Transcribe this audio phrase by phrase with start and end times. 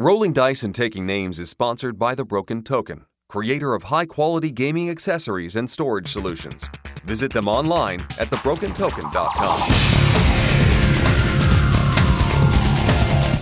[0.00, 4.50] Rolling Dice and Taking Names is sponsored by The Broken Token, creator of high quality
[4.50, 6.70] gaming accessories and storage solutions.
[7.04, 9.60] Visit them online at thebrokentoken.com.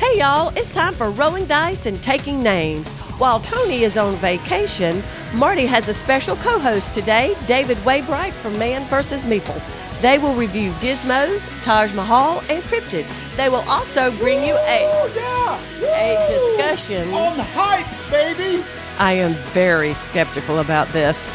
[0.00, 2.88] Hey y'all, it's time for Rolling Dice and Taking Names.
[3.20, 5.04] While Tony is on vacation,
[5.34, 9.22] Marty has a special co host today, David Waybright from Man vs.
[9.26, 9.87] Meeple.
[10.00, 13.04] They will review Gizmos, Taj Mahal, and Cryptid.
[13.34, 17.12] They will also bring you a, yeah, a discussion.
[17.12, 18.62] on hype, baby.
[19.00, 21.34] I am very skeptical about this.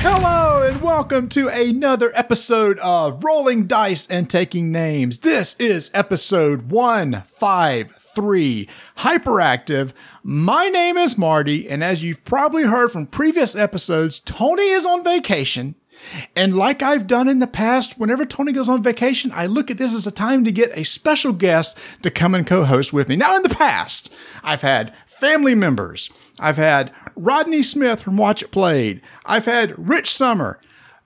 [0.00, 5.18] Hello and welcome to another episode of Rolling Dice and Taking Names.
[5.18, 9.92] This is episode 153, Hyperactive.
[10.22, 15.04] My name is Marty, and as you've probably heard from previous episodes, Tony is on
[15.04, 15.74] vacation.
[16.34, 19.78] And like I've done in the past, whenever Tony goes on vacation, I look at
[19.78, 23.08] this as a time to get a special guest to come and co host with
[23.08, 23.16] me.
[23.16, 26.10] Now, in the past, I've had family members.
[26.38, 29.02] I've had Rodney Smith from Watch It Played.
[29.26, 30.60] I've had Rich Sommer.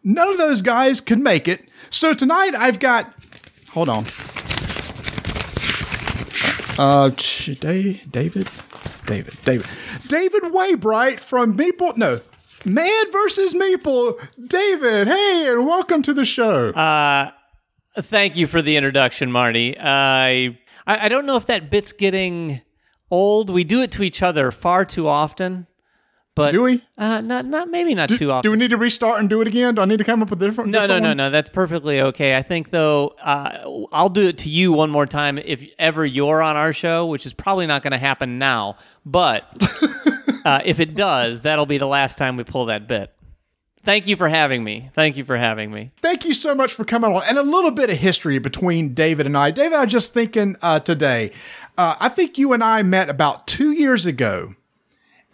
[0.04, 1.68] None of those guys could make it.
[1.90, 3.12] So tonight I've got,
[3.70, 4.06] hold on.
[6.78, 8.48] Uh, David, David,
[9.44, 9.66] David,
[10.08, 11.96] David Waybright from Meeple.
[11.96, 12.20] No,
[12.64, 16.70] Man versus Maple, David, hey, and welcome to the show.
[16.70, 17.30] Uh,
[18.00, 19.76] thank you for the introduction, Marty.
[19.78, 22.60] I I, don't know if that bit's getting
[23.10, 23.50] old.
[23.50, 25.66] We do it to each other far too often.
[26.34, 26.82] But Do we?
[26.98, 28.42] Uh, not not maybe not do, too often.
[28.42, 29.76] do we need to restart and do it again?
[29.76, 30.70] Do I need to come up with a different?
[30.70, 31.16] no, no, different no, one?
[31.18, 31.30] no.
[31.30, 32.34] That's perfectly okay.
[32.34, 36.42] I think though, uh, I'll do it to you one more time if ever you're
[36.42, 38.78] on our show, which is probably not going to happen now.
[39.06, 39.44] But
[40.44, 43.14] uh, if it does, that'll be the last time we pull that bit.
[43.84, 44.90] Thank you for having me.
[44.94, 45.90] Thank you for having me.
[46.00, 47.22] Thank you so much for coming on.
[47.28, 49.50] And a little bit of history between David and I.
[49.50, 51.32] David, I was just thinking uh, today,
[51.76, 54.54] uh, I think you and I met about two years ago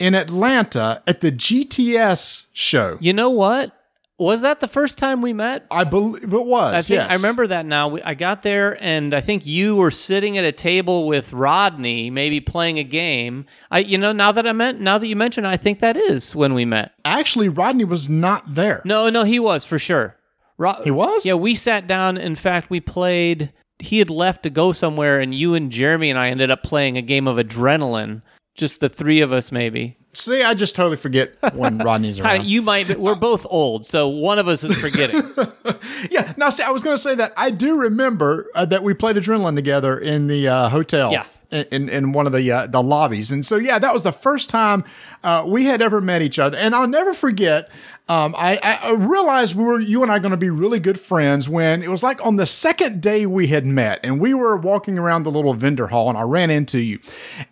[0.00, 2.98] in Atlanta at the GTS show.
[3.00, 3.72] You know what?
[4.20, 5.64] Was that the first time we met?
[5.70, 6.74] I believe it was.
[6.74, 7.10] I think yes.
[7.10, 7.88] I remember that now.
[7.88, 12.10] We- I got there, and I think you were sitting at a table with Rodney,
[12.10, 13.46] maybe playing a game.
[13.70, 15.96] I, you know, now that I meant, now that you mentioned, it, I think that
[15.96, 16.92] is when we met.
[17.02, 18.82] Actually, Rodney was not there.
[18.84, 20.16] No, no, he was for sure.
[20.58, 21.24] Ro- He was?
[21.24, 22.18] Yeah, we sat down.
[22.18, 23.50] In fact, we played.
[23.78, 26.98] He had left to go somewhere, and you and Jeremy and I ended up playing
[26.98, 28.20] a game of adrenaline.
[28.54, 29.96] Just the three of us, maybe.
[30.12, 32.44] See, I just totally forget when Rodney's around.
[32.44, 32.88] You might.
[32.88, 35.22] Be, we're both old, so one of us is forgetting.
[36.10, 36.32] yeah.
[36.36, 39.16] Now, see, I was going to say that I do remember uh, that we played
[39.16, 41.12] Adrenaline together in the uh, hotel.
[41.12, 41.26] Yeah.
[41.50, 44.48] In, in one of the uh, the lobbies, and so yeah, that was the first
[44.48, 44.84] time
[45.24, 47.68] uh, we had ever met each other, and I'll never forget.
[48.08, 51.48] Um, I, I realized we were you and I going to be really good friends
[51.48, 54.98] when it was like on the second day we had met, and we were walking
[54.98, 57.00] around the little vendor hall, and I ran into you,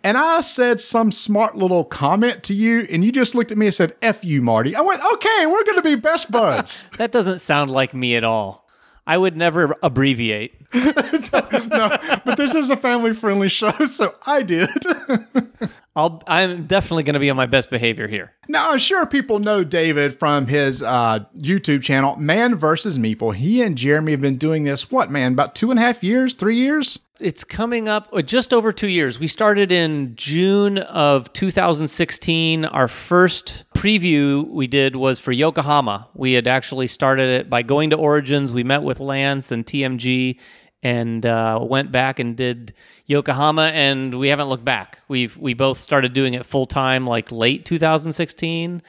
[0.01, 3.65] and I said some smart little comment to you, and you just looked at me
[3.65, 7.11] and said, "F you, Marty." I went, "Okay, we're going to be best buds." that
[7.11, 8.68] doesn't sound like me at all.
[9.09, 10.53] I would never abbreviate.
[10.71, 14.69] no, but this is a family friendly show, so I did.
[15.95, 18.33] I'll, I'm definitely going to be on my best behavior here.
[18.47, 23.35] now, I'm sure people know David from his uh, YouTube channel, Man versus Meeple.
[23.35, 26.33] He and Jeremy have been doing this, what, man, about two and a half years,
[26.33, 26.99] three years?
[27.19, 29.19] It's coming up uh, just over two years.
[29.19, 32.65] We started in June of 2016.
[32.65, 36.07] Our first preview we did was for Yokohama.
[36.13, 38.53] We had actually started it by going to Origins.
[38.53, 40.39] We met with Lance and TMG
[40.81, 42.73] and uh, went back and did
[43.09, 44.99] Yokohama, and we haven't looked back.
[45.07, 48.83] We've we both started doing it full time like late 2016,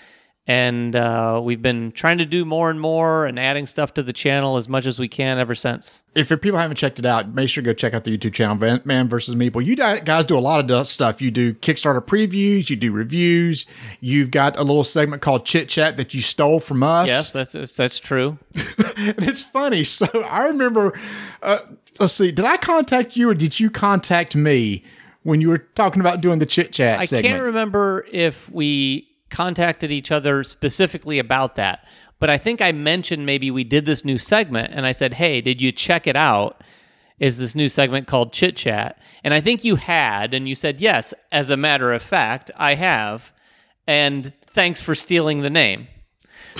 [0.46, 4.12] and uh, we've been trying to do more and more and adding stuff to the
[4.12, 6.02] channel as much as we can ever since.
[6.14, 8.56] If people haven't checked it out, make sure to go check out the YouTube channel,
[8.84, 9.64] Man versus Meeple.
[9.64, 11.22] You guys do a lot of stuff.
[11.22, 13.64] You do Kickstarter previews, you do reviews.
[14.00, 17.08] You've got a little segment called Chit Chat that you stole from us.
[17.08, 18.36] Yes, that's that's, that's true.
[18.98, 19.84] and it's funny.
[19.84, 20.98] So I remember,
[21.42, 21.60] uh,
[22.00, 24.82] let's see, did I contact you or did you contact me
[25.22, 27.34] when you were talking about doing the chit chat I segment?
[27.34, 31.86] can't remember if we contacted each other specifically about that,
[32.18, 35.40] but I think I mentioned maybe we did this new segment and I said, "Hey,
[35.40, 36.62] did you check it out?"
[37.18, 38.98] Is this new segment called Chit Chat?
[39.22, 42.74] And I think you had, and you said, "Yes, as a matter of fact, I
[42.74, 43.30] have."
[43.86, 45.88] And thanks for stealing the name.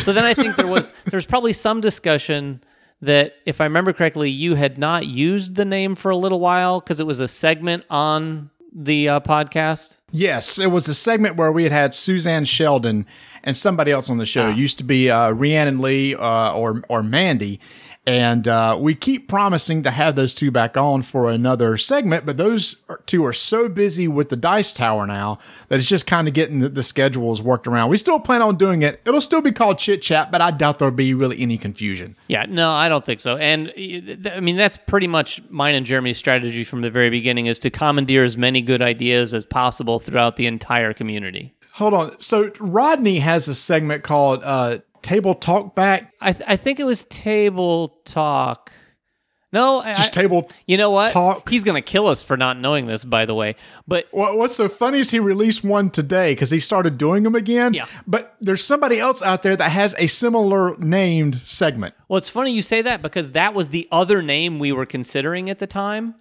[0.02, 2.62] So then I think there was there's probably some discussion
[3.02, 6.80] that if I remember correctly, you had not used the name for a little while
[6.80, 9.96] because it was a segment on the uh, podcast.
[10.12, 13.06] Yes, it was a segment where we had had Suzanne Sheldon
[13.42, 14.42] and somebody else on the show.
[14.42, 14.50] Ah.
[14.50, 17.60] It used to be uh, Rhiannon Lee uh, or or Mandy,
[18.06, 22.38] And uh, we keep promising to have those two back on for another segment, but
[22.38, 25.38] those two are so busy with the Dice Tower now
[25.68, 27.90] that it's just kind of getting the, the schedules worked around.
[27.90, 29.02] We still plan on doing it.
[29.04, 32.16] It'll still be called Chit Chat, but I doubt there'll be really any confusion.
[32.26, 33.36] Yeah, no, I don't think so.
[33.36, 37.58] And I mean, that's pretty much mine and Jeremy's strategy from the very beginning is
[37.60, 41.54] to commandeer as many good ideas as possible throughout the entire community.
[41.74, 42.20] Hold on.
[42.20, 46.12] So Rodney has a segment called uh, Table Talk Back.
[46.20, 48.72] I, th- I think it was Table Talk.
[49.52, 50.48] No, Just I, table.
[50.66, 51.12] You know what?
[51.12, 51.48] talk.
[51.48, 53.56] He's gonna kill us for not knowing this, by the way.
[53.86, 57.34] But What, what's so funny is he released one today because he started doing them
[57.34, 57.74] again.
[57.74, 57.86] Yeah.
[58.06, 61.94] But there's somebody else out there that has a similar named segment.
[62.08, 65.50] Well, it's funny you say that because that was the other name we were considering
[65.50, 66.14] at the time,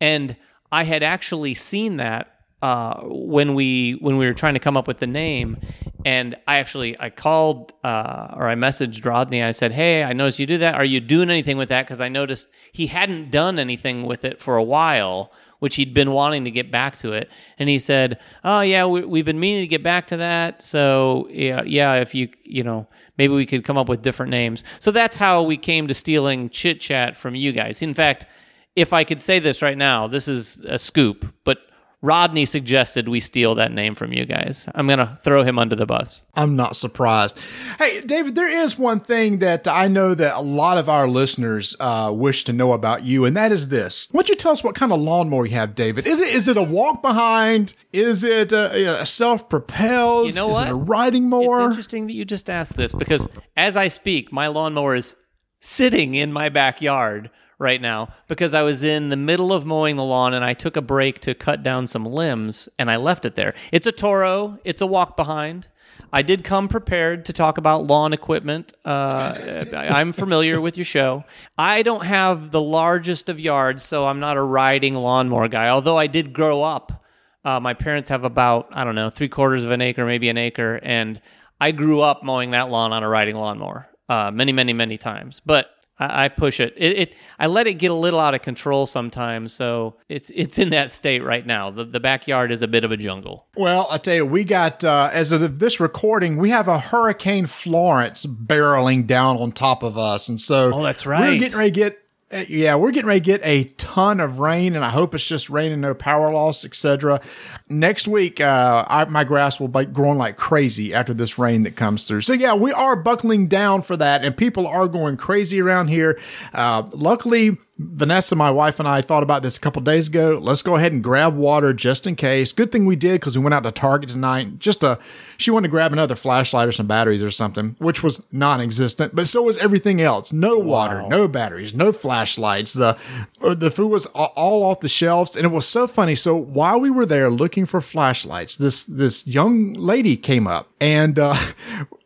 [0.00, 0.36] and
[0.70, 2.31] I had actually seen that
[2.62, 5.58] uh, when we when we were trying to come up with the name,
[6.04, 9.42] and I actually I called uh, or I messaged Rodney.
[9.42, 10.76] I said, "Hey, I noticed you do that.
[10.76, 14.40] Are you doing anything with that?" Because I noticed he hadn't done anything with it
[14.40, 15.32] for a while.
[15.58, 19.04] Which he'd been wanting to get back to it, and he said, "Oh yeah, we,
[19.04, 20.60] we've been meaning to get back to that.
[20.60, 24.64] So yeah, yeah, if you you know maybe we could come up with different names.
[24.80, 27.80] So that's how we came to stealing chit chat from you guys.
[27.80, 28.26] In fact,
[28.74, 31.58] if I could say this right now, this is a scoop, but
[32.04, 34.68] Rodney suggested we steal that name from you guys.
[34.74, 36.24] I'm going to throw him under the bus.
[36.34, 37.38] I'm not surprised.
[37.78, 41.76] Hey, David, there is one thing that I know that a lot of our listeners
[41.78, 44.08] uh, wish to know about you, and that is this.
[44.10, 46.06] Why don't you tell us what kind of lawnmower you have, David?
[46.08, 47.72] Is it is it a walk behind?
[47.92, 50.26] Is it a, a self propelled?
[50.26, 50.66] You know is what?
[50.66, 51.60] it a riding It's mower?
[51.68, 55.14] interesting that you just asked this because as I speak, my lawnmower is
[55.60, 57.30] sitting in my backyard
[57.62, 60.76] right now because I was in the middle of mowing the lawn and I took
[60.76, 63.54] a break to cut down some limbs and I left it there.
[63.72, 65.68] It's a Toro, it's a walk behind.
[66.12, 68.74] I did come prepared to talk about lawn equipment.
[68.84, 71.24] Uh, I'm familiar with your show.
[71.56, 75.96] I don't have the largest of yards, so I'm not a riding lawnmower guy, although
[75.96, 77.02] I did grow up
[77.44, 80.38] uh, my parents have about I don't know three quarters of an acre, maybe an
[80.38, 81.20] acre, and
[81.60, 85.40] I grew up mowing that lawn on a riding lawnmower uh, many, many, many times.
[85.44, 85.70] But
[86.10, 86.74] I, I push it.
[86.76, 87.14] It, it.
[87.38, 90.90] I let it get a little out of control sometimes, so it's it's in that
[90.90, 91.70] state right now.
[91.70, 93.46] The the backyard is a bit of a jungle.
[93.56, 96.78] Well, I tell you, we got uh, as of the, this recording, we have a
[96.78, 101.20] Hurricane Florence barreling down on top of us, and so Oh, that's right.
[101.20, 101.40] We're right.
[101.40, 101.98] getting ready to get.
[102.32, 105.26] Uh, Yeah, we're getting ready to get a ton of rain, and I hope it's
[105.26, 107.20] just rain and no power loss, etc.
[107.68, 111.76] Next week, uh, I, my grass will be growing like crazy after this rain that
[111.76, 112.22] comes through.
[112.22, 116.18] So yeah, we are buckling down for that, and people are going crazy around here.
[116.54, 120.38] Uh, luckily, Vanessa, my wife, and I thought about this a couple days ago.
[120.40, 122.52] Let's go ahead and grab water just in case.
[122.52, 124.58] Good thing we did because we went out to Target tonight.
[124.58, 124.98] Just to,
[125.38, 129.14] she wanted to grab another flashlight or some batteries or something, which was non-existent.
[129.14, 130.32] But so was everything else.
[130.32, 132.74] No water, no batteries, no flashlights.
[132.74, 132.96] The
[133.40, 136.14] uh, the food was all off the shelves, and it was so funny.
[136.14, 141.18] So while we were there looking for flashlights, this this young lady came up and.
[141.18, 141.36] uh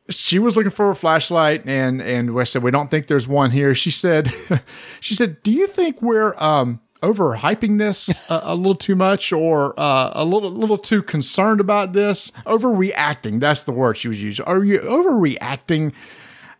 [0.08, 3.50] she was looking for a flashlight and and we said we don't think there's one
[3.50, 3.74] here.
[3.74, 4.32] She said
[5.00, 9.78] she said do you think we're um overhyping this a, a little too much or
[9.78, 12.30] uh, a little little too concerned about this?
[12.46, 14.44] Overreacting that's the word she was using.
[14.46, 15.92] Are you overreacting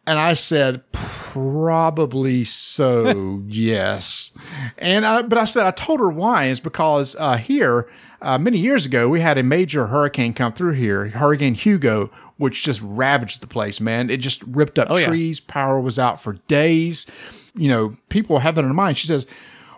[0.07, 4.33] and I said, probably so, yes.
[4.79, 7.89] And I, but I said, I told her why is because uh, here,
[8.23, 12.63] uh, many years ago, we had a major hurricane come through here, Hurricane Hugo, which
[12.65, 14.11] just ravaged the place, man.
[14.11, 15.07] It just ripped up Oh, yeah.
[15.07, 15.41] trees.
[15.41, 17.07] Power was out for days.
[17.55, 18.99] You know, people have that in mind.
[18.99, 19.27] She says,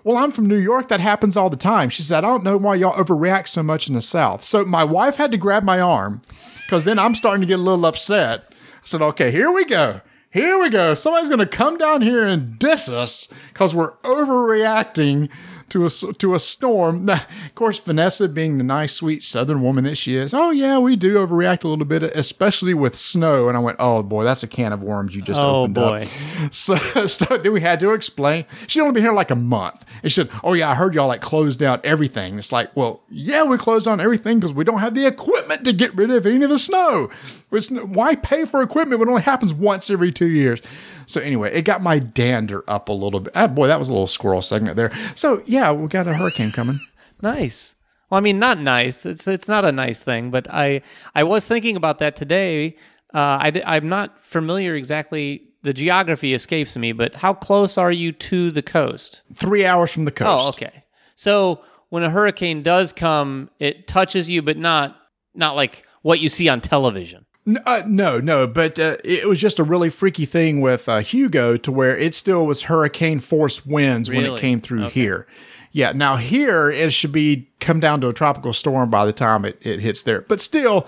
[0.04, 0.88] well, I'm from New York.
[0.88, 1.88] That happens all the time.
[1.90, 4.42] She said, I don't know why y'all overreact so much in the South.
[4.44, 6.20] So my wife had to grab my arm
[6.64, 8.44] because then I'm starting to get a little upset.
[8.50, 8.54] I
[8.85, 10.00] said, okay, here we go.
[10.30, 10.92] Here we go.
[10.94, 15.30] Somebody's going to come down here and diss us because we're overreacting
[15.70, 17.08] to a, to a storm.
[17.48, 20.94] Of course, Vanessa, being the nice, sweet Southern woman that she is, oh, yeah, we
[20.94, 23.48] do overreact a little bit, especially with snow.
[23.48, 26.02] And I went, oh, boy, that's a can of worms you just Oh, opened boy.
[26.04, 26.52] up.
[26.52, 28.44] So, so then we had to explain.
[28.68, 29.84] She'd only been here like a month.
[30.02, 32.38] And she said, Oh, yeah, I heard y'all like closed down everything.
[32.38, 35.72] It's like, Well, yeah, we closed down everything because we don't have the equipment to
[35.72, 37.10] get rid of any of the snow.
[37.50, 40.60] It's, why pay for equipment when it only happens once every two years?
[41.09, 43.33] So, anyway, it got my dander up a little bit.
[43.35, 44.93] Ah, boy, that was a little squirrel segment there.
[45.15, 46.81] So, yeah, we got a hurricane coming.
[47.21, 47.75] Nice.
[48.11, 49.05] Well, I mean, not nice.
[49.05, 50.83] It's it's not a nice thing, but I
[51.17, 52.77] I was thinking about that today.
[53.12, 55.43] Uh, I am not familiar exactly.
[55.62, 59.23] The geography escapes me, but how close are you to the coast?
[59.35, 60.29] Three hours from the coast.
[60.31, 60.85] Oh, okay.
[61.17, 64.97] So when a hurricane does come, it touches you, but not
[65.35, 67.27] not like what you see on television.
[67.64, 71.57] Uh, no, no, but uh, it was just a really freaky thing with uh, Hugo
[71.57, 75.00] to where it still was hurricane force winds when it came through Okay.
[75.00, 75.26] here.
[75.73, 79.45] Yeah, now here it should be come down to a tropical storm by the time
[79.45, 80.23] it, it hits there.
[80.23, 80.87] But still,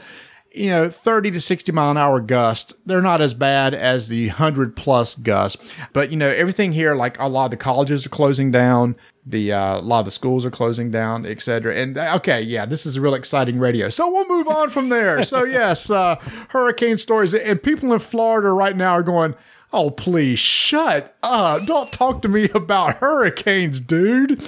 [0.53, 4.29] you know, 30 to 60 mile an hour gust, they're not as bad as the
[4.29, 5.63] 100 plus gust.
[5.93, 9.53] But, you know, everything here, like a lot of the colleges are closing down, the
[9.53, 11.75] uh, a lot of the schools are closing down, et cetera.
[11.75, 13.91] And uh, okay, yeah, this is a real exciting radio.
[13.91, 15.23] So we'll move on from there.
[15.25, 16.17] So, yes, uh,
[16.49, 17.35] hurricane stories.
[17.35, 19.35] And people in Florida right now are going,
[19.73, 21.67] oh, please shut up.
[21.67, 24.43] Don't talk to me about hurricanes, dude.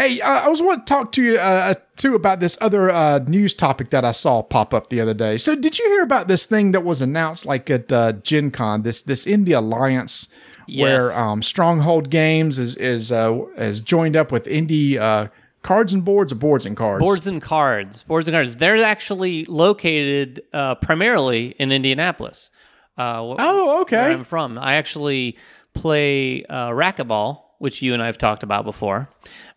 [0.00, 3.18] Hey, uh, I was want to talk to you uh, too about this other uh,
[3.26, 5.36] news topic that I saw pop up the other day.
[5.36, 8.80] So, did you hear about this thing that was announced like at uh, Gen Con?
[8.80, 10.28] This this Indie Alliance,
[10.74, 15.28] where um, Stronghold Games is is uh, is joined up with Indie uh,
[15.60, 17.00] Cards and Boards or Boards and Cards.
[17.02, 18.02] Boards and cards.
[18.04, 18.56] Boards and cards.
[18.56, 22.52] They're actually located uh, primarily in Indianapolis.
[22.96, 23.96] Uh, wh- Oh, okay.
[23.98, 24.58] Where I'm from.
[24.58, 25.36] I actually
[25.74, 29.10] play uh, racquetball, which you and I have talked about before.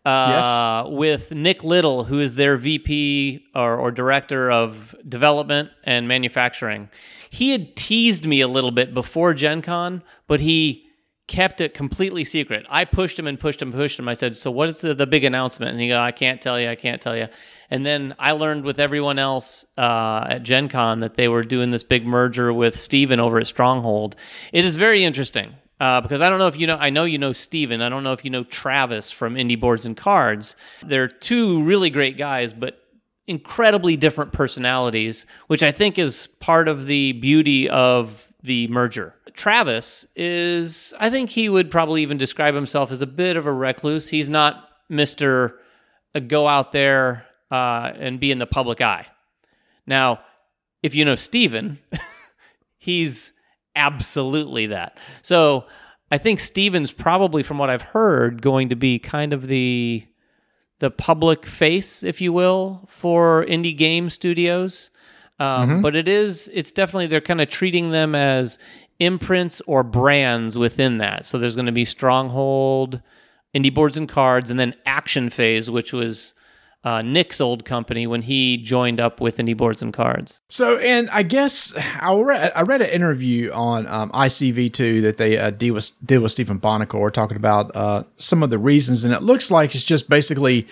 [0.06, 6.90] Uh, With Nick Little, who is their VP or, or director of development and manufacturing.
[7.30, 10.88] He had teased me a little bit before Gen Con, but he
[11.28, 12.66] kept it completely secret.
[12.70, 14.08] I pushed him and pushed him, and pushed him.
[14.08, 16.60] I said, "So what is the, the big announcement?" And he go, "I can't tell
[16.60, 16.70] you.
[16.70, 17.28] I can't tell you."
[17.70, 21.72] And then I learned with everyone else uh, at Gen Con that they were doing
[21.72, 24.16] this big merger with Steven over at Stronghold.
[24.52, 26.78] It is very interesting uh, because I don't know if you know.
[26.78, 27.82] I know you know Steven.
[27.82, 30.56] I don't know if you know Travis from Indie Boards and Cards.
[30.82, 32.80] They're two really great guys, but
[33.28, 39.14] incredibly different personalities, which I think is part of the beauty of the merger.
[39.34, 43.52] Travis is, I think he would probably even describe himself as a bit of a
[43.52, 44.08] recluse.
[44.08, 45.56] He's not Mr.
[46.16, 49.08] uh, Go out there uh, and be in the public eye.
[49.86, 50.22] Now,
[50.82, 51.78] if you know Steven,
[52.78, 53.33] he's
[53.76, 54.98] absolutely that.
[55.22, 55.66] So
[56.12, 60.06] I think Steven's probably, from what I've heard, going to be kind of the
[60.80, 64.90] the public face, if you will, for indie game studios.
[65.40, 68.60] Um, But it is, it's definitely, they're kind of treating them as
[69.00, 71.26] imprints or brands within that.
[71.26, 73.02] So there's going to be Stronghold,
[73.56, 76.34] Indie Boards and Cards, and then Action Phase, which was
[76.84, 80.42] uh, Nick's old company when he joined up with Indie Boards and Cards.
[80.50, 85.38] So, and I guess I read, I read an interview on um, ICV2 that they
[85.38, 89.14] uh, did with, did with Stephen Buonocore talking about uh, some of the reasons, and
[89.14, 90.68] it looks like it's just basically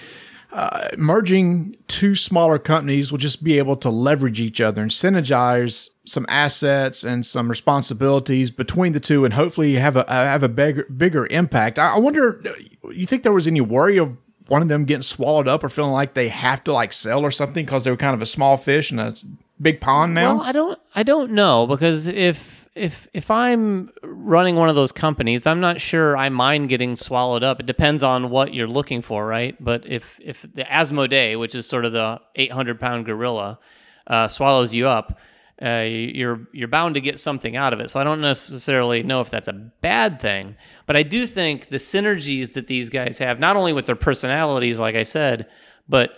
[0.52, 5.92] uh, merging two smaller companies will just be able to leverage each other and synergize
[6.06, 10.84] some assets and some responsibilities between the two, and hopefully have a have a bigger
[10.84, 11.80] bigger impact.
[11.80, 12.44] I, I wonder,
[12.92, 14.18] you think there was any worry of
[14.48, 17.32] one of them getting swallowed up or feeling like they have to like sell or
[17.32, 19.16] something because they were kind of a small fish in a
[19.62, 20.36] big pond now?
[20.36, 24.92] Well, I don't I don't know because if if if I'm running one of those
[24.92, 27.60] companies, I'm not sure I mind getting swallowed up.
[27.60, 29.56] It depends on what you're looking for, right?
[29.60, 33.60] But if if the Asmodee, which is sort of the 800 pound gorilla,
[34.08, 35.20] uh, swallows you up,
[35.62, 37.90] uh, you're you're bound to get something out of it.
[37.90, 41.78] So I don't necessarily know if that's a bad thing, but I do think the
[41.78, 45.48] synergies that these guys have, not only with their personalities, like I said,
[45.88, 46.12] but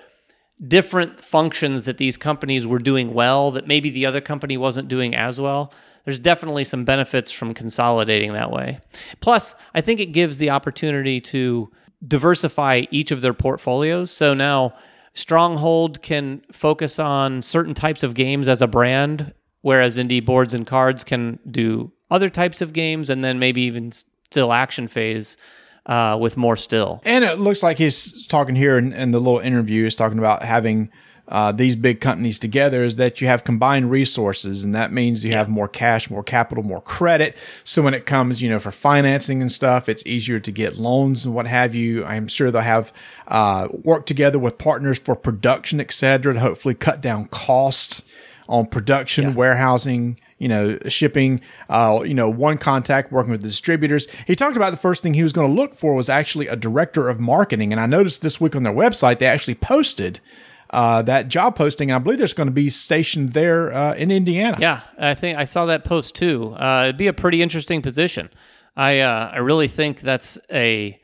[0.66, 5.16] different functions that these companies were doing well that maybe the other company wasn't doing
[5.16, 5.74] as well.
[6.06, 8.80] There's definitely some benefits from consolidating that way.
[9.20, 11.72] Plus, I think it gives the opportunity to
[12.06, 14.12] diversify each of their portfolios.
[14.12, 14.76] So now
[15.14, 20.66] Stronghold can focus on certain types of games as a brand, whereas Indie Boards and
[20.66, 25.38] Cards can do other types of games and then maybe even still action phase
[25.86, 27.02] uh, with more still.
[27.04, 30.90] And it looks like he's talking here in, the little interview, is talking about having
[31.34, 35.34] uh, these big companies together is that you have combined resources, and that means you
[35.34, 37.36] have more cash, more capital, more credit.
[37.64, 41.26] So when it comes, you know, for financing and stuff, it's easier to get loans
[41.26, 42.06] and what have you.
[42.06, 42.94] I'm sure they'll have
[43.28, 48.04] uh, work together with partners for production, et cetera, to hopefully cut down costs
[48.48, 54.08] on production, warehousing, you know, shipping, uh, you know, one contact working with the distributors.
[54.28, 56.56] He talked about the first thing he was going to look for was actually a
[56.56, 57.72] director of marketing.
[57.72, 60.20] And I noticed this week on their website, they actually posted
[60.74, 61.92] uh, that job posting.
[61.92, 64.58] I believe there's going to be stationed there uh, in Indiana.
[64.60, 66.56] Yeah, I think I saw that post too.
[66.56, 68.30] Uh, it'd be a pretty interesting position.
[68.76, 71.00] I uh, I really think that's a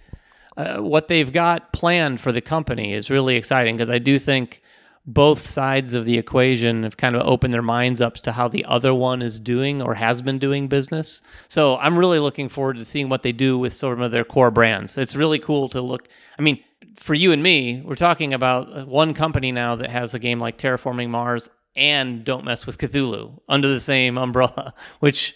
[0.58, 4.62] uh, what they've got planned for the company is really exciting because I do think
[5.06, 8.66] both sides of the equation have kind of opened their minds up to how the
[8.66, 11.22] other one is doing or has been doing business.
[11.48, 14.52] So I'm really looking forward to seeing what they do with some of their core
[14.52, 14.98] brands.
[14.98, 16.08] It's really cool to look.
[16.38, 16.64] I mean,
[17.00, 20.58] for you and me, we're talking about one company now that has a game like
[20.58, 25.36] Terraforming Mars and Don't Mess with Cthulhu under the same umbrella, which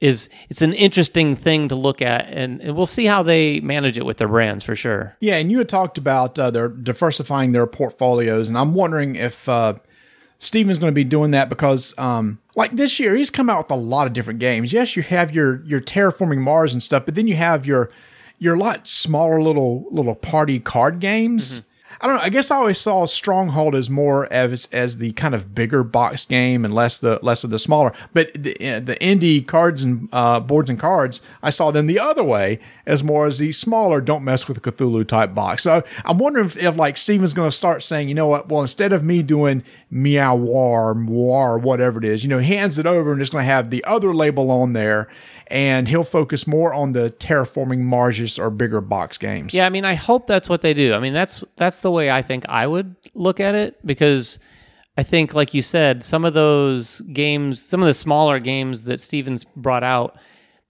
[0.00, 3.98] is it's an interesting thing to look at, and, and we'll see how they manage
[3.98, 5.16] it with their brands for sure.
[5.20, 9.48] Yeah, and you had talked about uh, they're diversifying their portfolios, and I'm wondering if
[9.48, 9.74] uh,
[10.38, 13.70] Steven's going to be doing that because, um, like this year, he's come out with
[13.72, 14.72] a lot of different games.
[14.72, 17.90] Yes, you have your your terraforming Mars and stuff, but then you have your
[18.40, 21.60] your lot smaller little little party card games.
[21.60, 21.69] Mm-hmm.
[22.00, 22.22] I don't know.
[22.22, 26.24] I guess I always saw Stronghold as more as as the kind of bigger box
[26.24, 27.92] game and less the less of the smaller.
[28.12, 31.98] But the, uh, the indie cards and uh, boards and cards, I saw them the
[31.98, 34.00] other way as more as the smaller.
[34.00, 35.62] Don't mess with Cthulhu type box.
[35.62, 38.48] So I'm wondering if, if like Steven's going to start saying, you know what?
[38.48, 42.78] Well, instead of me doing Meow War, War, whatever it is, you know, he hands
[42.78, 45.08] it over and it's going to have the other label on there
[45.50, 49.52] and he'll focus more on the terraforming Marges or bigger box games.
[49.52, 50.94] Yeah, I mean, I hope that's what they do.
[50.94, 54.38] I mean, that's that's the way I think I would look at it because
[54.96, 59.00] I think, like you said, some of those games, some of the smaller games that
[59.00, 60.18] Stevens brought out,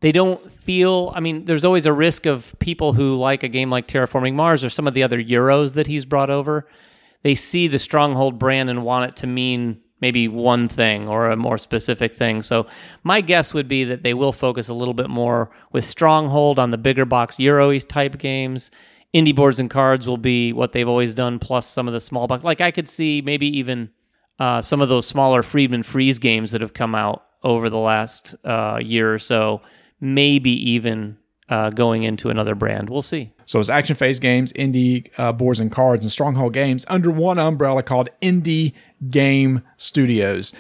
[0.01, 1.13] they don't feel.
[1.15, 4.65] I mean, there's always a risk of people who like a game like Terraforming Mars
[4.65, 6.69] or some of the other Euros that he's brought over.
[7.23, 11.37] They see the Stronghold brand and want it to mean maybe one thing or a
[11.37, 12.43] more specific thing.
[12.43, 12.67] So
[13.03, 16.71] my guess would be that they will focus a little bit more with Stronghold on
[16.71, 18.71] the bigger box Euro type games.
[19.15, 22.27] Indie boards and cards will be what they've always done, plus some of the small
[22.27, 22.45] box.
[22.45, 23.91] Like I could see maybe even
[24.39, 28.35] uh, some of those smaller Friedemann Friese games that have come out over the last
[28.45, 29.63] uh, year or so.
[30.01, 32.89] Maybe even uh, going into another brand.
[32.89, 33.33] We'll see.
[33.45, 37.39] So it's Action Phase Games, Indie uh, Boards and Cards, and Stronghold Games under one
[37.39, 38.73] umbrella called Indie
[39.11, 40.53] Game Studios.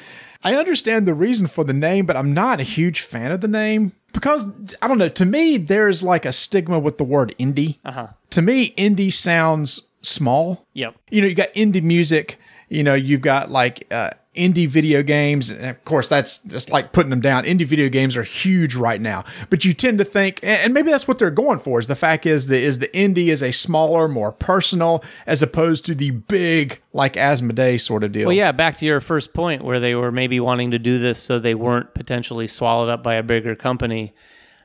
[0.42, 3.48] I understand the reason for the name, but I'm not a huge fan of the
[3.48, 4.46] name because
[4.82, 5.08] I don't know.
[5.08, 7.78] To me, there's like a stigma with the word indie.
[7.84, 8.08] Uh-huh.
[8.30, 10.66] To me, indie sounds small.
[10.74, 10.96] Yep.
[11.10, 12.38] You know, you got indie music.
[12.68, 15.50] You know, you've got like uh, indie video games.
[15.50, 17.44] And of course, that's just like putting them down.
[17.44, 21.08] Indie video games are huge right now, but you tend to think, and maybe that's
[21.08, 21.80] what they're going for.
[21.80, 25.84] Is the fact is the is the indie is a smaller, more personal, as opposed
[25.86, 28.28] to the big like Asmodee sort of deal.
[28.28, 28.52] Well, yeah.
[28.52, 31.54] Back to your first point, where they were maybe wanting to do this so they
[31.56, 34.14] weren't potentially swallowed up by a bigger company.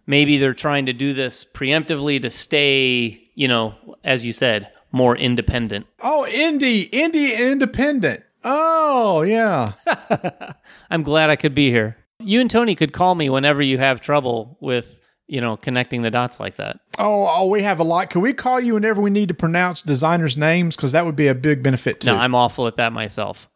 [0.06, 5.16] Maybe they're trying to do this preemptively to stay, you know, as you said, more
[5.16, 5.86] independent.
[6.02, 8.24] Oh, indie, indie independent.
[8.44, 9.74] Oh, yeah.
[10.90, 11.98] I'm glad I could be here.
[12.20, 14.96] You and Tony could call me whenever you have trouble with,
[15.28, 16.80] you know, connecting the dots like that.
[16.98, 18.10] Oh, oh, we have a lot.
[18.10, 20.76] Can we call you whenever we need to pronounce designers' names?
[20.76, 22.08] Because that would be a big benefit too.
[22.12, 23.50] No, I'm awful at that myself.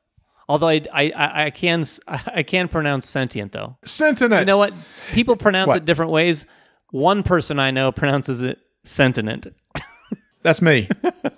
[0.49, 3.77] Although I, I, I, can I can pronounce sentient though.
[3.85, 4.33] Sentient.
[4.33, 4.73] You know what?
[5.13, 5.77] People pronounce What?
[5.77, 6.45] it different ways.
[6.91, 9.47] One person I know pronounces it sentient.
[10.41, 10.87] That's me.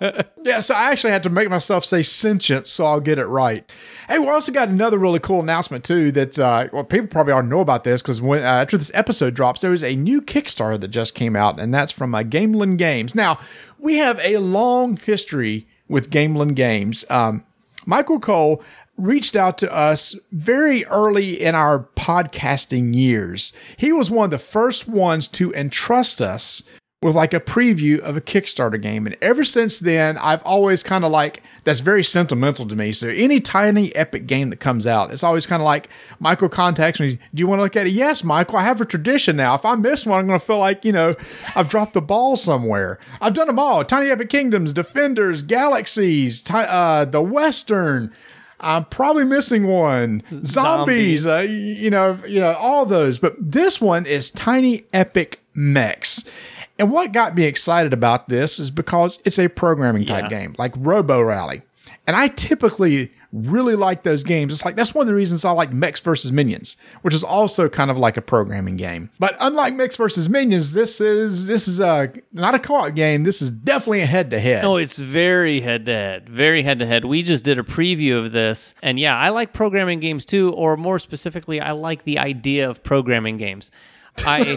[0.42, 3.70] yeah, so I actually had to make myself say sentient so I'll get it right.
[4.06, 7.48] Hey, we also got another really cool announcement too that uh, well, people probably already
[7.48, 10.80] know about this because when uh, after this episode drops, there is a new Kickstarter
[10.80, 13.14] that just came out, and that's from uh, Gamelyn Games.
[13.14, 13.40] Now
[13.78, 17.04] we have a long history with Gamelyn Games.
[17.10, 17.44] Um,
[17.84, 18.62] Michael Coe
[18.96, 23.52] reached out to us very early in our podcasting years.
[23.76, 26.62] He was one of the first ones to entrust us
[27.02, 29.06] with like a preview of a Kickstarter game.
[29.06, 32.92] And ever since then, I've always kind of like, that's very sentimental to me.
[32.92, 35.88] So any tiny epic game that comes out, it's always kind of like
[36.20, 37.18] Michael contacts me.
[37.34, 37.90] Do you want to look at it?
[37.90, 39.54] Yes, Michael, I have a tradition now.
[39.56, 41.12] If I miss one, I'm going to feel like, you know,
[41.56, 43.00] I've dropped the ball somewhere.
[43.20, 48.14] I've done them all Tiny Epic Kingdoms, Defenders, Galaxies, ti- uh, The Western.
[48.60, 50.22] I'm probably missing one.
[50.32, 51.26] Zombies, Zombies.
[51.26, 53.18] uh, you know, you know, all those.
[53.18, 56.30] But this one is Tiny Epic Mechs.
[56.78, 60.40] And what got me excited about this is because it's a programming type Yeah.
[60.40, 61.62] game, like Robo Rally.
[62.06, 64.52] And I typically really like those games.
[64.52, 67.68] It's like that's one of the reasons I like Mechs versus Minions, which is also
[67.68, 69.08] kind of like a programming game.
[69.18, 73.22] But unlike Mechs versus Minions, this is this is a not a co-op game.
[73.22, 74.62] This is definitely a head-to-head.
[74.64, 77.04] No, it's very head to head, very head to head.
[77.06, 80.76] We just did a preview of this, and yeah, I like programming games too, or
[80.76, 83.70] more specifically, I like the idea of programming games.
[84.18, 84.56] I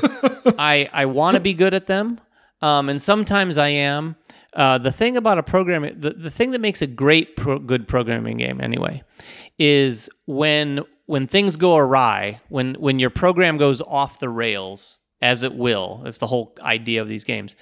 [0.57, 2.19] I I want to be good at them,
[2.61, 4.15] um, and sometimes I am.
[4.53, 7.89] Uh, the thing about a programming, the, the thing that makes a great pro- good
[7.89, 9.03] programming game anyway,
[9.59, 15.43] is when when things go awry, when when your program goes off the rails, as
[15.43, 16.01] it will.
[16.03, 17.55] That's the whole idea of these games.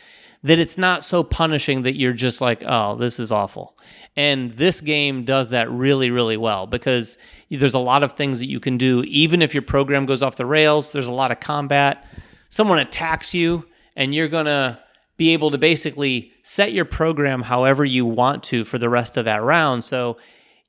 [0.43, 3.77] That it's not so punishing that you're just like, oh, this is awful.
[4.15, 7.17] And this game does that really, really well because
[7.49, 10.35] there's a lot of things that you can do, even if your program goes off
[10.35, 10.91] the rails.
[10.91, 12.05] There's a lot of combat.
[12.49, 14.79] Someone attacks you, and you're gonna
[15.17, 19.25] be able to basically set your program however you want to for the rest of
[19.25, 19.83] that round.
[19.83, 20.17] So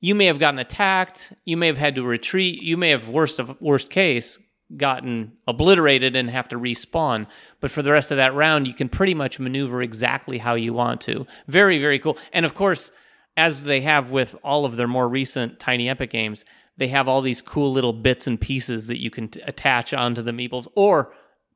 [0.01, 3.39] you may have gotten attacked, you may have had to retreat, you may have worst
[3.39, 4.39] of worst case
[4.77, 7.27] gotten obliterated and have to respawn.
[7.61, 10.73] But for the rest of that round, you can pretty much maneuver exactly how you
[10.73, 11.27] want to.
[11.49, 12.19] Very, very cool.
[12.33, 12.91] And of course,
[13.37, 16.45] as they have with all of their more recent Tiny Epic games,
[16.77, 20.23] they have all these cool little bits and pieces that you can t- attach onto
[20.23, 21.13] the meeples or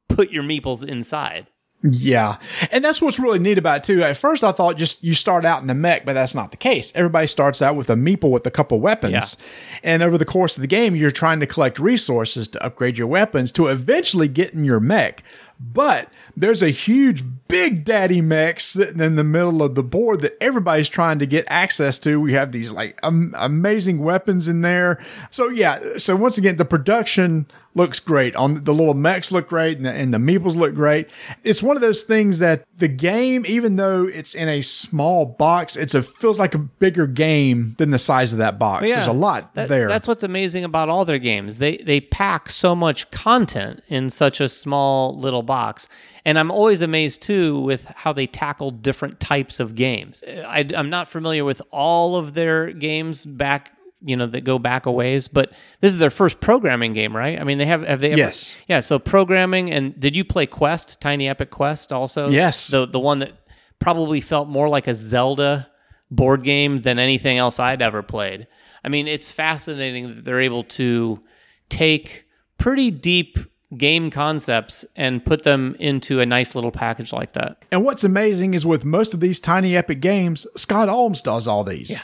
[0.08, 1.48] put your meeples inside.
[1.82, 2.38] Yeah.
[2.72, 4.02] And that's what's really neat about it too.
[4.02, 6.56] At first I thought just you start out in a mech, but that's not the
[6.56, 6.92] case.
[6.96, 9.36] Everybody starts out with a meeple with a couple weapons.
[9.38, 9.80] Yeah.
[9.84, 13.06] And over the course of the game, you're trying to collect resources to upgrade your
[13.06, 15.22] weapons to eventually get in your mech.
[15.60, 16.08] But
[16.40, 20.88] there's a huge big daddy mech sitting in the middle of the board that everybody's
[20.88, 22.20] trying to get access to.
[22.20, 25.02] We have these like um, amazing weapons in there.
[25.30, 27.46] So yeah, so once again, the production
[27.78, 28.36] looks great.
[28.36, 31.08] On the little mechs look great, and the, and the meeples look great.
[31.42, 35.76] It's one of those things that the game, even though it's in a small box,
[35.76, 38.88] it's a feels like a bigger game than the size of that box.
[38.88, 39.88] Yeah, There's a lot that- there.
[39.88, 41.58] That's what's amazing about all their games.
[41.58, 45.88] They they pack so much content in such a small little box.
[46.24, 50.22] And I'm always amazed too with how they tackle different types of games.
[50.46, 54.86] I, I'm not familiar with all of their games back, you know, that go back
[54.86, 57.40] a ways, but this is their first programming game, right?
[57.40, 58.56] I mean, they have have they ever, Yes.
[58.68, 58.80] yeah.
[58.80, 62.28] So programming, and did you play Quest, Tiny Epic Quest, also?
[62.28, 62.68] Yes.
[62.68, 63.32] the the one that
[63.78, 65.68] probably felt more like a Zelda
[66.10, 68.46] board game than anything else I'd ever played.
[68.84, 71.22] I mean, it's fascinating that they're able to
[71.68, 72.24] take
[72.58, 73.38] pretty deep
[73.76, 77.62] game concepts and put them into a nice little package like that.
[77.70, 81.64] And what's amazing is with most of these tiny epic games, Scott Almes does all
[81.64, 81.94] these.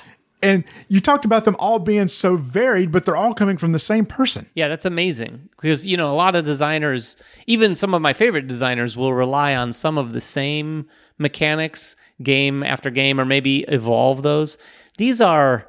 [0.44, 3.78] And you talked about them all being so varied, but they're all coming from the
[3.78, 4.50] same person.
[4.54, 8.46] Yeah, that's amazing because you know a lot of designers, even some of my favorite
[8.46, 14.22] designers, will rely on some of the same mechanics game after game, or maybe evolve
[14.22, 14.59] those.
[14.98, 15.66] These are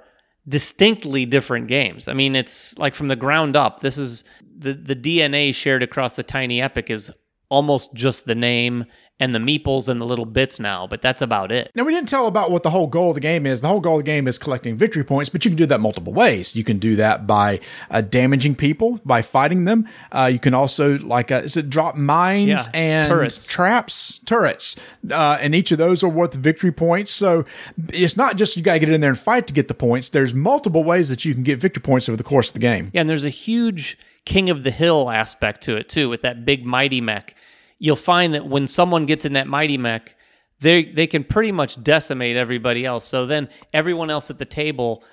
[0.48, 2.10] distinctly different games.
[2.10, 3.80] I mean, it's like from the ground up.
[3.80, 4.26] This is
[4.58, 7.12] the the DNA shared across the Tiny Epic is
[7.48, 8.84] almost just the name
[9.20, 11.72] and the meeples and the little bits now, but that's about it.
[11.74, 13.62] Now, we didn't tell about what the whole goal of the game is.
[13.62, 15.80] The whole goal of the game is collecting victory points, but you can do that
[15.80, 16.54] multiple ways.
[16.56, 19.88] You can do that by uh, damaging people, by fighting them.
[20.12, 23.48] Uh, you can also, like, uh, is it drop mines Yeah, and turrets.
[23.48, 24.76] traps, turrets,
[25.10, 27.12] uh, and each of those are worth victory points.
[27.12, 27.46] So
[27.94, 30.10] it's not just you got to get in there and fight to get the points.
[30.10, 32.92] There's multiple ways that you can get victory points over the course of the game.
[32.94, 36.44] Yeah, and there's a huge king of the hill aspect to it too, with that
[36.46, 37.36] big mighty mech.
[37.80, 40.16] You'll find that when someone gets in that mighty mech,
[40.62, 43.06] they they can pretty much decimate everybody else.
[43.06, 45.04] So then everyone else at the table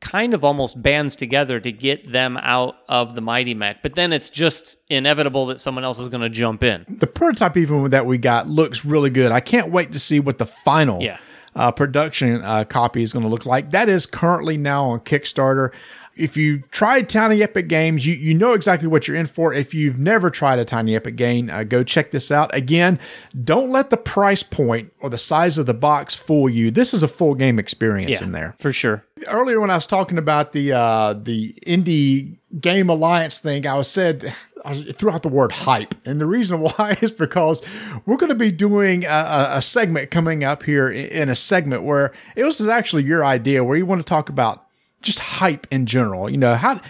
[0.00, 3.82] kind of almost bands together to get them out of the mighty mech.
[3.82, 6.84] But then it's just inevitable that someone else is going to jump in.
[6.88, 9.30] the prototype even that we got looks really good.
[9.30, 11.18] I can't wait to see what the final Yeah.
[11.54, 13.70] uh, production uh, copy is going to look like.
[13.70, 15.70] That is currently now on Kickstarter.
[16.16, 19.52] If you tried Tiny Epic Games, you, you know exactly what you're in for.
[19.52, 22.54] If you've never tried a Tiny Epic game, uh, go check this out.
[22.54, 22.98] Again,
[23.44, 26.70] don't let the price point or the size of the box fool you.
[26.70, 29.04] This is a full game experience in there for sure.
[29.28, 33.88] earlier when I was talking about the uh, the indie game alliance thing, I was
[33.88, 37.62] said I threw out the word hype, and the reason why is because
[38.06, 42.12] we're going to be doing a, a, segment coming up here in a segment where
[42.36, 44.66] it was actually your idea, where you want to talk about
[45.02, 46.30] just hype in general.
[46.30, 46.80] You know how.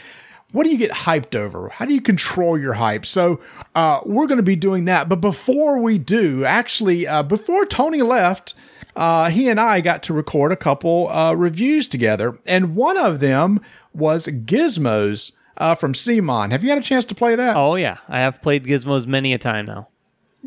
[0.52, 1.70] What do you get hyped over?
[1.70, 3.06] How do you control your hype?
[3.06, 3.40] So,
[3.74, 5.08] uh, we're going to be doing that.
[5.08, 8.54] But before we do, actually, uh, before Tony left,
[8.94, 13.20] uh, he and I got to record a couple uh, reviews together, and one of
[13.20, 13.60] them
[13.94, 16.50] was Gizmos uh, from CMON.
[16.50, 17.56] Have you had a chance to play that?
[17.56, 19.88] Oh yeah, I have played Gizmos many a time now.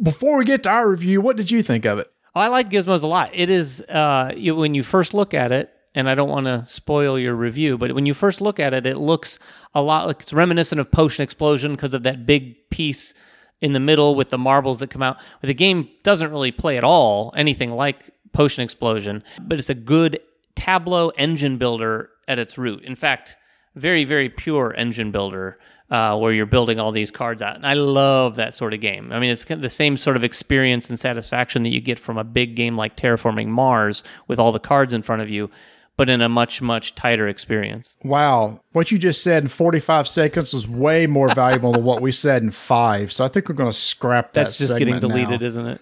[0.02, 2.12] Before we get to our review, what did you think of it?
[2.36, 3.32] Oh, I like Gizmos a lot.
[3.34, 6.64] It is uh, you, when you first look at it, and I don't want to
[6.68, 9.40] spoil your review, but when you first look at it, it looks
[9.74, 13.14] a lot like it's reminiscent of Potion Explosion because of that big piece
[13.62, 15.18] in the middle with the marbles that come out.
[15.42, 19.76] But the game doesn't really play at all anything like Potion Explosion, but it's a
[19.76, 20.20] good
[20.56, 22.84] Tableau engine builder at its root.
[22.84, 23.38] In fact,
[23.76, 25.58] very very pure engine builder
[25.90, 27.56] uh, where you're building all these cards out.
[27.56, 29.12] And I love that sort of game.
[29.12, 32.24] I mean, it's the same sort of experience and satisfaction that you get from a
[32.24, 35.50] big game like Terraforming Mars with all the cards in front of you,
[35.98, 37.96] but in a much, much tighter experience.
[38.04, 42.12] Wow, what you just said in 45 seconds was way more valuable than what we
[42.26, 43.12] said in five.
[43.14, 44.46] So I think we're going to scrap that.
[44.46, 45.24] That's just getting segment now.
[45.26, 45.82] deleted, isn't it?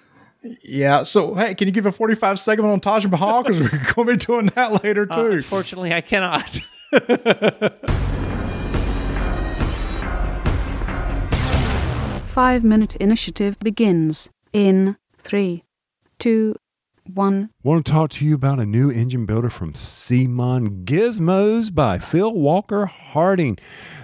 [0.61, 1.03] Yeah.
[1.03, 3.43] So hey, can you give a 45 second on Taj Mahal?
[3.43, 5.31] Because we're going to be doing that later Uh, too.
[5.31, 6.59] unfortunately, I cannot.
[12.27, 15.63] Five minute initiative begins in three,
[16.17, 16.55] two,
[17.07, 17.49] one.
[17.63, 22.33] Want to talk to you about a new engine builder from CMON Gizmos by Phil
[22.33, 23.55] Walker-Hardy.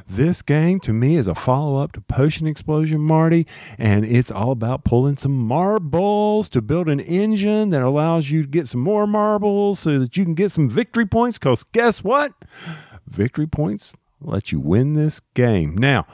[0.07, 3.45] This game to me is a follow up to Potion Explosion, Marty,
[3.77, 8.47] and it's all about pulling some marbles to build an engine that allows you to
[8.47, 11.37] get some more marbles so that you can get some victory points.
[11.37, 12.31] Because guess what?
[13.07, 15.77] Victory points let you win this game.
[15.77, 16.05] Now,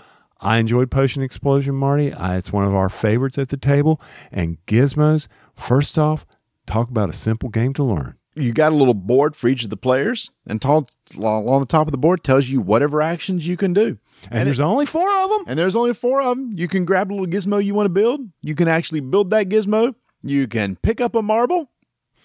[0.41, 2.13] I enjoyed Potion Explosion, Marty.
[2.13, 4.00] I, it's one of our favorites at the table.
[4.32, 6.26] And Gizmos, first off,
[6.65, 8.15] talk about a simple game to learn.
[8.38, 11.88] You got a little board for each of the players, and tall, along the top
[11.88, 13.97] of the board tells you whatever actions you can do.
[14.23, 15.43] And, and there's it, only four of them.
[15.47, 16.51] And there's only four of them.
[16.54, 18.21] You can grab a little gizmo you want to build.
[18.41, 19.95] You can actually build that gizmo.
[20.21, 21.69] You can pick up a marble,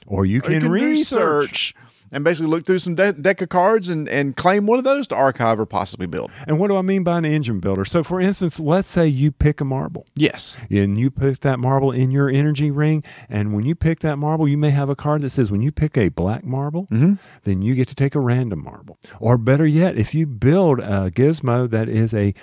[0.07, 1.74] or you can, or you can research
[2.12, 5.07] and basically look through some de- deck of cards and, and claim one of those
[5.09, 6.31] to archive or possibly build.
[6.46, 7.85] And what do I mean by an engine builder?
[7.85, 10.07] So, for instance, let's say you pick a marble.
[10.14, 10.57] Yes.
[10.70, 13.05] And you pick that marble in your energy ring.
[13.29, 15.73] And when you pick that marble, you may have a card that says when you
[15.73, 17.14] pick a black marble, mm-hmm.
[17.44, 18.99] then you get to take a random marble.
[19.18, 22.35] Or better yet, if you build a gizmo that is a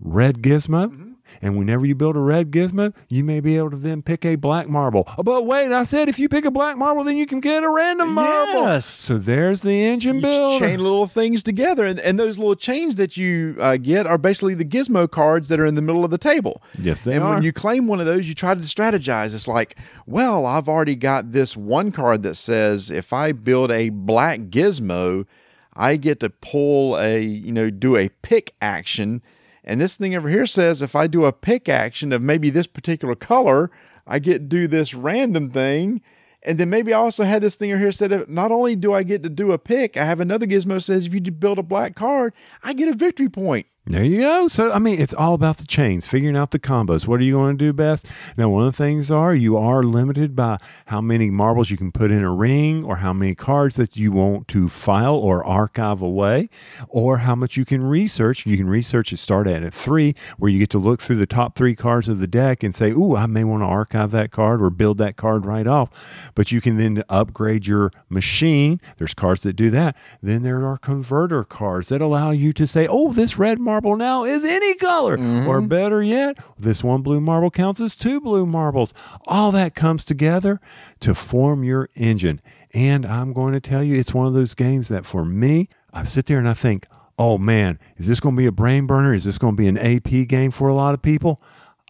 [0.00, 3.76] red gizmo, mm-hmm and whenever you build a red gizmo, you may be able to
[3.76, 5.08] then pick a black marble.
[5.16, 7.62] Oh, but wait, I said if you pick a black marble, then you can get
[7.62, 8.62] a random marble.
[8.62, 8.86] Yes.
[8.86, 10.66] So there's the engine you builder.
[10.66, 14.54] Chain little things together, and, and those little chains that you uh, get are basically
[14.54, 16.62] the gizmo cards that are in the middle of the table.
[16.78, 17.26] Yes, they and are.
[17.26, 19.34] And when you claim one of those, you try to strategize.
[19.34, 23.90] It's like, well, I've already got this one card that says if I build a
[23.90, 25.26] black gizmo,
[25.74, 29.22] I get to pull a, you know, do a pick action
[29.64, 32.66] and this thing over here says if I do a pick action of maybe this
[32.66, 33.70] particular color,
[34.06, 36.02] I get to do this random thing.
[36.44, 39.04] And then maybe I also had this thing over here said not only do I
[39.04, 41.94] get to do a pick, I have another gizmo says if you build a black
[41.94, 42.32] card,
[42.64, 43.66] I get a victory point.
[43.84, 44.46] There you go.
[44.46, 47.08] So, I mean, it's all about the chains, figuring out the combos.
[47.08, 48.06] What are you going to do best?
[48.36, 51.90] Now, one of the things are you are limited by how many marbles you can
[51.90, 56.00] put in a ring or how many cards that you want to file or archive
[56.00, 56.48] away
[56.88, 58.46] or how much you can research.
[58.46, 61.26] You can research and start at a three where you get to look through the
[61.26, 64.30] top three cards of the deck and say, Ooh, I may want to archive that
[64.30, 66.30] card or build that card right off.
[66.36, 68.80] But you can then upgrade your machine.
[68.98, 69.96] There's cards that do that.
[70.22, 73.96] Then there are converter cards that allow you to say, Oh, this red marble marble
[73.96, 75.16] now is any color.
[75.16, 75.48] Mm-hmm.
[75.48, 78.92] Or better yet, this one blue marble counts as two blue marbles.
[79.26, 80.60] All that comes together
[81.00, 82.40] to form your engine.
[82.74, 86.04] And I'm going to tell you, it's one of those games that for me, I
[86.04, 86.86] sit there and I think,
[87.18, 89.14] oh man, is this going to be a brain burner?
[89.14, 91.40] Is this going to be an AP game for a lot of people?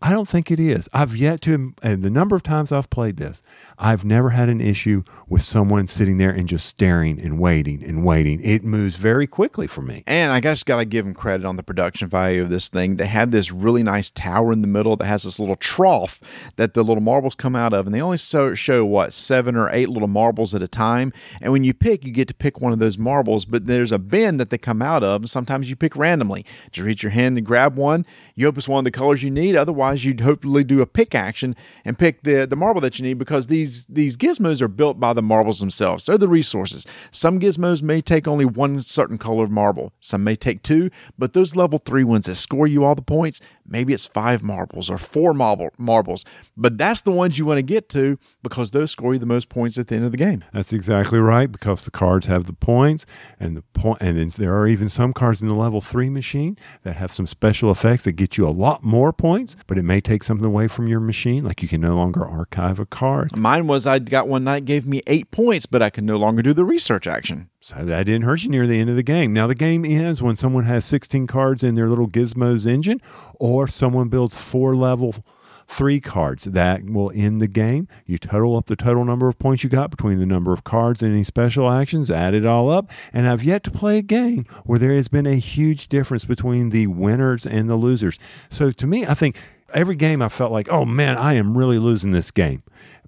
[0.04, 0.88] I don't think it is.
[0.92, 3.40] I've yet to, and the number of times I've played this,
[3.78, 8.04] I've never had an issue with someone sitting there and just staring and waiting and
[8.04, 8.40] waiting.
[8.42, 10.02] It moves very quickly for me.
[10.08, 12.96] And I just got to give them credit on the production value of this thing.
[12.96, 16.20] They have this really nice tower in the middle that has this little trough
[16.56, 19.88] that the little marbles come out of, and they only show what seven or eight
[19.88, 21.12] little marbles at a time.
[21.40, 24.00] And when you pick, you get to pick one of those marbles, but there's a
[24.00, 26.44] bin that they come out of, and sometimes you pick randomly.
[26.72, 28.04] Just reach your hand and grab one.
[28.34, 29.54] You hope it's one of the colors you need.
[29.54, 33.18] Otherwise you'd hopefully do a pick action and pick the, the marble that you need
[33.18, 36.06] because these, these gizmos are built by the marbles themselves.
[36.06, 36.86] They're the resources.
[37.10, 41.32] Some gizmos may take only one certain color of marble, some may take two, but
[41.32, 44.98] those level three ones that score you all the points, maybe it's five marbles or
[44.98, 46.24] four marble, marbles,
[46.56, 49.48] but that's the ones you want to get to because those score you the most
[49.48, 50.44] points at the end of the game.
[50.52, 53.06] That's exactly right because the cards have the points
[53.38, 56.56] and the point, and then there are even some cards in the level three machine
[56.82, 60.00] that have some special effects that get you a lot more points, but it may
[60.00, 63.36] take something away from your machine, like you can no longer archive a card.
[63.36, 66.40] Mine was I got one night gave me eight points, but I can no longer
[66.40, 67.50] do the research action.
[67.60, 69.32] So that didn't hurt you near the end of the game.
[69.32, 73.00] Now the game ends when someone has 16 cards in their little gizmos engine,
[73.40, 75.16] or someone builds four level
[75.66, 76.44] three cards.
[76.44, 77.88] That will end the game.
[78.06, 81.02] You total up the total number of points you got between the number of cards
[81.02, 84.44] and any special actions, add it all up, and I've yet to play a game
[84.64, 88.18] where there has been a huge difference between the winners and the losers.
[88.48, 89.36] So to me, I think
[89.74, 92.62] every game I felt like, oh man, I am really losing this game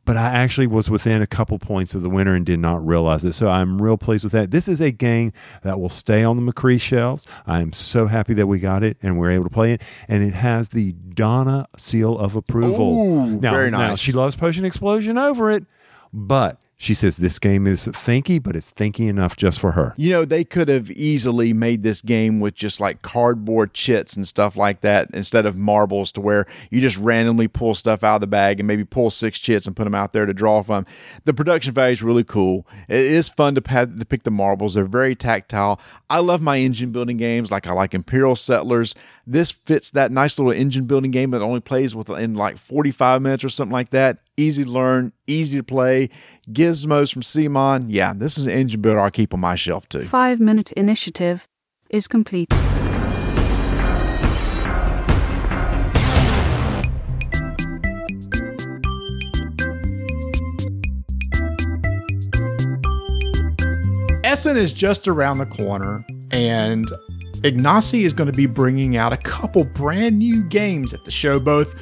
[0.04, 3.24] but I actually was within a couple points of the winner and did not realize
[3.24, 3.32] it.
[3.32, 4.50] So I'm real pleased with that.
[4.50, 7.26] This is a game that will stay on the McCree shelves.
[7.46, 9.82] I am so happy that we got it and we're able to play it.
[10.08, 12.98] And it has the Donna seal of approval.
[12.98, 13.88] Ooh, now, very nice.
[13.88, 15.64] Now, she loves Potion Explosion over it,
[16.12, 19.94] but she says this game is thinky, but it's thinky enough just for her.
[19.96, 24.26] You know, they could have easily made this game with just like cardboard chits and
[24.26, 28.20] stuff like that instead of marbles to where you just randomly pull stuff out of
[28.20, 30.84] the bag and maybe pull six chits and put them out there to draw from.
[31.24, 32.66] The production value is really cool.
[32.88, 34.74] It is fun to, to pick the marbles.
[34.74, 35.80] They're very tactile.
[36.10, 38.94] I love my engine building games like I like Imperial Settlers.
[39.26, 43.42] This fits that nice little engine building game that only plays within like 45 minutes
[43.42, 46.10] or something like that easy to learn, easy to play.
[46.50, 47.86] Gizmos from CMON.
[47.88, 50.04] Yeah, this is an engine builder I'll keep on my shelf too.
[50.04, 51.48] Five minute initiative
[51.88, 52.52] is complete.
[64.24, 66.90] Essen is just around the corner, and
[67.44, 71.38] Ignacy is going to be bringing out a couple brand new games at the show,
[71.38, 71.74] both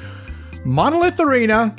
[0.65, 1.73] Monolith Arena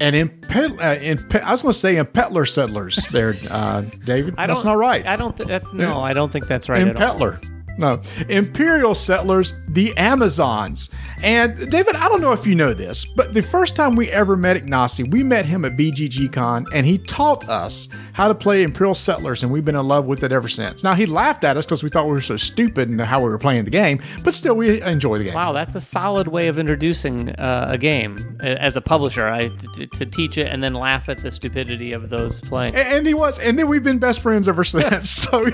[0.00, 3.06] and in, Pet, uh, in Pet, I was going to say in Petler Settlers.
[3.08, 4.36] There, uh, David.
[4.36, 5.06] That's don't- right.
[5.06, 5.36] I don't.
[5.36, 6.00] Th- that's no.
[6.00, 7.32] I don't think that's right in at all.
[7.78, 10.90] No, Imperial Settlers, the Amazons.
[11.22, 14.36] And David, I don't know if you know this, but the first time we ever
[14.36, 18.62] met Ignacy, we met him at BGG Con, and he taught us how to play
[18.62, 20.82] Imperial Settlers, and we've been in love with it ever since.
[20.84, 23.28] Now, he laughed at us because we thought we were so stupid and how we
[23.28, 25.34] were playing the game, but still, we enjoy the game.
[25.34, 29.26] Wow, that's a solid way of introducing uh, a game as a publisher.
[29.28, 32.74] I to, to teach it and then laugh at the stupidity of those playing.
[32.74, 35.10] A- And he was, and then we've been best friends ever since.
[35.10, 35.44] so,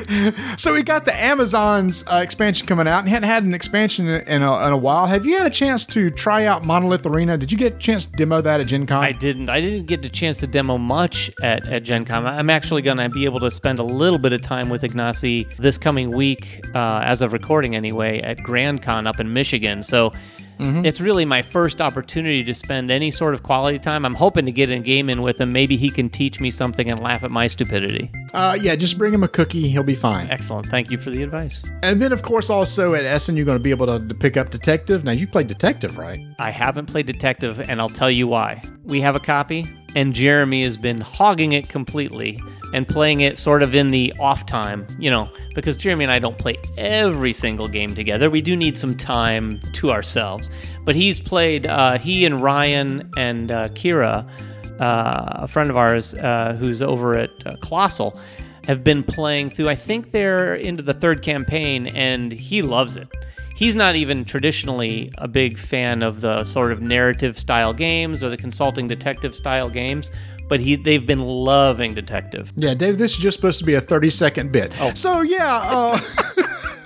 [0.57, 4.43] so we got the Amazons uh, expansion coming out, and hadn't had an expansion in
[4.43, 5.07] a, in a while.
[5.07, 7.37] Have you had a chance to try out Monolith Arena?
[7.37, 9.03] Did you get a chance to demo that at Gen Con?
[9.03, 9.49] I didn't.
[9.49, 12.27] I didn't get the chance to demo much at, at Gen Con.
[12.27, 15.55] I'm actually going to be able to spend a little bit of time with Ignacy
[15.57, 19.83] this coming week, uh, as of recording anyway, at Grand Con up in Michigan.
[19.83, 20.13] So
[20.59, 24.05] it's really my first opportunity to spend any sort of quality time.
[24.05, 25.53] I'm hoping to get in game in with him.
[25.53, 28.11] Maybe he can teach me something and laugh at my stupidity.
[28.33, 30.29] Uh, yeah, just bring him a cookie; he'll be fine.
[30.31, 30.67] Excellent.
[30.67, 31.63] Thank you for the advice.
[31.83, 34.37] And then, of course, also at Essen, you're going to be able to, to pick
[34.37, 35.05] up Detective.
[35.05, 36.21] Now, you've played Detective, right?
[36.39, 38.63] I haven't played Detective, and I'll tell you why.
[38.85, 42.41] We have a copy, and Jeremy has been hogging it completely
[42.73, 46.19] and playing it sort of in the off time, you know, because Jeremy and I
[46.19, 48.29] don't play every single game together.
[48.29, 50.51] We do need some time to ourselves.
[50.85, 54.29] But he's played, uh, he and Ryan and uh, Kira,
[54.81, 58.19] uh, a friend of ours uh, who's over at uh, Colossal,
[58.67, 63.09] have been playing through, I think they're into the third campaign, and he loves it
[63.55, 68.29] he's not even traditionally a big fan of the sort of narrative style games or
[68.29, 70.11] the consulting detective style games,
[70.49, 72.51] but he they've been loving detective.
[72.57, 74.73] Yeah, Dave, this is just supposed to be a 30 second bit.
[74.81, 74.93] Oh.
[74.95, 76.01] So, yeah, uh,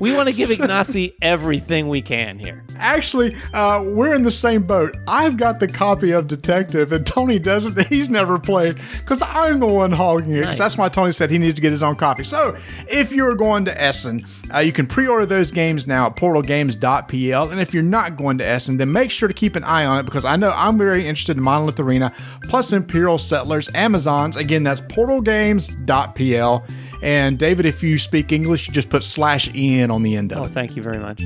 [0.00, 2.64] We want to give Ignacy everything we can here.
[2.76, 4.96] actually, uh, we're in the same boat.
[5.08, 7.86] I've got the copy of Detective, and Tony doesn't.
[7.94, 10.40] He's never played because I'm the one hogging it.
[10.42, 10.58] Nice.
[10.58, 12.24] That's why Tony said he needs to get his own copy.
[12.24, 12.56] So,
[12.88, 17.50] if you're going to Essen, uh, you can pre order those games now at portalgames.pl.
[17.50, 19.98] And if you're not going to Essen, then make sure to keep an eye on
[20.00, 22.12] it because I know I'm very interested in Monolith Arena
[22.48, 24.36] plus Imperial Settlers, Amazons.
[24.36, 26.64] Again, that's portalgames.pl.
[27.02, 30.38] And David, if you speak English, you just put slash en on the end of
[30.38, 30.50] Oh, it.
[30.52, 31.22] thank you very much.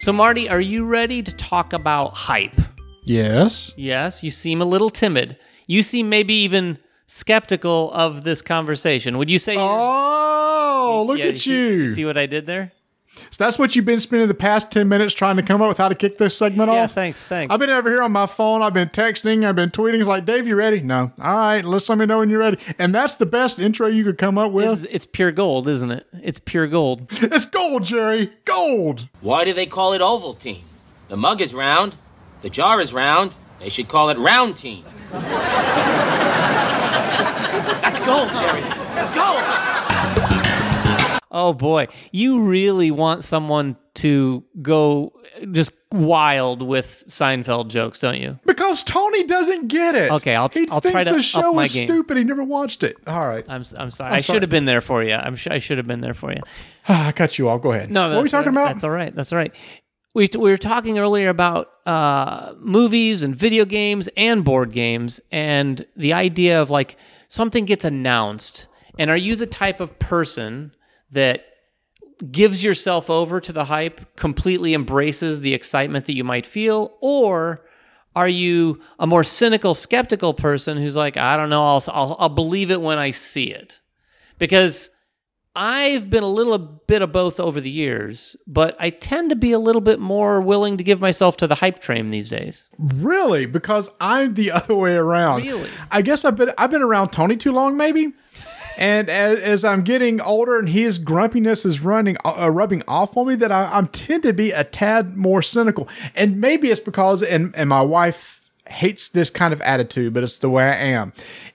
[0.00, 2.54] So, Marty, are you ready to talk about hype?
[3.04, 3.74] Yes.
[3.76, 5.36] Yes, you seem a little timid.
[5.66, 9.18] You seem maybe even skeptical of this conversation.
[9.18, 9.56] Would you say?
[9.58, 11.86] Oh, look Yeah, at see- you.
[11.88, 12.72] See what I did there?
[13.30, 15.78] So that's what you've been spending the past 10 minutes trying to come up with
[15.78, 16.74] how to kick this segment off?
[16.74, 16.92] Yeah, off?
[16.92, 17.52] thanks, thanks.
[17.52, 18.62] I've been over here on my phone.
[18.62, 19.46] I've been texting.
[19.46, 19.98] I've been tweeting.
[20.00, 20.80] It's like, Dave, you ready?
[20.80, 21.12] No.
[21.20, 21.64] All right.
[21.64, 22.58] Let's let me know when you're ready.
[22.78, 24.70] And that's the best intro you could come up with.
[24.70, 26.06] is- it's pure gold, isn't it?
[26.22, 27.06] It's pure gold.
[27.38, 28.32] It's gold, Jerry.
[28.44, 29.08] Gold.
[29.20, 30.62] Why do they call it Ovaltine?
[31.08, 31.96] The mug is round,
[32.40, 33.34] the jar is round.
[33.60, 34.84] They should call it Roundtine.
[37.82, 38.62] That's gold, Jerry.
[39.14, 39.67] Gold.
[41.30, 45.12] Oh boy, you really want someone to go
[45.52, 48.38] just wild with Seinfeld jokes, don't you?
[48.46, 50.10] Because Tony doesn't get it.
[50.10, 51.88] Okay, I'll- He I'll thinks try to the show is game.
[51.88, 52.16] stupid.
[52.16, 52.96] He never watched it.
[53.06, 53.44] All right.
[53.48, 54.10] I'm I'm sorry.
[54.10, 55.14] I'm i should have been there for you.
[55.14, 56.40] I'm sh- I should have been there for you.
[56.88, 57.62] I cut you off.
[57.62, 57.90] Go ahead.
[57.90, 58.72] No, what are we talking about?
[58.72, 59.14] That's all right.
[59.14, 59.52] That's all right.
[60.14, 65.84] We, we were talking earlier about uh, movies and video games and board games, and
[65.96, 66.96] the idea of like
[67.28, 68.66] something gets announced.
[68.98, 70.72] And are you the type of person
[71.10, 71.44] that
[72.30, 77.64] gives yourself over to the hype, completely embraces the excitement that you might feel, or
[78.16, 82.28] are you a more cynical, skeptical person who's like, I don't know, I'll, I'll, I'll
[82.28, 83.80] believe it when I see it?
[84.38, 84.90] Because
[85.54, 89.50] I've been a little bit of both over the years, but I tend to be
[89.52, 92.68] a little bit more willing to give myself to the hype train these days.
[92.78, 93.46] Really?
[93.46, 95.42] Because I'm the other way around.
[95.42, 95.68] Really?
[95.90, 98.12] I guess I've been I've been around Tony too long, maybe.
[98.78, 103.26] And as, as I'm getting older and his grumpiness is running uh, rubbing off on
[103.26, 105.88] me, that I, I'm tend to be a tad more cynical.
[106.14, 110.38] And maybe it's because and and my wife hates this kind of attitude, but it's
[110.38, 111.12] the way I am.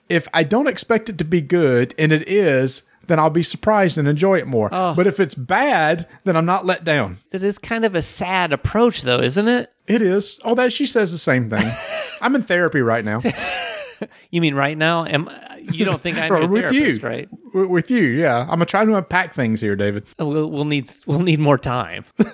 [0.08, 3.98] If I don't expect it to be good and it is, then I'll be surprised
[3.98, 4.68] and enjoy it more.
[4.72, 4.94] Oh.
[4.94, 7.18] But if it's bad, then I'm not let down.
[7.30, 9.72] That is kind of a sad approach, though, isn't it?
[9.86, 10.40] It is.
[10.44, 11.70] Oh, that she says the same thing.
[12.20, 13.20] I'm in therapy right now.
[14.30, 15.04] You mean right now?
[15.06, 15.28] Am
[15.60, 17.06] you don't think I'm your with therapist, you.
[17.08, 17.28] right?
[17.52, 18.40] W- With you, yeah.
[18.42, 20.04] I'm gonna try to unpack things here, David.
[20.18, 22.04] Oh, we'll, we'll need we'll need more time.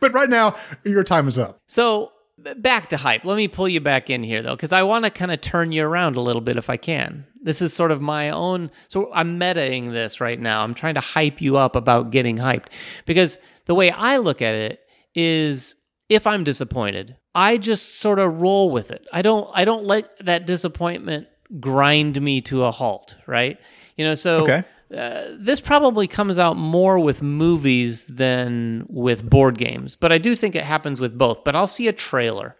[0.00, 1.58] But right now, your time is up.
[1.66, 2.12] So
[2.56, 3.24] back to hype.
[3.24, 5.72] Let me pull you back in here though, because I want to kind of turn
[5.72, 7.26] you around a little bit if I can.
[7.42, 8.70] This is sort of my own.
[8.88, 10.62] So I'm metaing this right now.
[10.62, 12.66] I'm trying to hype you up about getting hyped
[13.06, 14.80] because the way I look at it
[15.14, 15.74] is,
[16.10, 19.06] if I'm disappointed, I just sort of roll with it.
[19.12, 19.48] I don't.
[19.54, 21.28] I don't let that disappointment
[21.60, 23.16] grind me to a halt.
[23.26, 23.58] Right.
[23.96, 24.14] You know.
[24.14, 24.64] So Okay.
[24.94, 30.34] uh, this probably comes out more with movies than with board games, but I do
[30.36, 31.44] think it happens with both.
[31.44, 32.56] But I'll see a trailer.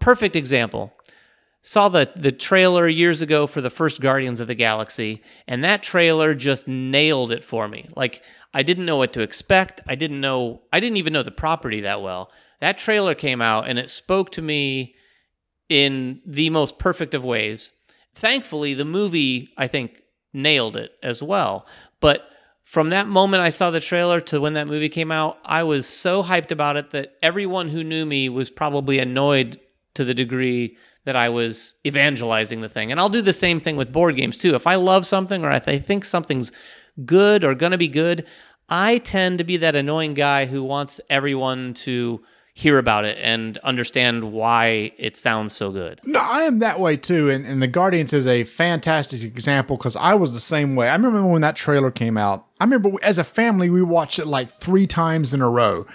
[0.00, 0.92] Perfect example.
[1.62, 5.82] Saw the the trailer years ago for the first Guardians of the Galaxy, and that
[5.82, 7.88] trailer just nailed it for me.
[7.96, 8.22] Like
[8.54, 9.80] I didn't know what to expect.
[9.86, 10.62] I didn't know.
[10.72, 12.30] I didn't even know the property that well.
[12.60, 14.94] That trailer came out, and it spoke to me
[15.68, 17.72] in the most perfect of ways.
[18.14, 20.02] Thankfully, the movie, I think,
[20.32, 21.66] nailed it as well.
[22.00, 22.22] But
[22.64, 25.86] from that moment I saw the trailer to when that movie came out, I was
[25.86, 29.58] so hyped about it that everyone who knew me was probably annoyed
[29.94, 32.90] to the degree that I was evangelizing the thing.
[32.90, 34.54] And I'll do the same thing with board games too.
[34.54, 36.52] If I love something or if I think something's
[37.06, 38.26] good or going to be good,
[38.68, 42.20] I tend to be that annoying guy who wants everyone to
[42.58, 46.00] hear about it and understand why it sounds so good.
[46.02, 47.30] No, I am that way too.
[47.30, 50.88] And, and The Guardians is a fantastic example because I was the same way.
[50.88, 52.48] I remember when that trailer came out.
[52.58, 55.86] I remember as a family, we watched it like three times in a row.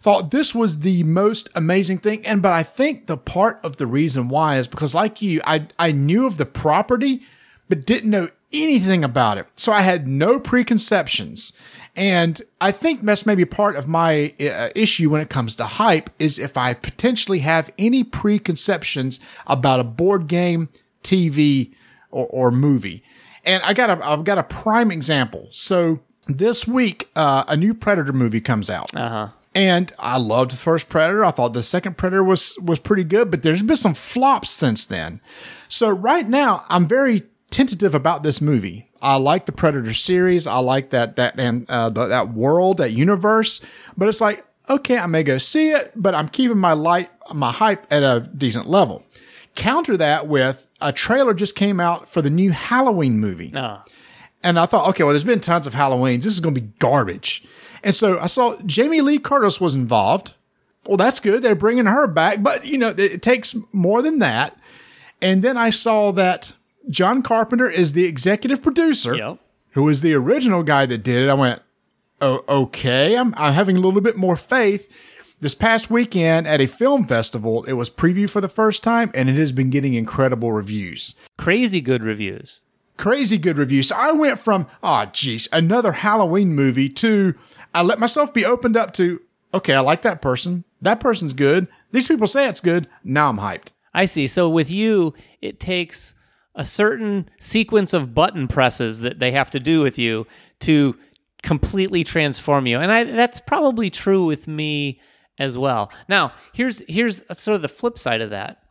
[0.00, 2.24] Thought this was the most amazing thing.
[2.24, 5.66] And, but I think the part of the reason why is because, like you, I,
[5.78, 7.24] I knew of the property,
[7.68, 9.48] but didn't know anything about it.
[9.56, 11.52] So I had no preconceptions.
[11.96, 16.10] And I think that's maybe part of my uh, issue when it comes to hype
[16.18, 20.68] is if I potentially have any preconceptions about a board game,
[21.02, 21.72] TV,
[22.10, 23.02] or, or movie.
[23.44, 25.48] And I got a I've got a prime example.
[25.52, 28.94] So this week, uh, a new Predator movie comes out.
[28.94, 29.28] Uh huh.
[29.54, 31.24] And I loved the first Predator.
[31.24, 34.84] I thought the second Predator was was pretty good, but there's been some flops since
[34.84, 35.22] then.
[35.68, 38.90] So right now, I'm very tentative about this movie.
[39.06, 40.46] I like the Predator series.
[40.46, 43.60] I like that that and uh, the, that world, that universe.
[43.96, 47.52] But it's like, okay, I may go see it, but I'm keeping my light, my
[47.52, 49.04] hype at a decent level.
[49.54, 53.52] Counter that with a trailer just came out for the new Halloween movie.
[53.54, 53.78] Uh,
[54.42, 56.22] And I thought, okay, well, there's been tons of Halloweens.
[56.22, 57.44] This is going to be garbage.
[57.82, 60.34] And so I saw Jamie Lee Curtis was involved.
[60.86, 61.42] Well, that's good.
[61.42, 64.58] They're bringing her back, but you know, it, it takes more than that.
[65.22, 66.52] And then I saw that
[66.88, 69.38] John Carpenter is the executive producer, Yep.
[69.70, 71.28] who was the original guy that did it.
[71.28, 71.62] I went,
[72.20, 73.16] oh, okay.
[73.16, 74.88] I'm, I'm having a little bit more faith.
[75.40, 79.28] This past weekend at a film festival, it was previewed for the first time, and
[79.28, 82.62] it has been getting incredible reviews crazy good reviews.
[82.96, 83.88] crazy good reviews.
[83.88, 87.34] So I went from, oh, geez, another Halloween movie to
[87.74, 89.20] I let myself be opened up to,
[89.52, 90.64] okay, I like that person.
[90.80, 91.68] That person's good.
[91.92, 92.88] These people say it's good.
[93.04, 93.68] Now I'm hyped.
[93.92, 94.26] I see.
[94.26, 95.12] So with you,
[95.42, 96.14] it takes
[96.56, 100.26] a certain sequence of button presses that they have to do with you
[100.60, 100.96] to
[101.42, 102.80] completely transform you.
[102.80, 105.00] And I, that's probably true with me
[105.38, 105.92] as well.
[106.08, 108.62] Now, here's here's sort of the flip side of that.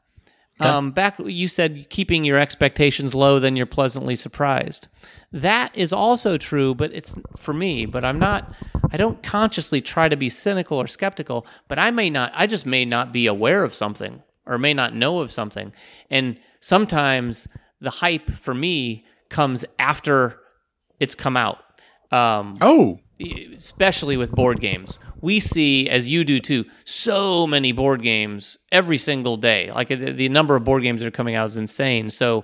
[0.59, 4.87] Um, back you said keeping your expectations low, then you're pleasantly surprised.
[5.33, 7.85] That is also true, but it's for me.
[7.85, 8.53] But I'm not.
[8.89, 11.45] I don't consciously try to be cynical or skeptical.
[11.67, 12.31] But I may not.
[12.33, 15.73] I just may not be aware of something or may not know of something.
[16.09, 17.47] And sometimes
[17.81, 20.39] the hype for me comes after
[20.99, 21.59] it's come out.
[22.11, 22.99] Um, Oh,
[23.57, 24.99] especially with board games.
[25.21, 29.71] We see, as you do too, so many board games every single day.
[29.71, 32.09] Like the, the number of board games that are coming out is insane.
[32.09, 32.43] So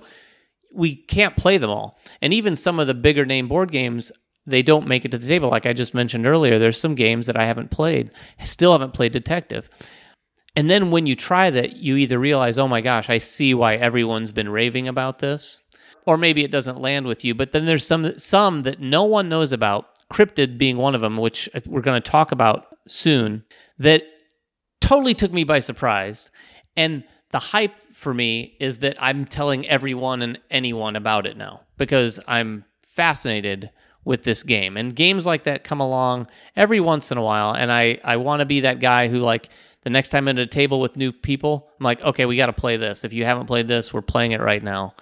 [0.74, 1.98] we can't play them all.
[2.20, 4.10] And even some of the bigger name board games,
[4.46, 5.50] they don't make it to the table.
[5.50, 8.10] Like I just mentioned earlier, there's some games that I haven't played.
[8.40, 9.68] I still haven't played Detective.
[10.54, 13.76] And then when you try that, you either realize, oh my gosh, I see why
[13.76, 15.60] everyone's been raving about this,
[16.04, 17.34] or maybe it doesn't land with you.
[17.34, 21.16] But then there's some some that no one knows about, Cryptid being one of them,
[21.16, 23.44] which we're going to talk about soon,
[23.78, 24.02] that
[24.80, 26.30] totally took me by surprise.
[26.76, 31.62] And the hype for me is that I'm telling everyone and anyone about it now
[31.78, 33.70] because I'm fascinated
[34.04, 34.76] with this game.
[34.76, 36.26] And games like that come along
[36.56, 37.54] every once in a while.
[37.54, 39.48] And I, I want to be that guy who, like,
[39.82, 42.46] the next time I'm at a table with new people, I'm like, okay, we got
[42.46, 43.04] to play this.
[43.04, 44.94] If you haven't played this, we're playing it right now.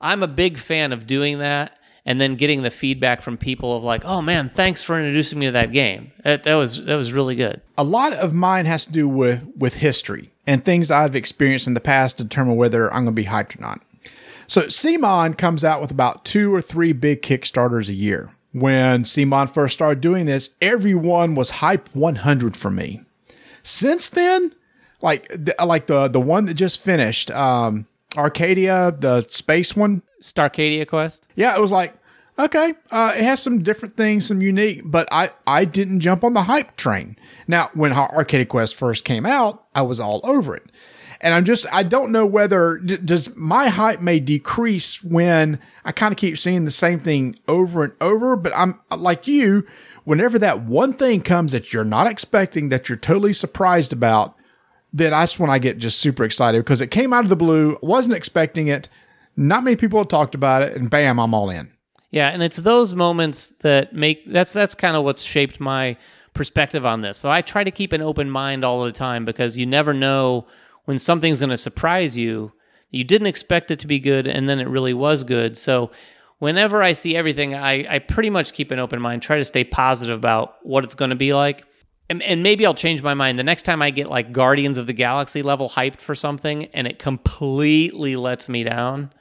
[0.00, 3.84] I'm a big fan of doing that and then getting the feedback from people of
[3.84, 7.12] like, "Oh man, thanks for introducing me to that game." That, that was that was
[7.12, 7.60] really good.
[7.78, 11.74] a lot of mine has to do with with history and things I've experienced in
[11.74, 13.80] the past to determine whether I'm going to be hyped or not.
[14.48, 18.30] So CMON comes out with about two or three big Kickstarters a year.
[18.52, 23.02] When CMON first started doing this, everyone was hype 100 for me.
[23.62, 24.54] Since then,
[25.00, 25.30] like
[25.62, 27.86] like the the one that just finished, um,
[28.16, 31.26] Arcadia, the space one, Starcadia Quest.
[31.34, 31.94] yeah, it was like,
[32.38, 36.34] okay, uh, it has some different things, some unique, but I, I didn't jump on
[36.34, 37.16] the hype train.
[37.48, 40.64] Now, when Arcadia Quest first came out, I was all over it.
[41.20, 45.92] And I'm just, I don't know whether, d- does my hype may decrease when I
[45.92, 49.66] kind of keep seeing the same thing over and over, but I'm like you,
[50.04, 54.36] whenever that one thing comes that you're not expecting, that you're totally surprised about,
[54.92, 57.78] then that's when I get just super excited because it came out of the blue,
[57.82, 58.88] wasn't expecting it.
[59.36, 61.72] Not many people had talked about it, and bam, I'm all in.
[62.10, 65.96] Yeah, and it's those moments that make that's that's kind of what's shaped my
[66.34, 67.16] perspective on this.
[67.16, 70.46] So I try to keep an open mind all the time because you never know
[70.84, 72.52] when something's going to surprise you.
[72.90, 75.56] You didn't expect it to be good, and then it really was good.
[75.56, 75.90] So
[76.42, 79.64] whenever I see everything, I, I pretty much keep an open mind, try to stay
[79.64, 81.64] positive about what it's going to be like.
[82.10, 84.86] And, and maybe I'll change my mind the next time I get like Guardians of
[84.86, 89.12] the Galaxy level hyped for something and it completely lets me down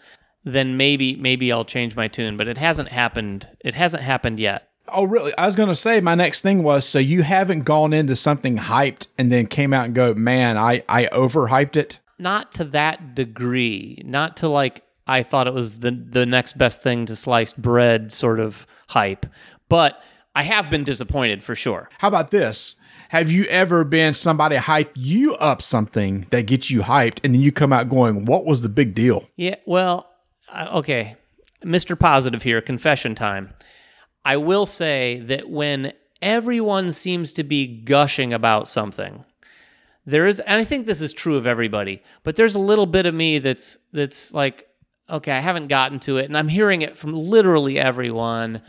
[0.44, 2.38] then maybe maybe I'll change my tune.
[2.38, 3.48] But it hasn't happened.
[3.60, 4.68] It hasn't happened yet.
[4.88, 5.36] Oh, really?
[5.38, 8.58] I was going to say my next thing was so you haven't gone into something
[8.58, 12.00] hyped and then came out and go, man, I, I overhyped it.
[12.20, 14.02] Not to that degree.
[14.04, 18.12] Not to like I thought it was the the next best thing to sliced bread
[18.12, 19.26] sort of hype.
[19.68, 20.02] But
[20.36, 21.90] I have been disappointed for sure.
[21.98, 22.76] How about this?
[23.10, 27.42] Have you ever been somebody hype you up something that gets you hyped and then
[27.42, 29.28] you come out going, what was the big deal?
[29.36, 30.10] Yeah, well,
[30.56, 31.18] okay.
[31.66, 32.00] Mr.
[32.00, 33.54] Positive here, confession time.
[34.24, 35.92] I will say that when
[36.22, 39.26] everyone seems to be gushing about something,
[40.06, 43.06] there is and I think this is true of everybody, but there's a little bit
[43.06, 44.68] of me that's that's like,
[45.12, 48.62] okay, I haven't gotten to it and I'm hearing it from literally everyone.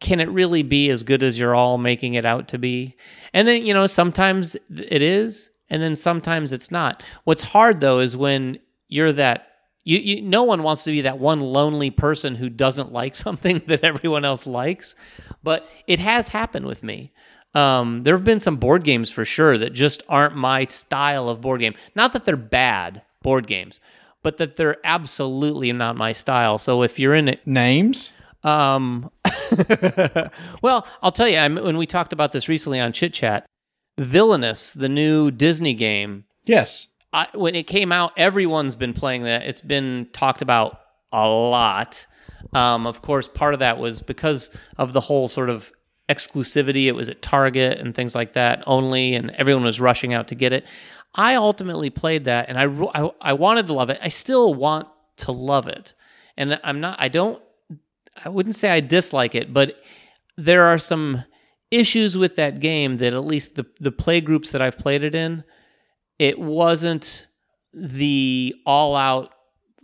[0.00, 2.96] Can it really be as good as you're all making it out to be?
[3.34, 7.02] And then, you know, sometimes it is, and then sometimes it's not.
[7.24, 9.48] What's hard though is when you're that
[9.84, 13.62] you, you, no one wants to be that one lonely person who doesn't like something
[13.66, 14.94] that everyone else likes,
[15.42, 17.12] but it has happened with me.
[17.54, 21.40] Um, there have been some board games for sure that just aren't my style of
[21.40, 21.74] board game.
[21.94, 23.80] Not that they're bad board games,
[24.28, 26.58] but that they're absolutely not my style.
[26.58, 28.12] So if you're in it, Names?
[28.44, 29.10] um,
[30.60, 31.38] well, I'll tell you.
[31.38, 33.46] I when we talked about this recently on Chit Chat,
[33.98, 36.88] Villainous, the new Disney game, Yes.
[37.10, 39.44] I, when it came out, everyone's been playing that.
[39.44, 40.78] It's been talked about
[41.10, 42.06] a lot.
[42.52, 45.72] Um, of course, part of that was because of the whole sort of
[46.10, 46.84] exclusivity.
[46.84, 50.34] It was at Target and things like that only, and everyone was rushing out to
[50.34, 50.66] get it.
[51.14, 52.64] I ultimately played that, and I,
[53.02, 53.98] I I wanted to love it.
[54.02, 54.88] I still want
[55.18, 55.94] to love it,
[56.36, 57.00] and I'm not.
[57.00, 57.42] I don't.
[58.24, 59.76] I wouldn't say I dislike it, but
[60.36, 61.24] there are some
[61.70, 65.14] issues with that game that at least the the play groups that I've played it
[65.14, 65.44] in
[66.18, 67.26] it wasn't
[67.72, 69.32] the all out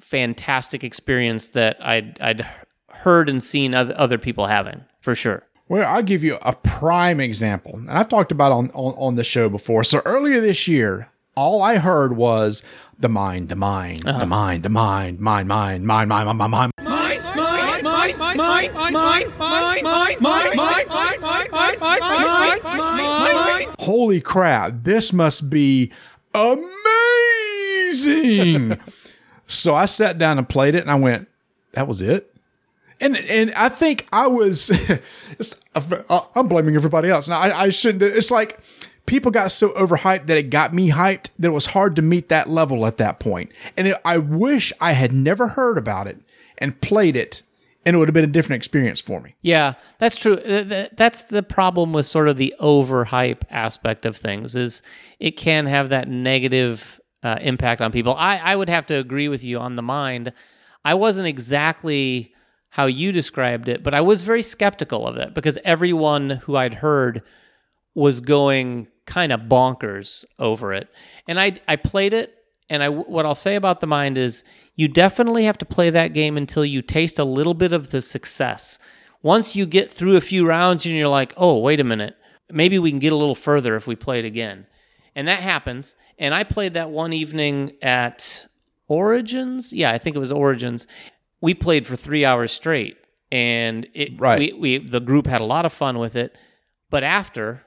[0.01, 2.47] fantastic experience that I'd, I'd
[2.89, 5.45] heard and seen other, people having for sure.
[5.69, 7.77] Well, I'll give you a prime example.
[7.77, 9.83] And I've talked about on, on, on the show before.
[9.83, 12.63] So earlier this year, all I heard was
[12.99, 16.73] the mind, the mind, the mind, the mind, mind, mind, mind, mind, mind, mind, mind.
[23.81, 25.93] Holy crap, this must be
[26.35, 26.69] amazing.
[29.47, 31.29] so I sat down and played it and I went,
[31.73, 32.31] that was it?
[33.01, 34.71] And and I think I was,
[35.39, 37.29] it's, I'm blaming everybody else.
[37.29, 38.03] Now I, I shouldn't.
[38.03, 38.61] It's like
[39.07, 42.29] people got so overhyped that it got me hyped that it was hard to meet
[42.29, 43.51] that level at that point.
[43.77, 46.21] And it, I wish I had never heard about it
[46.59, 47.43] and played it,
[47.85, 49.35] and it would have been a different experience for me.
[49.43, 50.37] Yeah, that's true.
[50.37, 54.83] Th- th- That's the problem with sort of the overhype aspect of things is
[55.21, 58.15] it can have that negative uh, impact on people.
[58.17, 60.33] I, I would have to agree with you on the mind.
[60.85, 62.33] I wasn't exactly
[62.71, 66.75] how you described it, but I was very skeptical of it because everyone who I'd
[66.75, 67.23] heard
[67.95, 70.89] was going kind of bonkers over it.
[71.29, 72.35] And I I played it
[72.71, 74.45] and I what I'll say about the mind is
[74.77, 78.03] you definitely have to play that game until you taste a little bit of the
[78.03, 78.79] success.
[79.23, 82.17] Once you get through a few rounds and you're like, "Oh, wait a minute.
[82.51, 84.67] Maybe we can get a little further if we play it again."
[85.15, 85.97] And that happens.
[86.19, 88.47] And I played that one evening at
[88.89, 89.73] Origins.
[89.73, 90.87] Yeah, I think it was Origins.
[91.41, 92.97] We played for 3 hours straight
[93.31, 94.39] and it Right.
[94.55, 96.37] we, we the group had a lot of fun with it.
[96.91, 97.63] But after,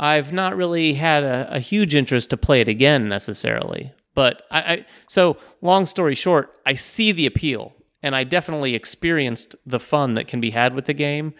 [0.00, 3.92] I've not really had a, a huge interest to play it again necessarily.
[4.14, 9.54] But I, I so long story short, I see the appeal, and I definitely experienced
[9.66, 11.34] the fun that can be had with the game.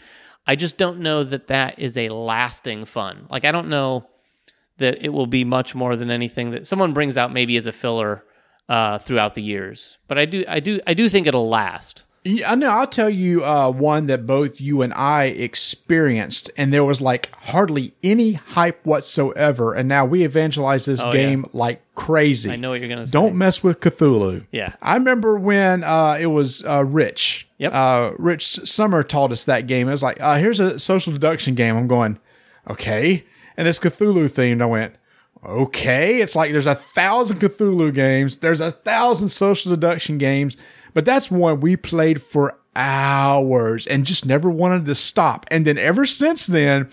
[0.47, 3.27] I just don't know that that is a lasting fun.
[3.31, 4.07] Like I don't know
[4.77, 7.73] that it will be much more than anything that someone brings out maybe as a
[7.73, 8.27] filler
[8.69, 9.97] uh, throughout the years.
[10.07, 12.05] But I do, I do, I do think it'll last.
[12.23, 12.69] Yeah, I know.
[12.71, 17.35] I'll tell you uh, one that both you and I experienced, and there was like
[17.35, 19.73] hardly any hype whatsoever.
[19.73, 22.51] And now we evangelize this Oh, game like crazy.
[22.51, 23.13] I know what you're gonna say.
[23.13, 24.47] Don't mess with Cthulhu.
[24.53, 24.75] Yeah.
[24.83, 27.49] I remember when uh, it was uh, Rich.
[27.57, 27.73] Yep.
[27.73, 29.89] Uh, Rich Sommer taught us that game.
[29.89, 31.77] It was like, uh, here's a social deduction game.
[31.77, 32.19] I'm going,
[32.69, 33.25] okay.
[33.57, 34.61] And it's Cthulhu themed.
[34.63, 34.95] I went,
[35.45, 36.21] okay.
[36.21, 40.57] It's like there's a thousand Cthulhu games, there's a thousand social deduction games,
[40.95, 45.47] but that's one we played for hours and just never wanted to stop.
[45.51, 46.89] And then ever since then,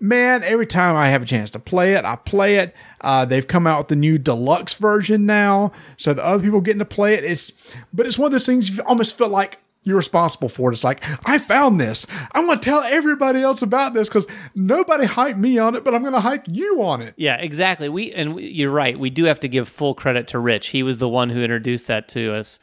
[0.00, 2.74] man, every time I have a chance to play it, I play it.
[3.00, 6.80] Uh, they've come out with the new deluxe version now, so the other people getting
[6.80, 7.24] to play it.
[7.24, 7.52] It's,
[7.92, 10.74] but it's one of those things you almost feel like you're responsible for it.
[10.74, 12.06] It's like I found this.
[12.32, 16.02] I'm to tell everybody else about this because nobody hyped me on it, but I'm
[16.02, 17.14] going to hype you on it.
[17.16, 17.88] Yeah, exactly.
[17.88, 18.98] We and we, you're right.
[18.98, 20.68] We do have to give full credit to Rich.
[20.68, 22.60] He was the one who introduced that to us.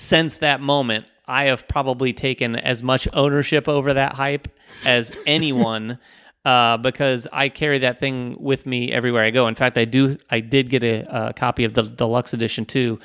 [0.00, 4.48] Since that moment, I have probably taken as much ownership over that hype
[4.86, 5.98] as anyone.
[6.42, 9.46] Uh, because I carry that thing with me everywhere I go.
[9.46, 10.16] In fact, I do.
[10.30, 12.98] I did get a, a copy of the deluxe edition too.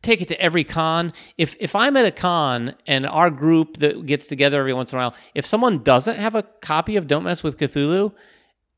[0.00, 1.12] Take it to every con.
[1.36, 4.98] If if I'm at a con and our group that gets together every once in
[4.98, 8.14] a while, if someone doesn't have a copy of Don't Mess with Cthulhu,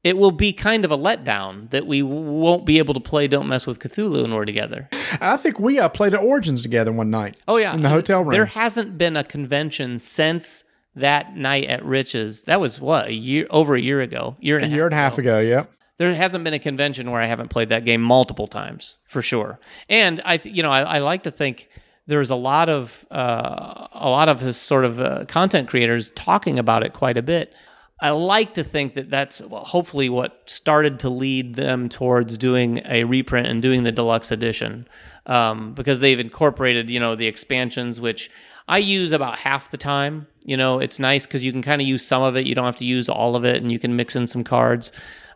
[0.02, 3.48] it will be kind of a letdown that we won't be able to play Don't
[3.48, 4.88] Mess with Cthulhu when we're together.
[5.20, 7.36] I think we uh, played at Origins together one night.
[7.46, 8.32] Oh yeah, in the hotel room.
[8.32, 10.64] There hasn't been a convention since
[10.96, 12.44] that night at Rich's.
[12.44, 14.94] That was what a year over a year ago, year and a a year and
[14.94, 15.40] a half ago.
[15.40, 15.70] Yep.
[15.98, 19.60] There hasn't been a convention where I haven't played that game multiple times for sure.
[19.86, 21.68] And I, th- you know, I, I like to think
[22.06, 26.58] there's a lot of uh, a lot of his sort of uh, content creators talking
[26.58, 27.52] about it quite a bit.
[28.00, 33.04] I like to think that that's hopefully what started to lead them towards doing a
[33.04, 34.88] reprint and doing the deluxe edition
[35.26, 38.30] um, because they've incorporated, you know, the expansions, which
[38.68, 40.26] I use about half the time.
[40.44, 42.46] You know, it's nice because you can kind of use some of it.
[42.46, 44.92] You don't have to use all of it, and you can mix in some cards,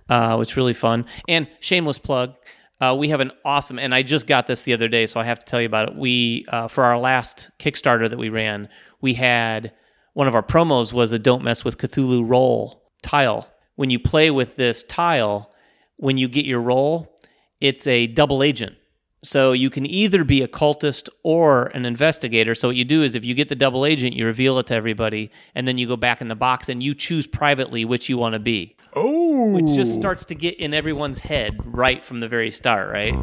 [0.09, 1.05] uh, which is really fun.
[1.29, 2.35] And shameless plug.
[2.81, 5.25] Uh, we have an awesome, and I just got this the other day, so I
[5.25, 5.97] have to tell you about it.
[5.97, 8.69] We, uh, for our last Kickstarter that we ran,
[9.01, 9.73] we had
[10.15, 13.49] one of our promos was a "Don't Mess with Cthulhu" roll tile.
[13.77, 15.53] When you play with this tile,
[15.97, 17.15] when you get your roll,
[17.61, 18.77] it's a double agent.
[19.25, 22.55] So you can either be a cultist or an investigator.
[22.55, 24.75] So what you do is if you get the double agent, you reveal it to
[24.75, 28.19] everybody, and then you go back in the box and you choose privately which you
[28.19, 28.77] want to be.
[28.95, 33.15] Oh, Which just starts to get in everyone's head right from the very start, right?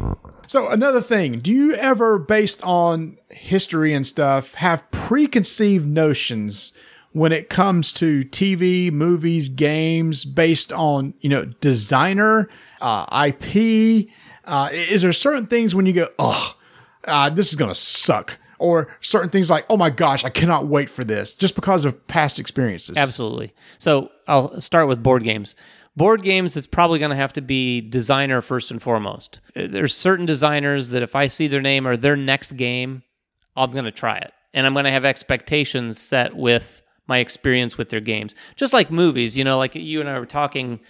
[0.48, 6.72] So another thing, do you ever, based on history and stuff, have preconceived notions
[7.12, 12.48] when it comes to TV, movies, games, based on you know designer,
[12.80, 14.08] uh, IP?
[14.44, 16.56] Uh, is there certain things when you go, oh,
[17.04, 20.88] uh, this is gonna suck, or certain things like, oh my gosh, I cannot wait
[20.88, 22.96] for this, just because of past experiences?
[22.96, 23.52] Absolutely.
[23.78, 25.56] So I'll start with board games.
[25.94, 29.40] Board games, it's probably going to have to be designer first and foremost.
[29.54, 33.02] Uh, There's certain designers that if I see their name or their next game,
[33.56, 34.32] I'm going to try it.
[34.54, 38.34] And I'm going to have expectations set with my experience with their games.
[38.56, 40.80] Just like movies, you know, like you and I were talking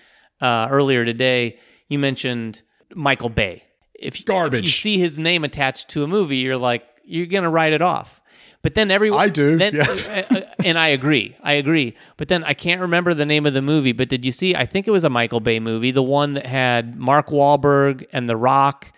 [0.40, 2.62] uh, earlier today, you mentioned
[2.94, 3.64] Michael Bay.
[3.94, 7.48] If, if you see his name attached to a movie, you're like, you're going to
[7.48, 8.20] write it off.
[8.62, 9.86] But then everyone, I do, Then, yeah.
[10.30, 11.36] uh, uh, and I agree.
[11.42, 11.96] I agree.
[12.16, 13.92] But then I can't remember the name of the movie.
[13.92, 14.54] But did you see?
[14.54, 18.28] I think it was a Michael Bay movie, the one that had Mark Wahlberg and
[18.28, 18.92] The Rock,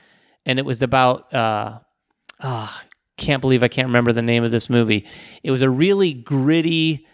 [0.45, 1.33] and it was about.
[1.33, 1.79] Uh,
[2.41, 2.83] ah,
[3.17, 5.07] can't believe I can't remember the name of this movie.
[5.43, 7.07] It was a really gritty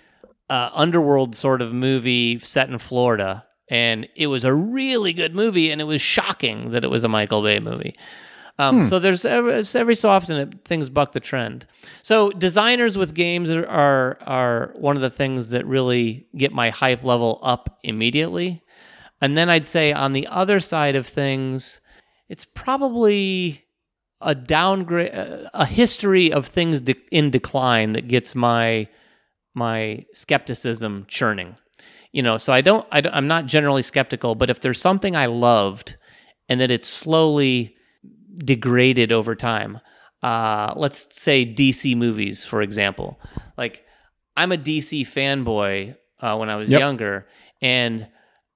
[0.48, 5.70] uh, underworld sort of movie set in Florida, and it was a really good movie.
[5.70, 7.96] And it was shocking that it was a Michael Bay movie.
[8.58, 11.66] Um, So there's every, every so often it, things buck the trend.
[12.02, 16.68] So designers with games are, are are one of the things that really get my
[16.68, 18.62] hype level up immediately.
[19.22, 21.80] And then I'd say on the other side of things,
[22.28, 23.64] it's probably
[24.20, 25.10] a downgrade,
[25.54, 28.88] a history of things de- in decline that gets my
[29.54, 31.56] my skepticism churning.
[32.12, 35.14] You know, so I don't, I don't, I'm not generally skeptical, but if there's something
[35.14, 35.96] I loved
[36.48, 37.76] and that it's slowly
[38.36, 39.78] degraded over time,
[40.22, 43.20] uh, let's say DC movies, for example,
[43.56, 43.84] like
[44.36, 46.80] I'm a DC fanboy uh, when I was Yep.
[46.80, 47.26] younger,
[47.62, 48.08] and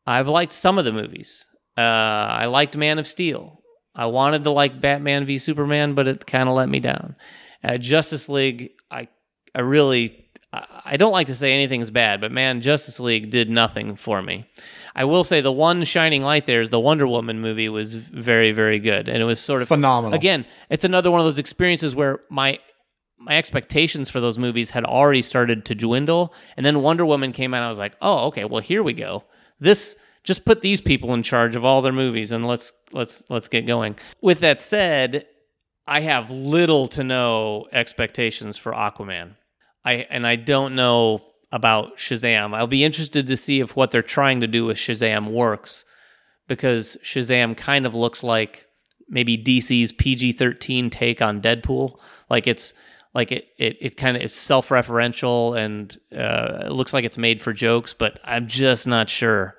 [0.06, 1.46] I've liked some of the movies.
[1.76, 3.60] Uh, I liked Man of Steel.
[3.94, 7.16] I wanted to like Batman v Superman, but it kind of let me down.
[7.62, 9.08] Uh, Justice League, I
[9.54, 10.23] I really
[10.84, 14.46] I don't like to say anything's bad, but man, Justice League did nothing for me.
[14.94, 18.52] I will say the one shining light there is the Wonder Woman movie was very
[18.52, 20.14] very good, and it was sort of Phenomenal.
[20.14, 22.58] Again, it's another one of those experiences where my
[23.18, 27.54] my expectations for those movies had already started to dwindle, and then Wonder Woman came
[27.54, 27.62] out.
[27.62, 29.24] I was like, oh, okay, well here we go.
[29.58, 33.48] This just put these people in charge of all their movies, and let's let's let's
[33.48, 33.96] get going.
[34.22, 35.26] With that said,
[35.86, 39.36] I have little to no expectations for Aquaman.
[39.84, 41.22] I and I don't know
[41.52, 42.54] about Shazam.
[42.54, 45.84] I'll be interested to see if what they're trying to do with Shazam works
[46.48, 48.66] because Shazam kind of looks like
[49.08, 51.98] maybe DC's PG-13 take on Deadpool.
[52.28, 52.74] Like it's
[53.14, 57.40] like it it, it kind of is self-referential and uh, it looks like it's made
[57.40, 59.56] for jokes, but I'm just not sure.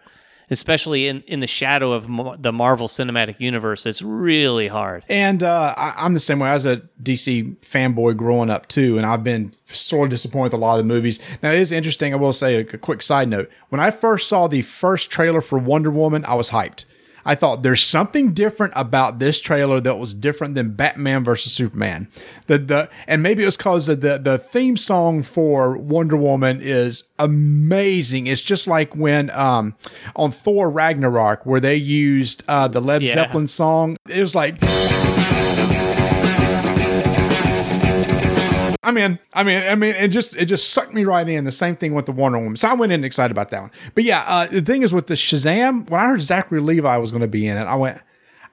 [0.49, 5.03] Especially in, in the shadow of Mar- the Marvel Cinematic Universe, it's really hard.
[5.09, 6.49] And uh, I, I'm the same way.
[6.49, 10.53] I was a DC fanboy growing up too, and I've been sort of disappointed with
[10.53, 11.19] a lot of the movies.
[11.41, 12.13] Now it is interesting.
[12.13, 13.49] I will say a, a quick side note.
[13.69, 16.85] When I first saw the first trailer for Wonder Woman, I was hyped.
[17.25, 22.07] I thought there's something different about this trailer that was different than Batman versus Superman.
[22.47, 27.03] The the and maybe it was because the the theme song for Wonder Woman is
[27.17, 28.27] amazing.
[28.27, 29.75] It's just like when um
[30.15, 33.13] on Thor Ragnarok where they used uh the Led Yeah.
[33.15, 33.97] Zeppelin song.
[34.07, 34.59] It was like
[38.97, 41.43] I mean, I mean, I mean, it just it just sucked me right in.
[41.43, 42.55] The same thing with the Wonder Woman.
[42.55, 43.71] So I went in excited about that one.
[43.93, 47.11] But yeah, uh, the thing is with the Shazam, when I heard Zachary Levi was
[47.11, 48.01] going to be in it, I went.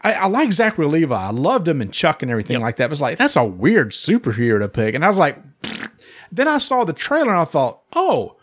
[0.04, 1.14] I, I like Zachary Levi.
[1.14, 2.88] I loved him and Chuck and everything like that.
[2.88, 4.94] But it's like that's a weird superhero to pick.
[4.94, 5.38] And I was like,
[6.32, 8.36] then I saw the trailer and I thought, oh,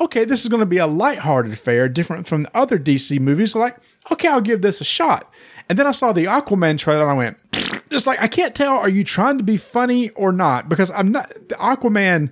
[0.00, 3.52] okay, this is going to be a lighthearted affair, different from the other DC movies.
[3.52, 3.78] So like,
[4.10, 5.30] okay, I'll give this a shot.
[5.68, 7.38] And then I saw the Aquaman trailer and I went,
[7.90, 8.74] it's like I can't tell.
[8.76, 10.68] Are you trying to be funny or not?
[10.68, 11.28] Because I'm not.
[11.48, 12.30] The Aquaman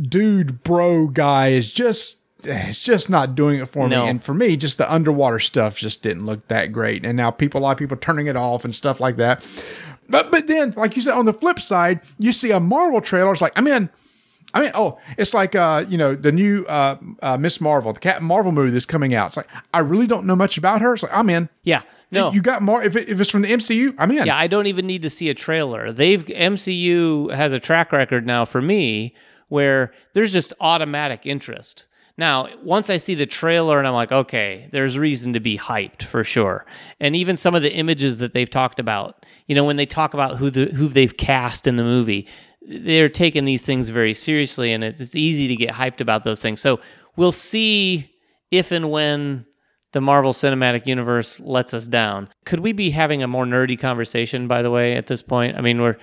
[0.00, 2.16] dude, bro, guy is just.
[2.44, 4.04] It's just not doing it for No.
[4.04, 7.04] me, and for me, just the underwater stuff just didn't look that great.
[7.04, 9.44] And now people, a lot of people turning it off and stuff like that.
[10.08, 13.32] But but then, like you said, on the flip side, you see a Marvel trailer.
[13.32, 13.90] It's like I'm in.
[14.54, 17.98] I mean, oh, it's like uh, you know, the new uh, uh, Miss Marvel, the
[18.00, 19.26] Captain Marvel movie that's coming out.
[19.26, 20.94] It's like I really don't know much about her.
[20.94, 21.48] It's like I'm in.
[21.64, 22.82] Yeah, no, you got more.
[22.82, 24.26] If, it, if it's from the MCU, I'm in.
[24.26, 25.92] Yeah, I don't even need to see a trailer.
[25.92, 29.14] They've MCU has a track record now for me
[29.48, 31.86] where there's just automatic interest.
[32.16, 36.02] Now, once I see the trailer and I'm like, okay, there's reason to be hyped
[36.02, 36.66] for sure.
[36.98, 40.14] And even some of the images that they've talked about, you know, when they talk
[40.14, 42.26] about who the who they've cast in the movie,
[42.60, 46.42] they're taking these things very seriously and it's, it's easy to get hyped about those
[46.42, 46.60] things.
[46.60, 46.80] So,
[47.14, 48.10] we'll see
[48.50, 49.46] if and when
[49.92, 52.28] the Marvel Cinematic Universe lets us down.
[52.44, 55.56] Could we be having a more nerdy conversation, by the way, at this point?
[55.56, 55.96] I mean, we're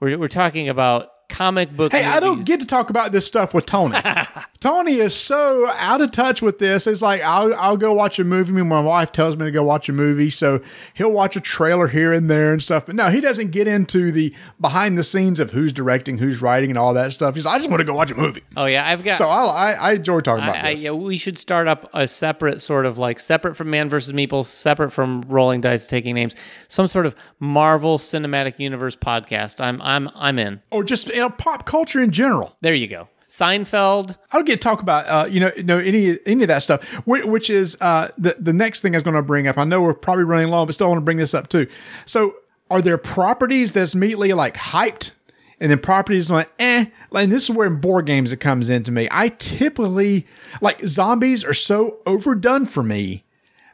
[0.00, 1.92] we're, we're talking about comic book.
[1.92, 3.98] Hey, I don't get to talk about this stuff with Tony.
[4.62, 6.86] Tony is so out of touch with this.
[6.86, 8.52] It's like I'll I'll go watch a movie.
[8.52, 10.60] when my wife tells me to go watch a movie, so
[10.94, 12.86] he'll watch a trailer here and there and stuff.
[12.86, 16.70] But no, he doesn't get into the behind the scenes of who's directing, who's writing,
[16.70, 17.34] and all that stuff.
[17.34, 18.44] He's like, I just want to go watch a movie.
[18.56, 19.18] Oh yeah, I've got.
[19.18, 20.84] So I I, I enjoy talking about I, I, this.
[20.84, 24.46] yeah, we should start up a separate sort of like separate from Man versus Meeple,
[24.46, 26.36] separate from Rolling Dice Taking Names,
[26.68, 29.60] some sort of Marvel Cinematic Universe podcast.
[29.60, 30.62] I'm I'm I'm in.
[30.70, 32.56] or just you know, pop culture in general.
[32.60, 33.08] There you go.
[33.32, 34.18] Seinfeld.
[34.30, 36.84] I don't get to talk about uh, you know no any any of that stuff,
[37.06, 39.56] which, which is uh, the the next thing I was going to bring up.
[39.56, 41.66] I know we're probably running long, but still want to bring this up too.
[42.04, 42.34] So,
[42.70, 45.12] are there properties that's immediately like hyped,
[45.58, 46.84] and then properties like eh?
[47.14, 49.08] And this is where in board games it comes into me.
[49.10, 50.26] I typically
[50.60, 53.24] like zombies are so overdone for me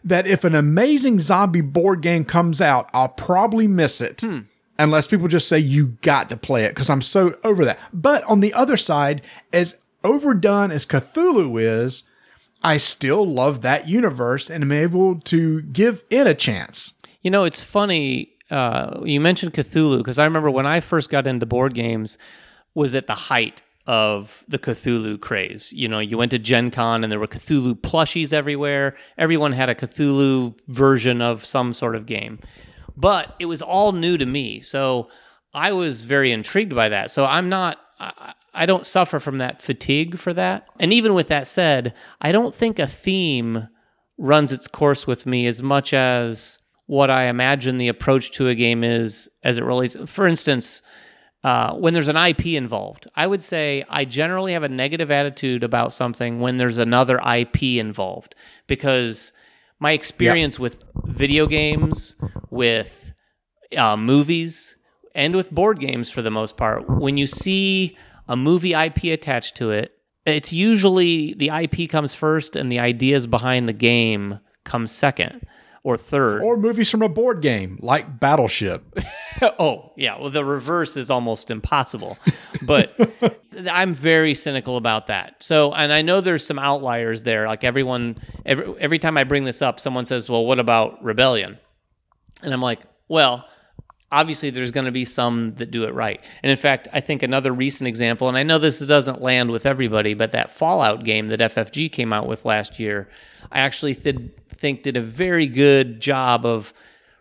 [0.04, 4.22] that if an amazing zombie board game comes out, I'll probably miss it.
[4.78, 7.78] Unless people just say you got to play it because I'm so over that.
[7.92, 9.22] But on the other side,
[9.52, 12.04] as overdone as Cthulhu is,
[12.62, 16.92] I still love that universe and am able to give it a chance.
[17.22, 18.32] You know, it's funny.
[18.50, 22.18] Uh, you mentioned Cthulhu because I remember when I first got into board games
[22.74, 25.72] was at the height of the Cthulhu craze.
[25.72, 28.96] You know, you went to Gen Con and there were Cthulhu plushies everywhere.
[29.16, 32.38] Everyone had a Cthulhu version of some sort of game.
[32.98, 34.60] But it was all new to me.
[34.60, 35.08] So
[35.54, 37.10] I was very intrigued by that.
[37.10, 40.66] So I'm not I, I don't suffer from that fatigue for that.
[40.80, 43.68] And even with that said, I don't think a theme
[44.18, 48.54] runs its course with me as much as what I imagine the approach to a
[48.54, 49.96] game is as it relates.
[50.06, 50.82] For instance,
[51.44, 53.06] uh, when there's an IP involved.
[53.14, 57.62] I would say I generally have a negative attitude about something when there's another IP
[57.62, 58.34] involved
[58.66, 59.32] because
[59.80, 62.16] my experience with video games,
[62.50, 63.12] with
[63.76, 64.76] uh, movies,
[65.14, 67.96] and with board games for the most part, when you see
[68.28, 69.92] a movie IP attached to it,
[70.26, 75.46] it's usually the IP comes first and the ideas behind the game come second
[75.88, 76.42] or third.
[76.42, 78.98] Or movies from a board game like Battleship.
[79.58, 80.20] oh, yeah.
[80.20, 82.18] Well, the reverse is almost impossible.
[82.60, 82.94] But
[83.70, 85.36] I'm very cynical about that.
[85.42, 87.46] So, and I know there's some outliers there.
[87.46, 91.56] Like everyone, every, every time I bring this up, someone says, well, what about Rebellion?
[92.42, 93.46] And I'm like, well,
[94.10, 96.22] obviously there's going to be some that do it right.
[96.42, 99.66] And in fact, I think another recent example, and I know this doesn't land with
[99.66, 103.08] everybody, but that Fallout game that FFG came out with last year,
[103.52, 106.72] I actually th- think did a very good job of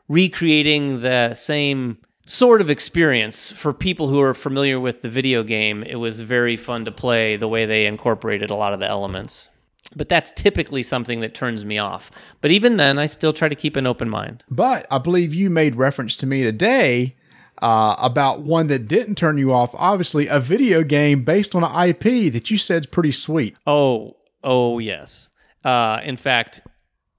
[0.07, 5.83] recreating the same sort of experience for people who are familiar with the video game.
[5.83, 9.49] It was very fun to play the way they incorporated a lot of the elements.
[9.95, 12.11] But that's typically something that turns me off.
[12.41, 14.43] But even then, I still try to keep an open mind.
[14.49, 17.15] But I believe you made reference to me today
[17.61, 19.73] uh, about one that didn't turn you off.
[19.75, 23.55] Obviously, a video game based on an IP that you said is pretty sweet.
[23.65, 25.31] Oh, oh yes.
[25.63, 26.61] Uh, in fact,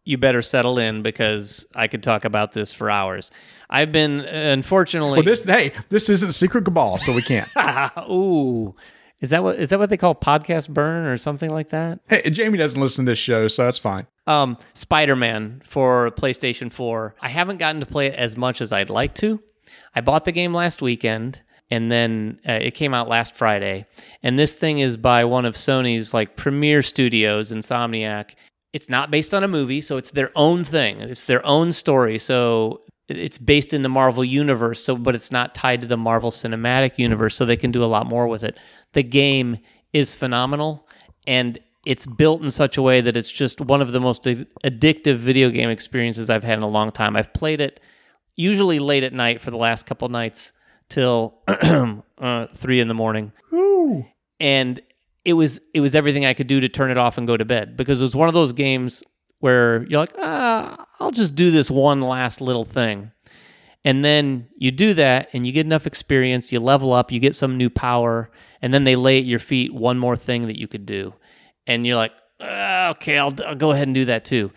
[0.04, 3.30] you better settle in because I could talk about this for hours.
[3.68, 5.18] I've been unfortunately.
[5.18, 7.48] Well, this hey, this isn't Secret Cabal, so we can't.
[8.10, 8.74] Ooh.
[9.20, 12.00] Is that what is that what they call podcast burn or something like that?
[12.08, 14.06] hey, Jamie doesn't listen to this show, so that's fine.
[14.26, 17.14] Um, Spider Man for PlayStation 4.
[17.20, 19.42] I haven't gotten to play it as much as I'd like to.
[19.94, 23.86] I bought the game last weekend and then uh, it came out last Friday.
[24.22, 28.34] And this thing is by one of Sony's like premier studios, Insomniac.
[28.72, 31.00] It's not based on a movie, so it's their own thing.
[31.00, 32.18] It's their own story.
[32.18, 36.30] So it's based in the Marvel universe, so but it's not tied to the Marvel
[36.30, 38.58] Cinematic Universe, so they can do a lot more with it.
[38.92, 39.58] The game
[39.92, 40.86] is phenomenal
[41.26, 45.16] and it's built in such a way that it's just one of the most addictive
[45.16, 47.16] video game experiences I've had in a long time.
[47.16, 47.80] I've played it
[48.36, 50.52] usually late at night for the last couple nights
[50.88, 54.06] till uh, three in the morning, Ooh.
[54.40, 54.80] and
[55.24, 57.44] it was it was everything I could do to turn it off and go to
[57.44, 59.02] bed because it was one of those games
[59.40, 63.12] where you're like, ah, I'll just do this one last little thing.
[63.84, 67.34] And then you do that and you get enough experience, you level up, you get
[67.34, 68.30] some new power,
[68.60, 71.14] and then they lay at your feet one more thing that you could do.
[71.66, 74.50] And you're like, ah, okay, I'll, I'll go ahead and do that too.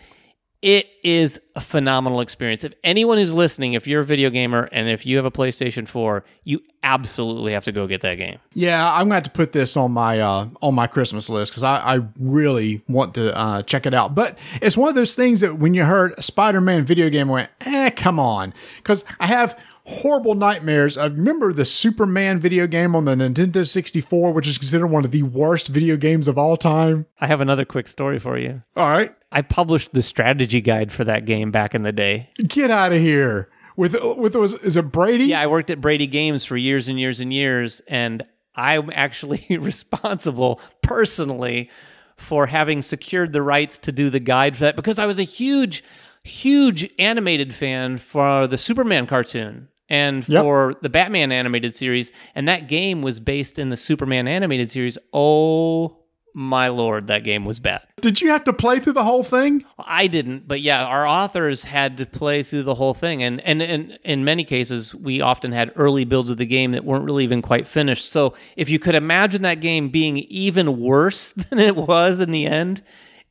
[0.62, 2.62] It is a phenomenal experience.
[2.62, 5.88] If anyone who's listening, if you're a video gamer and if you have a PlayStation
[5.88, 8.38] 4, you absolutely have to go get that game.
[8.54, 11.62] Yeah, I'm going to to put this on my uh, on my Christmas list because
[11.62, 14.14] I, I really want to uh, check it out.
[14.14, 17.50] But it's one of those things that when you heard Spider-Man video game, I went,
[17.62, 20.96] eh, come on, because I have horrible nightmares.
[20.96, 25.10] I remember the Superman video game on the Nintendo 64, which is considered one of
[25.10, 27.06] the worst video games of all time.
[27.20, 28.62] I have another quick story for you.
[28.76, 32.30] All right, I published the strategy guide for that game back in the day.
[32.48, 33.48] get out of here.
[33.76, 35.26] With with was is it Brady?
[35.26, 38.22] Yeah, I worked at Brady Games for years and years and years, and
[38.54, 41.70] I'm actually responsible personally
[42.16, 45.24] for having secured the rights to do the guide for that because I was a
[45.24, 45.82] huge,
[46.22, 50.42] huge animated fan for the Superman cartoon and Yep.
[50.42, 54.96] for the Batman animated series, and that game was based in the Superman animated series.
[55.12, 55.98] Oh
[56.34, 57.82] my lord, that game was bad.
[58.00, 59.66] Did you have to play through the whole thing?
[59.78, 63.60] I didn't, but yeah, our authors had to play through the whole thing, and and,
[63.60, 67.24] and in many cases, we often had early builds of the game that weren't really
[67.24, 68.10] even quite finished.
[68.10, 72.46] So if you could imagine that game being even worse than it was in the
[72.46, 72.82] end,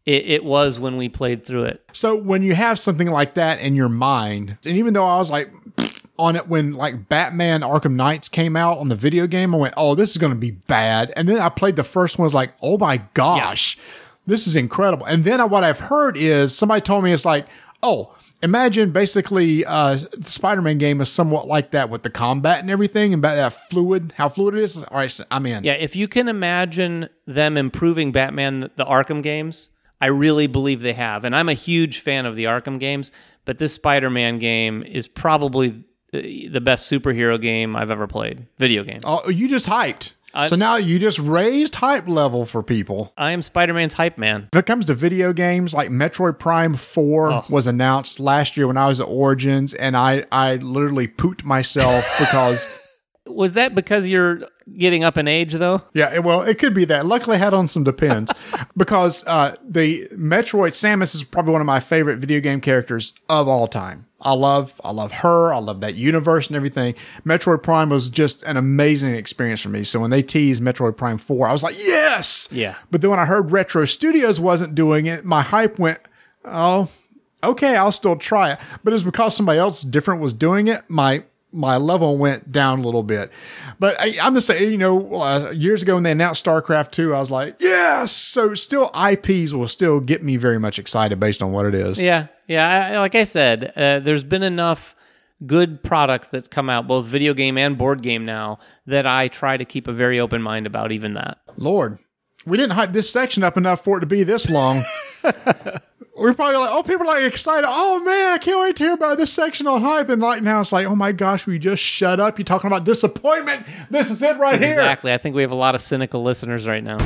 [0.06, 1.84] it, it was when we played through it.
[1.94, 5.32] So when you have something like that in your mind, and even though I was
[5.32, 5.52] like
[6.22, 9.74] on it when like Batman Arkham Knights came out on the video game, I went,
[9.76, 12.28] "Oh, this is going to be bad." And then I played the first one, I
[12.28, 13.78] was like, "Oh my gosh,
[14.26, 17.48] this is incredible." And then what I've heard is somebody told me it's like,
[17.84, 22.72] "Oh." Imagine basically uh, the Spider-Man game is somewhat like that with the combat and
[22.72, 24.78] everything, and about that fluid, how fluid it is.
[24.78, 25.64] All right, so I'm in.
[25.64, 29.70] Yeah, if you can imagine them improving Batman, the Arkham games,
[30.02, 31.24] I really believe they have.
[31.24, 33.12] And I'm a huge fan of the Arkham games,
[33.46, 38.84] but this Spider Man game is probably the best superhero game I've ever played, video
[38.84, 39.00] game.
[39.04, 40.12] Oh, you just hyped.
[40.34, 43.12] I- so now you just raised hype level for people.
[43.18, 44.48] I am Spider Man's hype man.
[44.54, 47.46] If it comes to video games, like Metroid Prime 4 Oh.
[47.50, 52.06] was announced last year when I was at Origins, and I, I literally pooped myself
[52.20, 52.66] because
[53.34, 54.42] Was that because you're
[54.78, 55.82] getting up in age, though?
[55.94, 57.06] Yeah, well, it could be that.
[57.06, 58.32] Luckily, I had on some Depends
[58.78, 63.48] because uh, the Metroid Samus is probably one of my favorite video game characters of
[63.48, 64.08] all time.
[64.24, 65.52] I love, I love her.
[65.52, 66.94] I love that universe and everything.
[67.26, 69.84] Metroid Prime was just an amazing experience for me.
[69.84, 72.76] So when they teased Metroid Prime Four, I was like, yes, Yeah.
[72.92, 76.00] But then when I heard Retro Studios wasn't doing it, my hype went,
[76.46, 76.90] oh,
[77.44, 78.60] okay, I'll still try it.
[78.84, 80.84] But it's because somebody else different was doing it.
[80.88, 83.32] My my level went down a little bit.
[83.80, 87.14] But I, I'm just saying, you know, uh, years ago when they announced StarCraft 2,
[87.14, 88.12] I was like, yes.
[88.12, 92.00] So still IPs will still get me very much excited based on what it is.
[92.00, 92.92] Yeah, yeah.
[92.94, 94.96] I, like I said, uh, there's been enough
[95.46, 99.58] good products that's come out, both video game and board game now, that I try
[99.58, 101.40] to keep a very open mind about even that.
[101.58, 101.98] Lord,
[102.46, 104.86] we didn't hype this section up enough for it to be this long.
[106.22, 107.66] We're probably like, oh, people are like excited.
[107.68, 110.08] Oh man, I can't wait to hear about this section on hype.
[110.08, 112.38] And like now it's like, oh my gosh, we just shut up.
[112.38, 113.66] You're talking about disappointment.
[113.90, 114.74] This is it right here.
[114.74, 115.12] Exactly.
[115.14, 117.00] I think we have a lot of cynical listeners right now.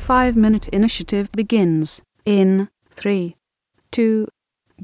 [0.00, 3.36] Five minute initiative begins in three,
[3.92, 4.26] two,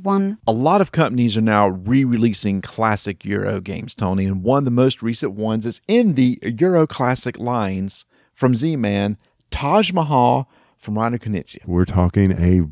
[0.00, 0.38] one.
[0.46, 4.70] a lot of companies are now re-releasing classic Euro games, Tony, and one of the
[4.70, 9.18] most recent ones is in the Euro classic lines from Z-Man,
[9.50, 11.66] Taj Mahal from Reiner Knizia.
[11.66, 12.62] We're talking a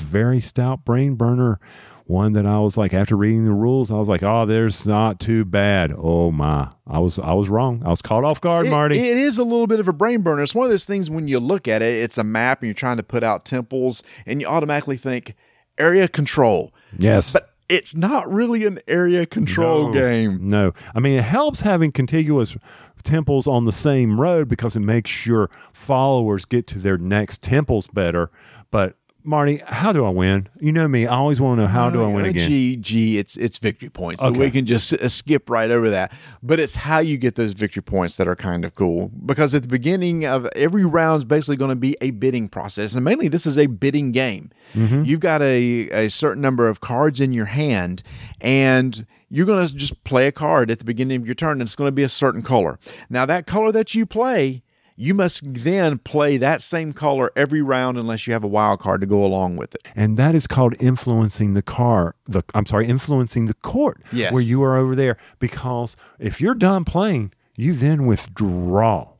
[0.00, 1.58] very stout brain burner.
[2.06, 5.18] One that I was like, after reading the rules, I was like, "Oh, there's not
[5.20, 7.82] too bad." Oh my, I was I was wrong.
[7.82, 8.98] I was caught off guard, It- Marty.
[8.98, 10.42] it is a little bit of a brain burner.
[10.42, 12.74] It's one of those things when you look at it, it's a map and you're
[12.74, 15.34] trying to put out temples, and you automatically think
[15.78, 16.74] area control.
[16.98, 19.92] yes, But it's not really an area control No.
[19.94, 20.38] game.
[20.50, 22.54] No, I mean it helps having contiguous
[23.04, 27.86] temples on the same road because it makes your followers get to their next temples
[27.86, 28.30] better.
[28.70, 28.96] But
[29.26, 30.48] Marty, how do I win?
[30.60, 31.06] You know me.
[31.06, 32.46] I always want to know how do I win again.
[32.46, 34.20] G, G, it's it's victory points.
[34.20, 34.38] So Okay.
[34.38, 36.12] we can just uh, skip right over that.
[36.42, 39.10] But it's how you get those victory points that are kind of cool.
[39.24, 42.94] Because at the beginning of every round is basically going to be a bidding process.
[42.94, 44.50] And mainly this is a bidding game.
[44.74, 45.04] Mm-hmm.
[45.04, 48.02] You've got a, a certain number of cards in your hand
[48.42, 51.62] and you're going to just play a card at the beginning of your turn and
[51.62, 52.78] it's going to be a certain color.
[53.08, 54.62] Now that color that you play
[54.96, 59.00] you must then play that same color every round unless you have a wild card
[59.00, 59.88] to go along with it.
[59.96, 64.32] and that is called influencing the car the i'm sorry influencing the court Yes.
[64.32, 69.13] where you are over there because if you're done playing you then withdraw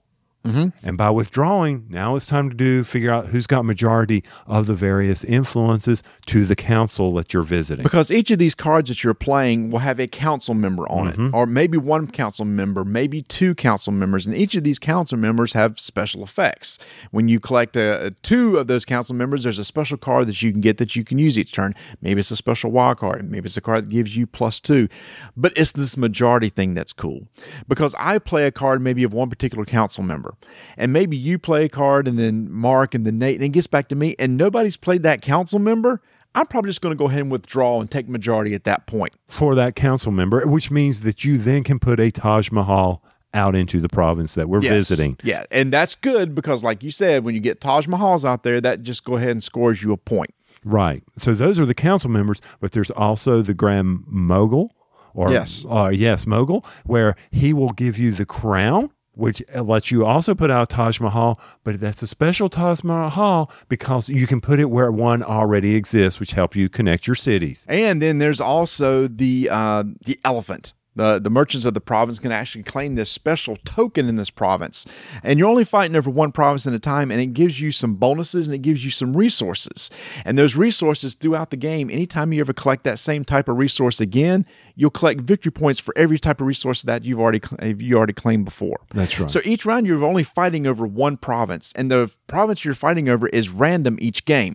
[0.44, 4.74] and by withdrawing now it's time to do figure out who's got majority of the
[4.74, 9.14] various influences to the council that you're visiting Because each of these cards that you're
[9.14, 11.26] playing will have a council member on Mm-hmm.
[11.26, 15.18] it, or maybe one council member, maybe two council members, and each of these council
[15.18, 16.78] members have special effects.
[17.10, 20.50] When you collect uh, two of those council members, there's a special card that you
[20.52, 21.74] can get that you can use each turn.
[22.00, 24.88] Maybe it's a special wild card, maybe it's a card that gives you plus two,
[25.36, 27.20] but it's this majority thing that's cool.
[27.68, 30.33] Because I play a card maybe of one particular council member,
[30.76, 33.66] and maybe you play a card, and then Mark, and then Nate, and it gets
[33.66, 36.00] back to me, and nobody's played that council member.
[36.36, 39.12] I'm probably just going to go ahead and withdraw and take majority at that point.
[39.28, 43.54] for that council member which means that you then can put a taj mahal out
[43.54, 44.72] into the province that we're Yes.
[44.72, 48.42] visiting Yeah, and that's good because, like you said, when you get Taj Mahals out
[48.44, 50.30] there, that just go ahead and scores you a point.
[50.64, 51.02] Right.
[51.16, 54.70] So those are the council members, but there's also the Grand Mogul,
[55.14, 55.66] or Yes.
[55.68, 60.50] uh, yes, Mogul, where he will give you the crown, which lets you also put
[60.50, 64.90] out Taj Mahal, but that's a special Taj Mahal because you can put it where
[64.90, 67.64] one already exists, which help you connect your cities.
[67.68, 70.74] And then there's also the uh, the elephant.
[70.96, 74.86] The, the merchants of the province can actually claim this special token in this province.
[75.22, 77.96] And you're only fighting over one province at a time, and it gives you some
[77.96, 79.90] bonuses and it gives you some resources.
[80.24, 84.00] And those resources throughout the game, anytime you ever collect that same type of resource
[84.00, 87.40] again, you'll collect victory points for every type of resource that you've already
[87.78, 88.80] you already claimed before.
[88.90, 89.30] That's right.
[89.30, 93.28] So each round you're only fighting over one province, and the province you're fighting over
[93.28, 94.54] is random each game.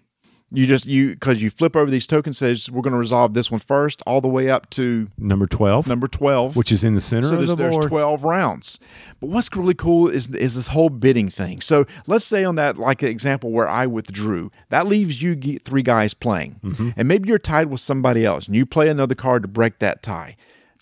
[0.51, 3.51] You just you because you flip over these tokens says we're going to resolve this
[3.51, 7.01] one first, all the way up to Number 12, number twelve, which is in the
[7.01, 8.79] center so of there's, the there's 12 rounds.
[9.19, 11.61] But what's really cool is is this whole bidding thing.
[11.61, 16.13] So let's say on that like example where I withdrew, that leaves you three guys
[16.15, 16.89] playing, Mm-hmm.
[16.97, 20.01] and maybe you're tied with somebody else, and you play another card to break that
[20.01, 20.35] tie.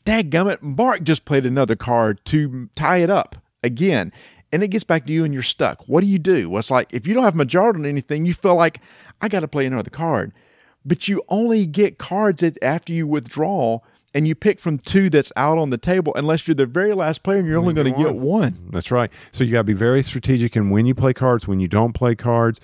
[0.05, 4.13] Dadgummit, Mark just played another card to tie it up again.
[4.51, 5.83] And it gets back to you and you're stuck.
[5.87, 6.49] What do you do?
[6.49, 8.79] Well, it's like if you don't have majority on anything, you feel like
[9.21, 10.31] I got to play another card.
[10.85, 13.79] But you only get cards after you withdraw
[14.13, 17.23] and you pick from two that's out on the table unless you're the very last
[17.23, 18.69] player and you're only going to get one.
[18.71, 19.11] That's right.
[19.31, 21.93] So you got to be very strategic in when you play cards, when you don't
[21.93, 22.59] play cards.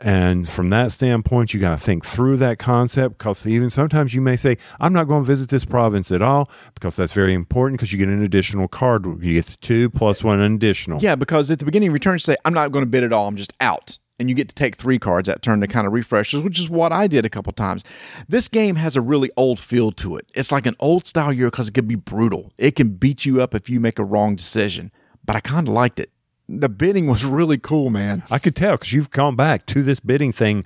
[0.00, 4.20] And from that standpoint, you got to think through that concept because even sometimes you
[4.20, 7.80] may say, I'm not going to visit this province at all because that's very important
[7.80, 9.04] because you get an additional card.
[9.04, 11.02] You get the two plus one additional.
[11.02, 13.12] Yeah, because at the beginning of return, you say, I'm not going to bid at
[13.12, 13.26] all.
[13.26, 13.98] I'm just out.
[14.20, 16.68] And you get to take three cards that turn to kind of refreshes, which is
[16.68, 17.84] what I did a couple times.
[18.28, 20.30] This game has a really old feel to it.
[20.34, 22.52] It's like an old style Euro because it can be brutal.
[22.58, 24.90] It can beat you up if you make a wrong decision.
[25.24, 26.10] But I kind of liked it.
[26.48, 28.22] The bidding was really cool, man.
[28.30, 30.64] I could tell because you've gone back to this bidding thing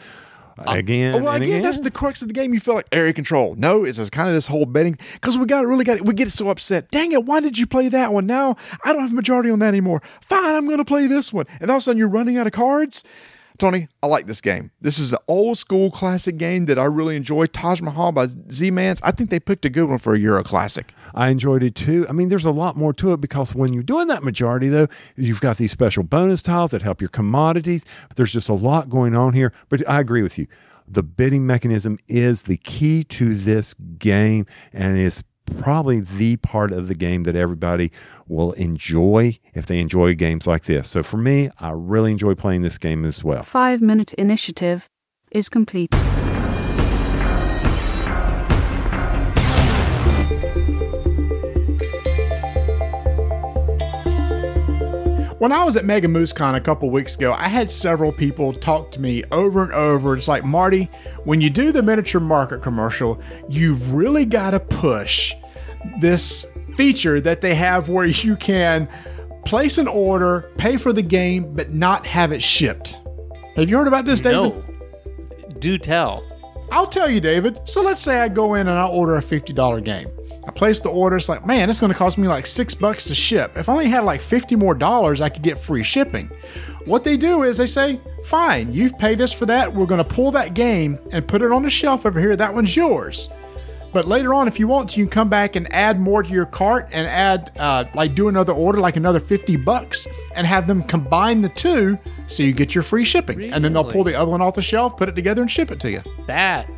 [0.59, 1.14] oh, again.
[1.14, 1.64] Oh, well, and again, again.
[1.64, 2.55] that's the crux of the game.
[2.55, 3.55] You feel like area control.
[3.57, 6.05] No, it's just kind of this whole betting because we got really got it.
[6.05, 6.91] we get so upset.
[6.91, 7.24] Dang it!
[7.24, 8.26] Why did you play that one?
[8.26, 10.03] Now I don't have a majority on that anymore.
[10.20, 11.47] Fine, I'm going to play this one.
[11.61, 13.03] And all of a sudden you're running out of cards.
[13.59, 14.70] Tony, I like this game.
[14.80, 17.46] This is an old school classic game that I really enjoy.
[17.46, 19.00] Taj Mahal by Z Mans.
[19.03, 20.94] I think they picked a good one for a Euro classic.
[21.14, 22.07] I enjoyed it too.
[22.09, 24.88] I mean, there's a lot more to it because when you're doing that majority, though,
[25.16, 27.84] you've got these special bonus tiles that help your commodities.
[28.16, 29.53] There's just a lot going on here.
[29.68, 30.46] But I agree with you.
[30.88, 35.22] The bidding mechanism is the key to this game and is
[35.53, 37.90] probably the part of the game that everybody
[38.28, 40.90] will enjoy if they enjoy games like this.
[40.90, 43.42] So for me, I really enjoy playing this game as well.
[43.42, 44.88] Five minute initiative
[45.30, 45.94] is complete.
[55.42, 58.92] When I was at Mega MooseCon a couple weeks ago, I had several people talk
[58.92, 60.16] to me over and over.
[60.16, 60.88] It's like, Marty,
[61.24, 65.34] when you do the miniature market commercial, you've really got to push
[66.01, 68.89] this feature that they have where you can
[69.45, 72.99] place an order, pay for the game, but not have it shipped.
[73.57, 74.55] Have you heard about this, David?
[74.55, 74.64] No.
[75.59, 76.24] Do tell.
[76.70, 77.61] I'll tell you, David.
[77.64, 80.09] So let's say I go in and I order a $50 game.
[80.47, 81.16] I place the order.
[81.16, 83.57] It's like, man, it's going to cost me like six bucks to ship.
[83.57, 86.30] If I only had like 50 more dollars, I could get free shipping.
[86.87, 89.72] What they do is they say, fine, you've paid us for that.
[89.72, 92.35] We're going to pull that game and put it on the shelf over here.
[92.37, 93.28] That one's yours.
[93.93, 96.28] But later on, if you want to, you can come back and add more to
[96.28, 100.66] your cart and add, uh, like, do another order, like another 50 bucks, and have
[100.66, 103.53] them combine the two so you get your free shipping.
[103.53, 105.70] And then they'll pull the other one off the shelf, put it together, and ship
[105.70, 106.01] it to you.
[106.26, 106.68] That.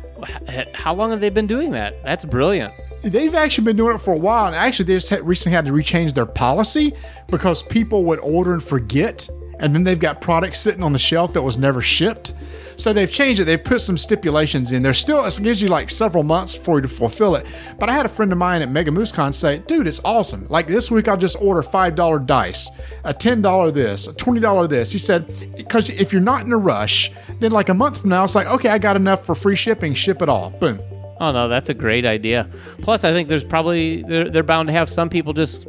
[0.73, 2.03] How long have they been doing that?
[2.03, 2.73] That's brilliant.
[3.03, 5.65] They've actually been doing it for a while, and actually, they just had, recently had
[5.65, 6.93] to rechange their policy
[7.27, 9.29] because people would order and forget,
[9.59, 12.33] and then they've got products sitting on the shelf that was never shipped.
[12.77, 13.45] So they've changed it.
[13.45, 14.83] They've put some stipulations in.
[14.83, 17.45] There's still it gives you like several months for you to fulfill it.
[17.79, 20.45] But I had a friend of mine at Mega MooseCon say, "Dude, it's awesome.
[20.49, 22.69] Like this week, I'll just order five dollar dice,
[23.03, 26.51] a ten dollar this, a twenty dollar this." He said, "Because if you're not in
[26.51, 29.35] a rush, then like a month from now, it's like, okay, I got enough for
[29.35, 29.93] free shipping.
[29.93, 30.49] Ship it all.
[30.49, 30.79] Boom."
[31.19, 32.49] Oh no, that's a great idea.
[32.81, 35.65] Plus, I think there's probably they're, they're bound to have some people just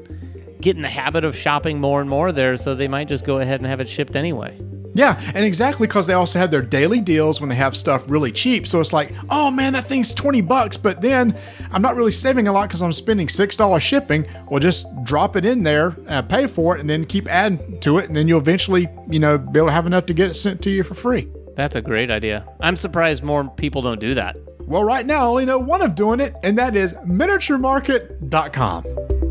[0.67, 3.39] get in the habit of shopping more and more there, so they might just go
[3.39, 4.61] ahead and have it shipped anyway.
[4.95, 8.33] Yeah, and exactly because they also have their daily deals when they have stuff really
[8.33, 8.67] cheap.
[8.67, 11.39] So it's like, oh man, that thing's 20 bucks, but then
[11.71, 14.27] I'm not really saving a lot because I'm spending $6 shipping.
[14.51, 17.99] Well, just drop it in there, uh, pay for it, and then keep adding to
[17.99, 18.09] it.
[18.09, 20.63] And then you'll eventually, you know, be able to have enough to get it sent
[20.63, 21.29] to you for free.
[21.55, 22.45] That's a great idea.
[22.59, 24.37] I'm surprised more people don't do that.
[24.61, 29.26] Well, right now, I only know one of doing it, and that is miniaturemarket.com.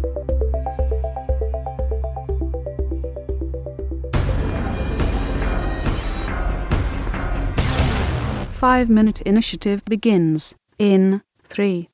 [8.66, 11.91] Five minute initiative begins in three,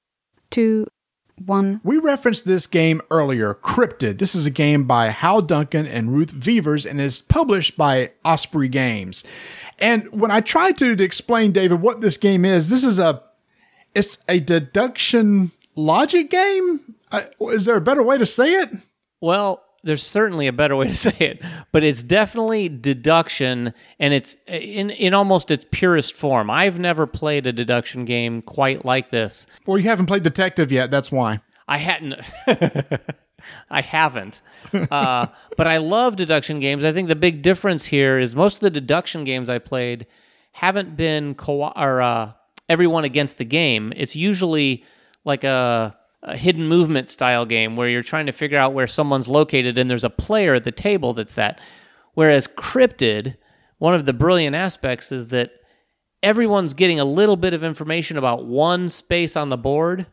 [0.52, 0.88] two,
[1.38, 1.82] one.
[1.84, 4.20] We referenced this game earlier, Cryptid.
[4.20, 8.70] This is a game by Hal Duncan and Ruth Veevers and is published by Osprey
[8.70, 9.26] Games.
[9.80, 13.22] And when I tried to, to explain, David, what this game is, this is a
[13.94, 16.96] it's a deduction logic game.
[17.12, 18.70] Uh, is there a better way to say it?
[19.20, 24.38] Well, there's certainly a better way to say it, but it's definitely deduction, and it's
[24.48, 26.50] in in almost its purest form.
[26.50, 29.48] I've never played a deduction game quite like this.
[29.66, 30.92] Well, you haven't played Detective yet.
[30.92, 31.42] That's why.
[31.68, 32.16] I hadn't.
[33.70, 34.42] I haven't.
[34.74, 35.28] Uh,
[35.58, 36.84] but I love deduction games.
[36.84, 40.06] I think the big difference here is most of the deduction games I played
[40.52, 42.34] haven't been co- or uh,
[42.70, 43.94] everyone against the game.
[43.96, 44.84] It's usually
[45.26, 49.28] like a, a hidden movement style game where you're trying to figure out where someone's
[49.28, 51.60] located and there's a player at the table that's that.
[52.14, 53.38] Whereas Cryptid,
[53.80, 55.52] one of the brilliant aspects is that
[56.22, 60.06] everyone's getting a little bit of information about one space on the board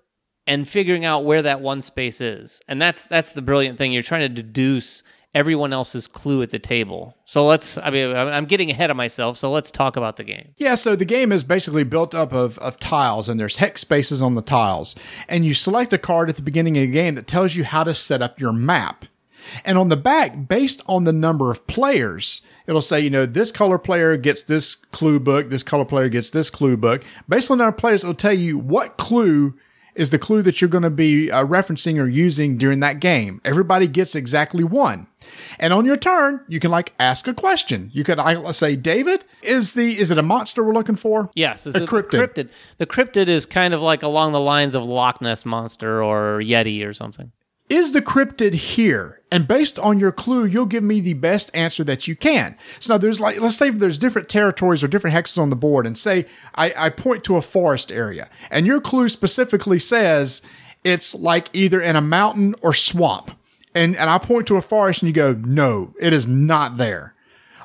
[0.47, 2.63] and figuring out where that one space is.
[2.67, 3.93] And that's that's the brilliant thing.
[3.93, 5.03] You're trying to deduce
[5.35, 7.17] everyone else's clue at the table.
[7.25, 10.55] So let's I mean I'm getting ahead of myself, so let's talk about the game.
[10.57, 14.23] Yeah, so the game is basically built up of, of tiles, and there's hex spaces
[14.23, 14.97] on the tiles.
[15.29, 17.85] And you select a card at the beginning of the game that tells you how
[17.85, 19.05] to set up your map.
[19.65, 23.51] And on the back, based on the number of players, it'll say, you know, this
[23.53, 27.03] color player gets this clue book, this color player gets this clue book.
[27.29, 29.55] Based on number players, it'll tell you what clue
[29.99, 33.41] is the clue that you're going to be uh, referencing or using during that game.
[33.45, 35.09] Everybody gets exactly one.
[35.59, 37.91] And on your turn, you can like ask a question.
[37.93, 41.31] You could I, say, David, is the is it a monster we're looking for?
[41.35, 42.11] Yes, it's a cryptid.
[42.11, 42.49] cryptid.
[42.79, 46.87] The cryptid is kind of like along the lines of Loch Ness monster or Yeti
[46.87, 47.33] or something.
[47.69, 49.18] Is the cryptid here?
[49.31, 52.57] And based on your clue, you'll give me the best answer that you can.
[52.81, 55.87] So now there's like, let's say there's different territories or different hexes on the board,
[55.87, 56.25] and say
[56.55, 60.41] I, I point to a forest area, and your clue specifically says
[60.83, 63.33] it's like either in a mountain or swamp.
[63.75, 67.15] And, and I point to a forest, and you go, no, it is not there.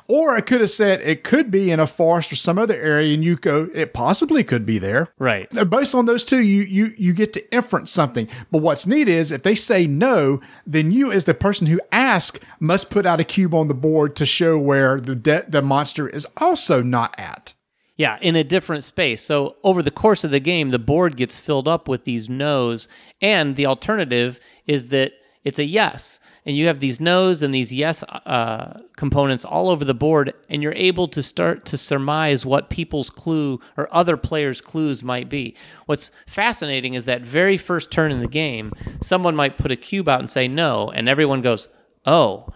[0.06, 3.14] Or I could have said it could be in a forest or some other area,
[3.14, 5.08] and you go, it possibly could be there.
[5.18, 5.48] Right.
[5.56, 8.28] Uh, Based on those two, you you you get to inference something.
[8.50, 12.40] But what's neat is if they say no, then you, as the person who asked,
[12.60, 16.06] must put out a cube on the board to show where the de- the monster
[16.08, 17.54] is also not at.
[17.96, 19.22] Yeah, in a different space.
[19.22, 22.88] So over the course of the game, the board gets filled up with these no's,
[23.22, 25.12] and the alternative is that
[25.44, 26.18] it's a yes.
[26.46, 30.62] And you have these no's and these yes uh, components all over the board, and
[30.62, 35.56] you're able to start to surmise what people's clue or other players' clues might be.
[35.86, 40.08] What's fascinating is that very first turn in the game, someone might put a cube
[40.08, 41.68] out and say no, and everyone goes,
[42.04, 42.52] oh,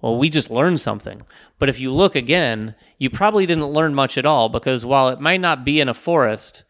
[0.00, 1.22] well, we just learned something.
[1.58, 5.20] But if you look again, you probably didn't learn much at all because while it
[5.20, 6.64] might not be in a forest,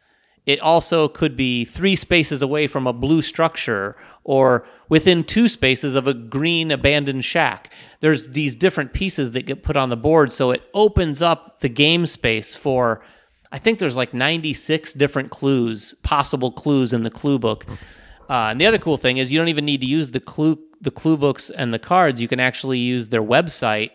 [0.47, 3.95] it also could be three spaces away from a blue structure
[4.25, 7.73] or within two spaces of a green abandoned shack.
[8.01, 11.69] There's these different pieces that get put on the board, so it opens up the
[11.69, 13.03] game space for.
[13.55, 17.67] I think there's like 96 different clues, possible clues in the clue book.
[18.31, 20.59] Uh, and the other cool thing is you don't even need to use the clue
[20.81, 22.21] the clue books and the cards.
[22.21, 23.91] You can actually use their website,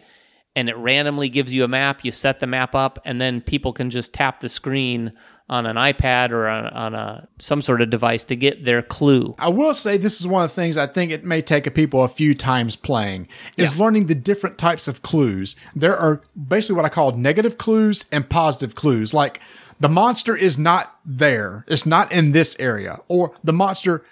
[0.56, 2.06] and it randomly gives you a map.
[2.06, 5.11] You set the map up, and then people can just tap the screen
[5.49, 9.34] on an iPad or on, on a some sort of device to get their clue.
[9.40, 11.72] I will say this is one of the things I think it may take a
[11.72, 15.56] people a few times playing is learning the different types of clues.
[15.76, 19.14] There are basically what I call negative clues and positive clues.
[19.14, 19.40] Like
[19.80, 21.64] the monster is not there.
[21.68, 24.03] It's not in this area or the monster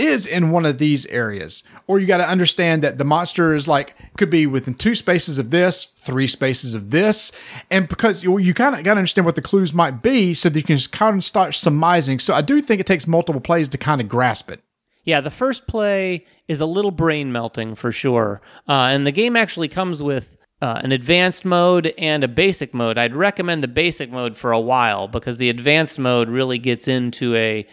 [0.00, 1.62] is in one of these areas.
[1.86, 5.38] Or you got to understand that the monster is like could be within two spaces
[5.38, 7.32] of this, three spaces of this,
[7.70, 10.48] and because you, you kind of got to understand what the clues might be, so
[10.48, 12.18] that you can just kind of start surmising.
[12.18, 14.62] So I do think it takes multiple plays to kind of grasp it.
[15.04, 18.40] Yeah, the first play is a little brain melting for sure.
[18.68, 22.98] Uh, and the game actually comes with uh, an advanced mode and a basic mode.
[22.98, 27.34] I'd recommend the basic mode for a while because the advanced mode really gets into
[27.34, 27.66] a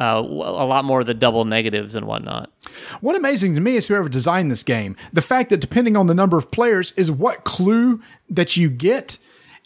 [0.00, 2.50] uh, a lot more of the double negatives and whatnot.
[3.00, 4.96] What amazing to me is whoever designed this game.
[5.12, 8.00] The fact that depending on the number of players is what clue
[8.30, 9.18] that you get.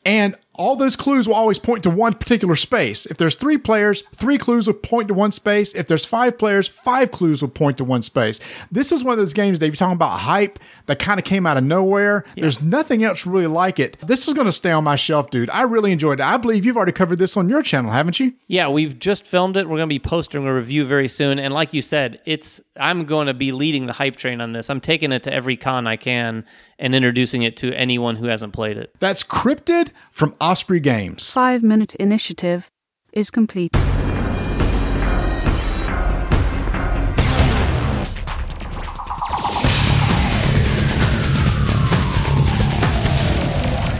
[0.04, 3.06] And all those clues will always point to one particular space.
[3.06, 5.74] If there's three players, three clues will point to one space.
[5.74, 8.38] If there's five players, five clues will point to one space.
[8.70, 11.46] This is one of those games, Dave, you're talking about hype that kind of came
[11.46, 12.24] out of nowhere.
[12.36, 13.96] There's nothing else really like it.
[14.06, 15.48] This is going to stay on my shelf, dude.
[15.50, 16.24] I really enjoyed it.
[16.24, 18.34] I believe you've already covered this on your channel, haven't you?
[18.46, 19.66] Yeah, we've just filmed it.
[19.66, 21.38] We're going to be posting a review very soon.
[21.38, 24.68] And like you said, it's I'm going to be leading the hype train on this.
[24.68, 26.44] I'm taking it to every con I can
[26.78, 28.92] and introducing it to anyone who hasn't played it.
[28.98, 31.32] That's Cryptid from Osprey Games.
[31.32, 32.70] Five minute initiative
[33.12, 33.70] is complete.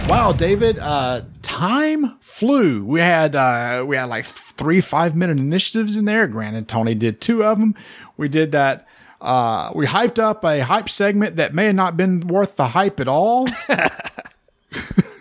[0.09, 2.84] Wow, David, uh, time flew.
[2.84, 6.28] We had uh, we had like three five minute initiatives in there.
[6.28, 7.74] Granted, Tony did two of them.
[8.18, 8.86] We did that.
[9.20, 13.01] Uh, we hyped up a hype segment that may have not been worth the hype
[13.01, 13.48] at all.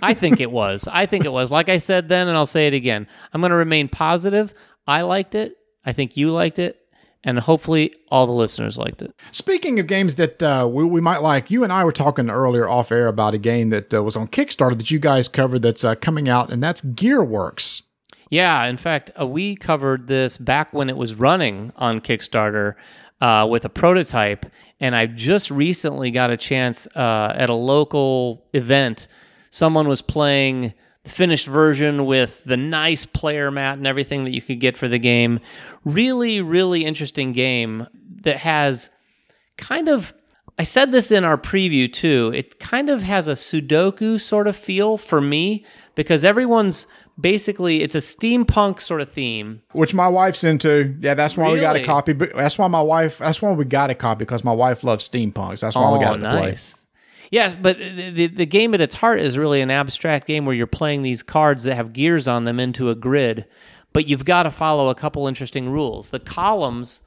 [0.02, 0.88] I think it was.
[0.92, 1.52] I think it was.
[1.52, 3.08] Like I said then, and I'll say it again.
[3.34, 4.54] I'm going to remain positive.
[4.88, 5.58] I liked it.
[5.86, 6.78] I think you liked it.
[7.24, 9.14] And hopefully all the listeners liked it.
[9.32, 12.68] Speaking of games that uh, we, we might like, you and I were talking earlier
[12.68, 15.84] off air about a game that uh, was on Kickstarter that you guys covered that's
[15.84, 17.84] uh, coming out, and that's Gearworks.
[18.32, 22.74] Yeah, in fact, uh, we covered this back when it was running on Kickstarter
[23.20, 24.48] uh, with a prototype,
[24.80, 29.08] and I just recently got a chance uh, at a local event.
[29.52, 30.74] Someone was playing
[31.04, 34.88] the finished version with the nice player mat and everything that you could get for
[34.88, 35.40] the game.
[35.86, 37.86] Really, really interesting game
[38.24, 38.90] that has
[39.58, 40.14] kind of
[40.60, 42.32] I said this in our preview too.
[42.36, 45.66] It kind of has a Sudoku sort of feel for me
[45.96, 46.88] because everyone's
[47.20, 49.62] basically it's a steampunk sort of theme.
[49.72, 50.96] Which my wife's into.
[51.02, 52.14] Yeah, that's why we got a copy.
[52.14, 53.18] But that's why my wife.
[53.18, 55.62] That's why we got a copy because my wife loves steampunks.
[55.62, 56.58] That's why we oh, got it to play.
[57.32, 60.68] Yeah, but the, the game at its heart is really an abstract game where you're
[60.68, 63.46] playing these cards that have gears on them into a grid,
[63.94, 66.10] but you've got to follow a couple interesting rules.
[66.10, 67.02] The columns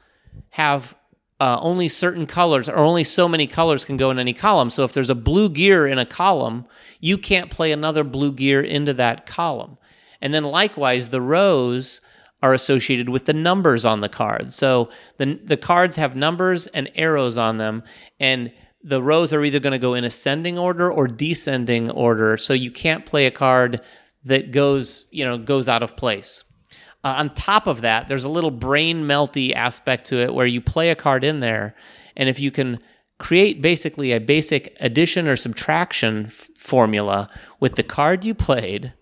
[0.51, 0.97] have
[1.41, 4.71] uh, only certain colors, or only so many colors can go in any column.
[4.71, 6.65] So if there's a blue gear in a column,
[7.01, 9.77] you can't play another blue gear into that column.
[10.23, 12.01] And then likewise, the rows
[12.43, 14.55] are associated with the numbers on the cards.
[14.55, 14.89] So
[15.19, 17.83] the the cards have numbers and arrows on them,
[18.21, 18.53] and
[18.85, 22.37] the rows are either going to go in ascending order or descending order.
[22.37, 23.81] So you can't play a card
[24.25, 26.45] that goes you know goes out of place.
[27.03, 30.61] Uh, on top of that, there's a little brain melty aspect to it where you
[30.61, 31.75] play a card in there,
[32.17, 32.79] and if you can
[33.19, 37.31] create basically a basic addition or subtraction f- formula
[37.61, 38.93] with the card you played,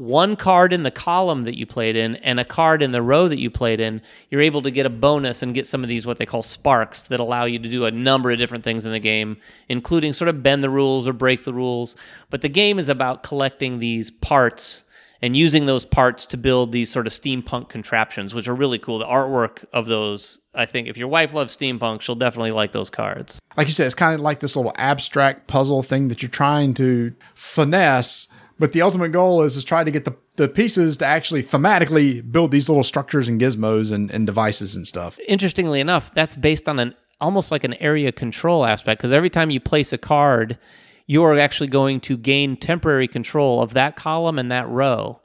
[0.00, 3.28] one card in the column that you played in and a card in the row
[3.28, 4.00] that you played in,
[4.30, 7.04] you're able to get a bonus and get some of these what they call sparks
[7.04, 9.36] that allow you to do a number of different things in the game,
[9.68, 11.96] including sort of bend the rules or break the rules.
[12.30, 14.84] But the game is about collecting these parts
[15.22, 18.98] and using those parts to build these sort of steampunk contraptions, which are really cool.
[18.98, 22.88] The artwork of those, I think, if your wife loves steampunk, she'll definitely like those
[22.88, 23.38] cards.
[23.56, 26.72] Like you said, it's kind of like this little abstract puzzle thing that you're trying
[26.74, 28.28] to finesse.
[28.60, 32.20] But the ultimate goal is is try to get the, the pieces to actually thematically
[32.30, 35.18] build these little structures and gizmos and, and devices and stuff.
[35.26, 39.50] interestingly enough, that's based on an almost like an area control aspect because every time
[39.50, 40.58] you place a card,
[41.06, 45.20] you're actually going to gain temporary control of that column and that row.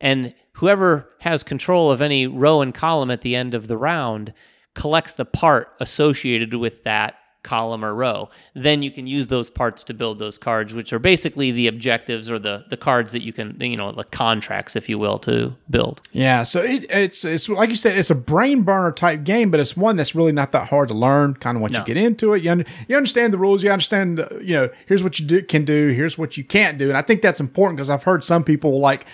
[0.00, 4.34] And whoever has control of any row and column at the end of the round
[4.74, 8.28] collects the part associated with that column or row.
[8.54, 12.30] Then you can use those parts to build those cards, which are basically the objectives
[12.30, 15.54] or the the cards that you can, you know, the contracts, if you will, to
[15.70, 16.00] build.
[16.12, 19.60] Yeah, so it, it's it's like you said, it's a brain burner type game, but
[19.60, 21.34] it's one that's really not that hard to learn.
[21.34, 21.78] Kind of once No.
[21.80, 25.18] you get into it, you you understand the rules, you understand, you know, here's what
[25.18, 27.90] you do, can do, here's what you can't do, and I think that's important because
[27.90, 29.06] I've heard some people like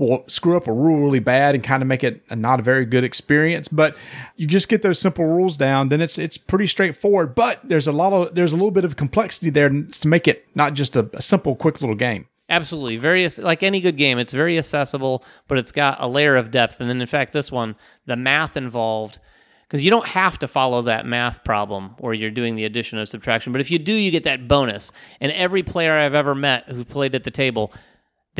[0.00, 2.62] will screw up a rule really bad and kind of make it a not a
[2.62, 3.68] very good experience.
[3.68, 3.96] But
[4.36, 7.34] you just get those simple rules down, then it's it's pretty straightforward.
[7.34, 10.48] But there's a lot of there's a little bit of complexity there to make it
[10.54, 12.26] not just a, a simple, quick little game.
[12.48, 14.18] Absolutely, very like any good game.
[14.18, 16.80] It's very accessible, but it's got a layer of depth.
[16.80, 19.20] And then, in fact, this one, the math involved,
[19.68, 23.06] because you don't have to follow that math problem where you're doing the addition or
[23.06, 23.52] subtraction.
[23.52, 24.90] But if you do, you get that bonus.
[25.20, 27.72] And every player I've ever met who played at the table,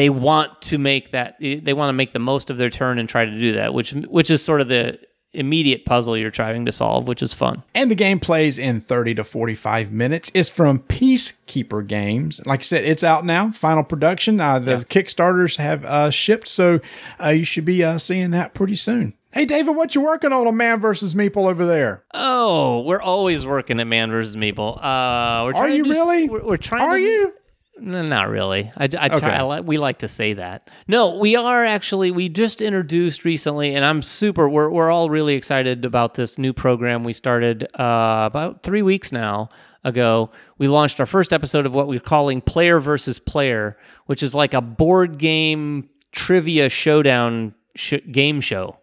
[0.01, 1.37] they want to make that.
[1.39, 3.93] They want to make the most of their turn and try to do that, which
[3.93, 4.99] which is sort of the
[5.35, 7.63] immediate puzzle you're trying to solve, which is fun.
[7.75, 10.31] And the game plays in 30 to 45 minutes.
[10.33, 12.41] It's from Peacekeeper Games.
[12.47, 14.41] Like I said, it's out now, final production.
[14.41, 16.81] Uh, the Kickstarters have uh, shipped, so
[17.23, 19.13] uh, you should be uh, seeing that pretty soon.
[19.33, 22.05] Hey, David, what you working on a Man versus Meeple over there?
[22.15, 24.79] Oh, we're always working at Man versus Meeple.
[24.83, 26.29] Uh, we're trying you to do really?
[26.29, 26.83] We're, we're trying.
[26.83, 27.35] Are to you?
[27.81, 28.71] No, not really.
[28.77, 29.07] I, I try.
[29.09, 29.27] Okay.
[29.27, 30.71] I li- we like to say that.
[30.87, 32.11] No, we are actually.
[32.11, 34.49] We just introduced recently, and I'm super.
[34.49, 39.13] We're we're all really excited about this new program we started uh, about three weeks
[39.13, 39.49] now
[39.85, 40.31] ago.
[40.59, 43.77] We launched our first episode of what we're calling Player versus Player,
[44.07, 48.77] which is like a board game trivia showdown sh- game show.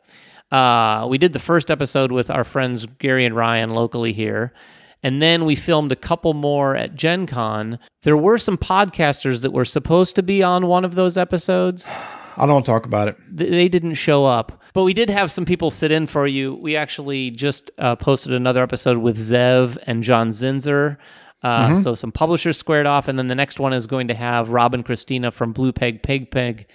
[0.51, 4.53] Uh, we did the first episode with our friends Gary and Ryan locally here.
[5.03, 7.79] And then we filmed a couple more at Gen Con.
[8.03, 11.87] There were some podcasters that were supposed to be on one of those episodes.
[12.35, 13.17] I don't want to talk about it.
[13.31, 14.61] They didn't show up.
[14.73, 16.53] But we did have some people sit in for you.
[16.55, 20.97] We actually just uh, posted another episode with Zev and John Zinser.
[21.43, 23.07] Uh, So some publishers squared off.
[23.07, 26.29] And then the next one is going to have Robin Christina from Blue Peg Pink
[26.31, 26.67] Peg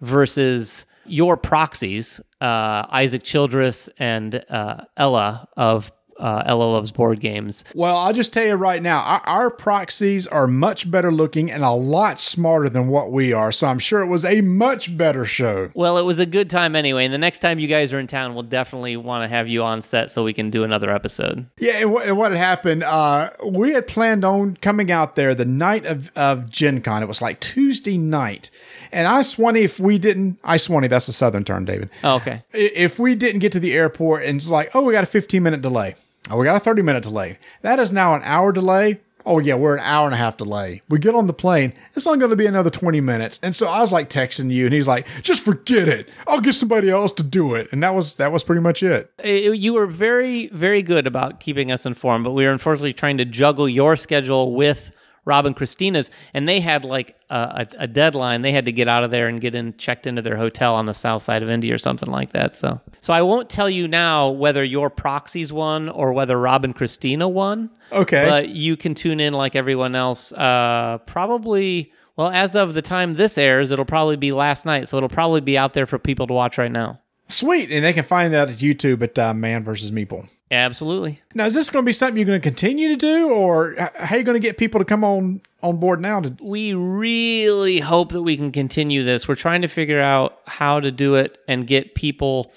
[0.00, 7.64] versus your proxies, uh, Isaac Childress and uh, Ella of uh, Ella Loves Board Games.
[7.74, 11.62] Well, I'll just tell you right now, our, our proxies are much better looking and
[11.62, 13.52] a lot smarter than what we are.
[13.52, 15.70] So I'm sure it was a much better show.
[15.74, 17.04] Well, it was a good time anyway.
[17.04, 19.62] And the next time you guys are in town, we'll definitely want to have you
[19.62, 21.46] on set so we can do another episode.
[21.58, 25.34] Yeah, and what, and what had happened, uh, we had planned on coming out there
[25.34, 27.02] the night of, of Gen Con.
[27.02, 28.50] It was like Tuesday night.
[28.92, 31.90] And I Swanee, if we didn't, I Swanee, that's a southern term, David.
[32.02, 32.42] Oh, okay.
[32.52, 35.42] If we didn't get to the airport and it's like, oh, we got a 15
[35.42, 35.96] minute delay.
[36.30, 37.38] Oh, we got a 30 minute delay.
[37.62, 39.00] That is now an hour delay.
[39.24, 40.82] oh yeah, we're an hour and a half delay.
[40.88, 43.40] We get on the plane, it's only going to be another 20 minutes.
[43.42, 46.08] And so I was like texting you and he's like, just forget it.
[46.28, 47.68] I'll get somebody else to do it.
[47.72, 49.12] And that was, that was pretty much it.
[49.24, 53.24] You were very, very good about keeping us informed, but we were unfortunately trying to
[53.24, 54.92] juggle your schedule with
[55.26, 58.42] Rob and Christina's, and they had like a, a, deadline.
[58.42, 60.86] They had to get out of there and get in checked into their hotel on
[60.86, 62.54] the south side of India or something like that.
[62.54, 66.74] So, so I won't tell you now whether your proxies won or whether Rob and
[66.74, 67.70] Christina won.
[67.92, 68.24] Okay.
[68.24, 70.32] but you can tune in like everyone else.
[70.32, 71.92] Uh, probably.
[72.16, 75.42] Well, as of the time this airs, it'll probably be last night, so it'll probably
[75.42, 76.98] be out there for people to watch right now.
[77.28, 77.70] Sweet.
[77.70, 80.26] And they can find that at YouTube at uh, Man versus Meeple.
[80.50, 81.20] Absolutely.
[81.34, 84.14] Now, is this going to be something you're going to continue to do, or how
[84.14, 86.20] are you going to get people to come on on board now?
[86.20, 89.26] To we really hope that we can continue this.
[89.26, 92.52] We're trying to figure out how to do it and get people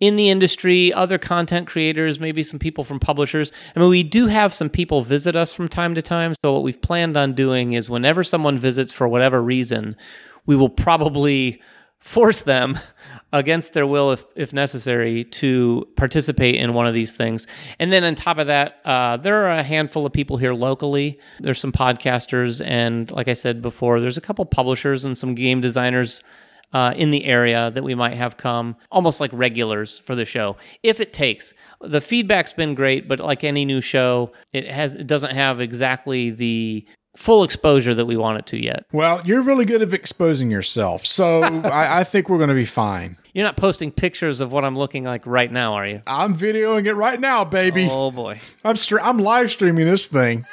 [0.00, 3.52] in the industry, other content creators, maybe some people from publishers.
[3.76, 6.34] I mean, we do have some people visit us from time to time.
[6.42, 9.96] So, what we've planned on doing is whenever someone visits for whatever reason,
[10.46, 11.60] we will probably
[12.00, 12.78] force them
[13.34, 17.48] against their will if, if necessary to participate in one of these things.
[17.80, 21.18] And then on top of that uh, there are a handful of people here locally.
[21.40, 25.60] There's some podcasters and like i said before there's a couple publishers and some game
[25.60, 26.22] designers
[26.72, 30.56] uh, in the area that we might have come almost like regulars for the show
[30.84, 31.54] if it takes.
[31.80, 36.30] The feedback's been great but like any new show it has it doesn't have exactly
[36.30, 36.86] the
[37.16, 41.06] full exposure that we want it to yet well, you're really good at exposing yourself,
[41.06, 43.16] so I, I think we're going to be fine.
[43.32, 46.02] You're not posting pictures of what I'm looking like right now, are you?
[46.06, 47.88] I'm videoing it right now, baby.
[47.90, 48.40] Oh boy.
[48.64, 50.44] I'm stre- I'm live streaming this thing.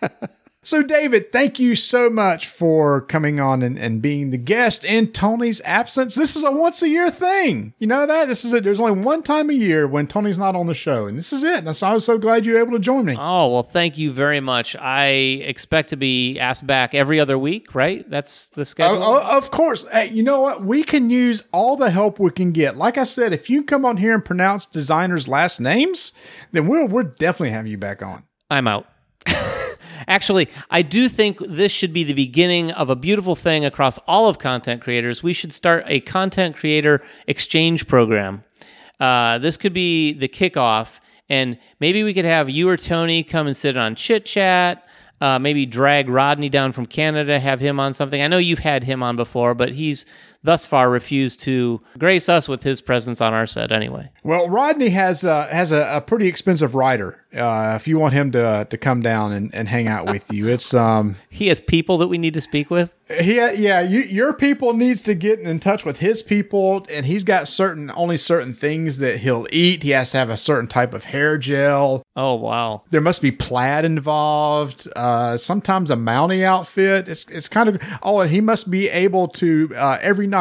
[0.68, 5.12] so, David, thank you so much for coming on and, and being the guest in
[5.12, 6.14] Tony's absence.
[6.14, 7.72] This is a once a year thing.
[7.78, 8.28] You know that?
[8.28, 8.64] This is it.
[8.64, 11.42] There's only one time a year when Tony's not on the show, and this is
[11.42, 11.64] it.
[11.64, 13.16] And so I was so glad you were able to join me.
[13.18, 14.76] Oh, well, thank you very much.
[14.76, 18.08] I expect to be asked back every other week, right?
[18.10, 19.02] That's the oh, schedule.
[19.02, 19.86] Oh, oh, of course.
[19.90, 20.62] Hey, you know what?
[20.62, 22.76] We can use all the help we can get.
[22.76, 26.12] Like I said, if you come on here and pronounce designers' last names,
[26.52, 28.24] then we'll we'll definitely have you back on.
[28.50, 28.86] I'm out.
[30.08, 34.26] Actually, I do think this should be the beginning of a beautiful thing across all
[34.26, 35.22] of content creators.
[35.22, 38.42] We should start a content creator exchange program.
[38.98, 40.98] Uh, this could be the kickoff,
[41.28, 44.88] and maybe we could have you or Tony come and sit on chit chat.
[45.20, 48.22] Uh, maybe drag Rodney down from Canada, have him on something.
[48.22, 50.06] I know you've had him on before, but he's
[50.48, 54.08] thus far refused to grace us with his presence on our set anyway.
[54.24, 57.20] Well, Rodney has uh, has a, a pretty expensive rider.
[57.34, 60.48] Uh, if you want him to to come down and, and hang out with you,
[60.48, 62.94] it's um He has people that we need to speak with.
[63.20, 67.24] he yeah you, your people needs to get in touch with his people, and he's
[67.24, 69.82] got certain only certain things that he'll eat.
[69.82, 72.02] He has to have a certain type of hair gel.
[72.16, 72.82] Oh, wow.
[72.90, 74.88] There must be plaid involved.
[74.96, 77.08] Uh, sometimes a Mountie outfit.
[77.08, 80.37] It's it's kind of oh, and he must be able to uh, every night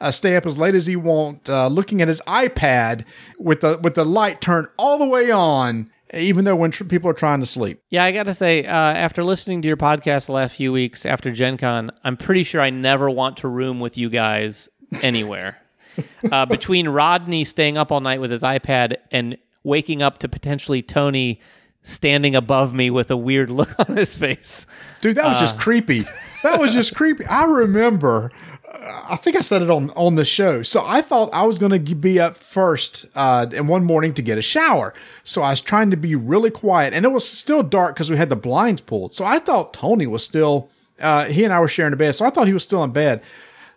[0.00, 3.04] uh, stay up as late as he want, uh, looking at his iPad
[3.38, 7.10] with the with the light turned all the way on, even though when tr- people
[7.10, 7.80] are trying to sleep.
[7.90, 11.06] Yeah, I got to say, uh, after listening to your podcast the last few weeks
[11.06, 14.68] after Gen Con, I'm pretty sure I never want to room with you guys
[15.02, 15.60] anywhere.
[16.32, 20.82] uh, between Rodney staying up all night with his iPad and waking up to potentially
[20.82, 21.40] Tony
[21.82, 24.66] standing above me with a weird look on his face.
[25.00, 26.04] Dude, that was just creepy.
[26.42, 27.24] That was just creepy.
[27.26, 28.32] I remember.
[28.80, 30.62] I think I said it on on the show.
[30.62, 34.22] So I thought I was going to be up first uh, in one morning to
[34.22, 34.94] get a shower.
[35.24, 38.16] So I was trying to be really quiet, and it was still dark because we
[38.16, 39.14] had the blinds pulled.
[39.14, 40.70] So I thought Tony was still.
[41.00, 42.92] Uh, he and I were sharing a bed, so I thought he was still in
[42.92, 43.20] bed.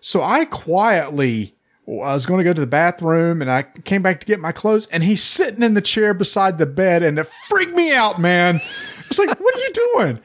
[0.02, 1.56] So I quietly
[1.88, 4.52] I was going to go to the bathroom and I came back to get my
[4.52, 8.20] clothes and he's sitting in the chair beside the bed and it freaked me out,
[8.20, 8.60] man.
[9.08, 10.20] It's like, what are you doing?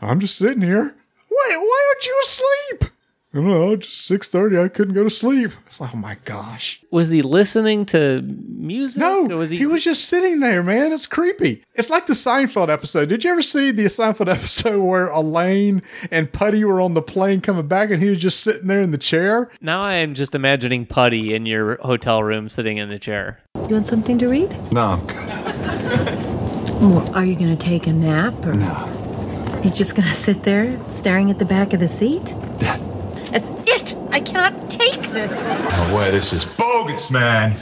[0.00, 0.82] I'm just sitting here.
[1.30, 2.92] Wait, why aren't you asleep?
[3.34, 4.58] I don't know, just six thirty.
[4.58, 5.50] I couldn't go to sleep.
[5.80, 6.82] Oh my gosh.
[6.90, 9.00] Was he listening to music?
[9.00, 10.90] No, or was he, was just sitting there, man.
[10.90, 11.62] It's creepy.
[11.76, 13.08] It's like the Seinfeld episode.
[13.08, 17.40] Did you ever see the Seinfeld episode where Elaine and Puddy were on the plane
[17.40, 19.52] coming back, and he was just sitting there in the chair?
[19.60, 23.38] Now I am just imagining Puddy in your hotel room sitting in the chair.
[23.54, 24.50] You want something to read?
[24.72, 26.82] No, I'm good.
[26.82, 29.60] Well, are you going to take a nap or No.
[29.62, 32.34] You're just going to sit there staring at the back of the seat?
[33.30, 33.96] That's it.
[34.10, 35.30] I cannot take this.
[35.30, 37.54] No way, this is bogus, man.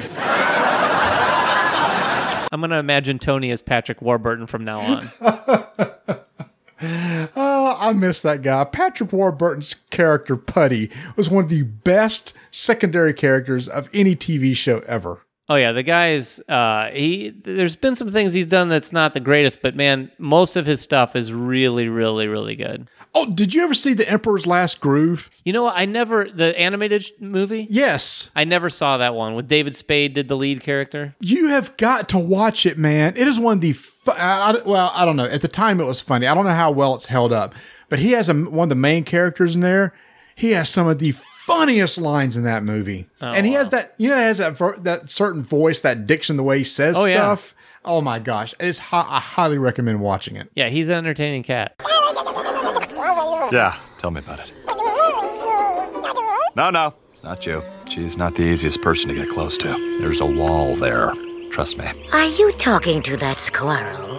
[2.52, 5.08] I'm going to imagine Tony as Patrick Warburton from now on.
[7.38, 8.62] Oh, I miss that guy.
[8.64, 14.80] Patrick Warburton's character Puddy was one of the best secondary characters of any TV show
[14.86, 15.22] ever.
[15.48, 19.20] Oh yeah, the guy's uh he there's been some things he's done that's not the
[19.20, 22.88] greatest, but man, most of his stuff is really really really good.
[23.18, 25.30] Oh, did you ever see The Emperor's Last Groove?
[25.42, 25.74] You know what?
[25.74, 27.66] I never the animated movie?
[27.70, 28.30] Yes.
[28.36, 31.14] I never saw that one with David Spade did the lead character.
[31.20, 33.16] You have got to watch it, man.
[33.16, 35.24] It is one of the fu- I, I- well, I don't know.
[35.24, 36.26] At the time, it was funny.
[36.26, 37.54] I don't know how well it's held up,
[37.88, 39.94] but he has a, one of the main characters in there.
[40.34, 43.94] He has some of the funniest lines in that movie, oh, and he has that
[43.96, 46.94] you know he has that ver- that certain voice, that diction, the way he says
[46.98, 47.14] Oh, yeah.
[47.14, 47.54] stuff.
[47.86, 50.50] Oh my gosh, it's hi- I highly recommend watching it.
[50.54, 51.80] Yeah, he's an entertaining cat.
[53.52, 54.52] Yeah, tell me about it.
[56.56, 57.62] No, no, it's not you.
[57.88, 59.98] She's not the easiest person to get close to.
[60.00, 61.12] There's a wall there.
[61.50, 61.86] Trust me.
[62.12, 64.16] Are you talking to that squirrel?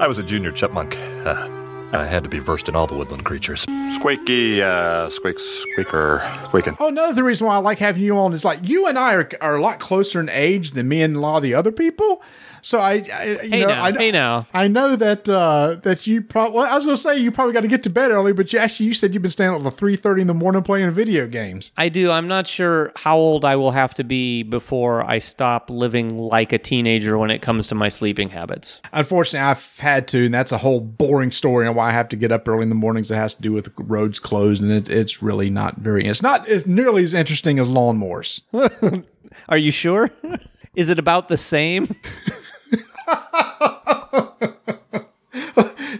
[0.00, 0.96] I was a junior chipmunk.
[1.24, 1.48] Uh,
[1.92, 3.66] I had to be versed in all the woodland creatures.
[3.90, 6.76] Squeaky, uh, squeak, squeaker, squeaking.
[6.80, 9.28] Oh, another reason why I like having you on is like you and I are,
[9.40, 12.22] are a lot closer in age than me and a lot of the other people.
[12.62, 14.46] So I, I you Hey know, now, I, hey now.
[14.54, 16.58] I know that uh, that you probably.
[16.58, 18.52] Well, I was going to say you probably got to get to bed early, but
[18.52, 20.92] you actually you said you've been staying up till three thirty in the morning playing
[20.92, 21.72] video games.
[21.76, 22.12] I do.
[22.12, 26.52] I'm not sure how old I will have to be before I stop living like
[26.52, 28.80] a teenager when it comes to my sleeping habits.
[28.92, 32.16] Unfortunately, I've had to, and that's a whole boring story on why I have to
[32.16, 33.10] get up early in the mornings.
[33.10, 36.06] It has to do with roads closed, and it, it's really not very.
[36.06, 38.40] It's not as nearly as interesting as lawnmowers.
[39.48, 40.10] Are you sure?
[40.74, 41.94] Is it about the same?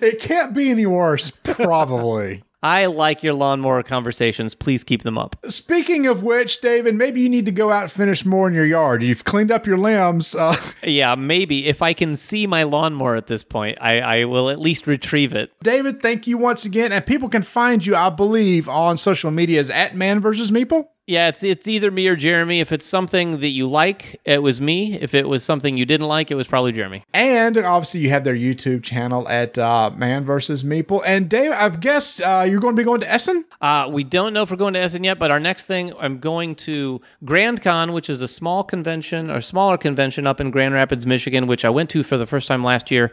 [0.02, 2.42] It can't be any worse, probably.
[2.60, 4.54] I like your lawnmower conversations.
[4.54, 5.36] Please keep them up.
[5.48, 8.64] Speaking of which, David, maybe you need to go out and finish more in your
[8.66, 9.02] yard.
[9.04, 10.34] You've cleaned up your limbs.
[10.34, 14.50] Uh, Yeah, maybe if I can see my lawnmower at this point, I, I will
[14.50, 15.52] at least retrieve it.
[15.62, 16.90] David, thank you once again.
[16.90, 20.88] And people can find you, I believe, on social media as at Man versus Meeple.
[21.06, 22.60] Yeah, it's it's either me or Jeremy.
[22.60, 24.94] If it's something that you like, it was me.
[25.00, 27.04] If it was something you didn't like, it was probably Jeremy.
[27.12, 31.02] And obviously, you have their YouTube channel at uh, Man versus Meeple.
[31.04, 33.44] And Dave, I've guessed uh, you're going to be going to Essen.
[33.60, 36.20] Uh, we don't know if we're going to Essen yet, but our next thing, I'm
[36.20, 40.72] going to Grand Con, which is a small convention or smaller convention up in Grand
[40.72, 43.10] Rapids, Michigan, which I went to for the first time last year.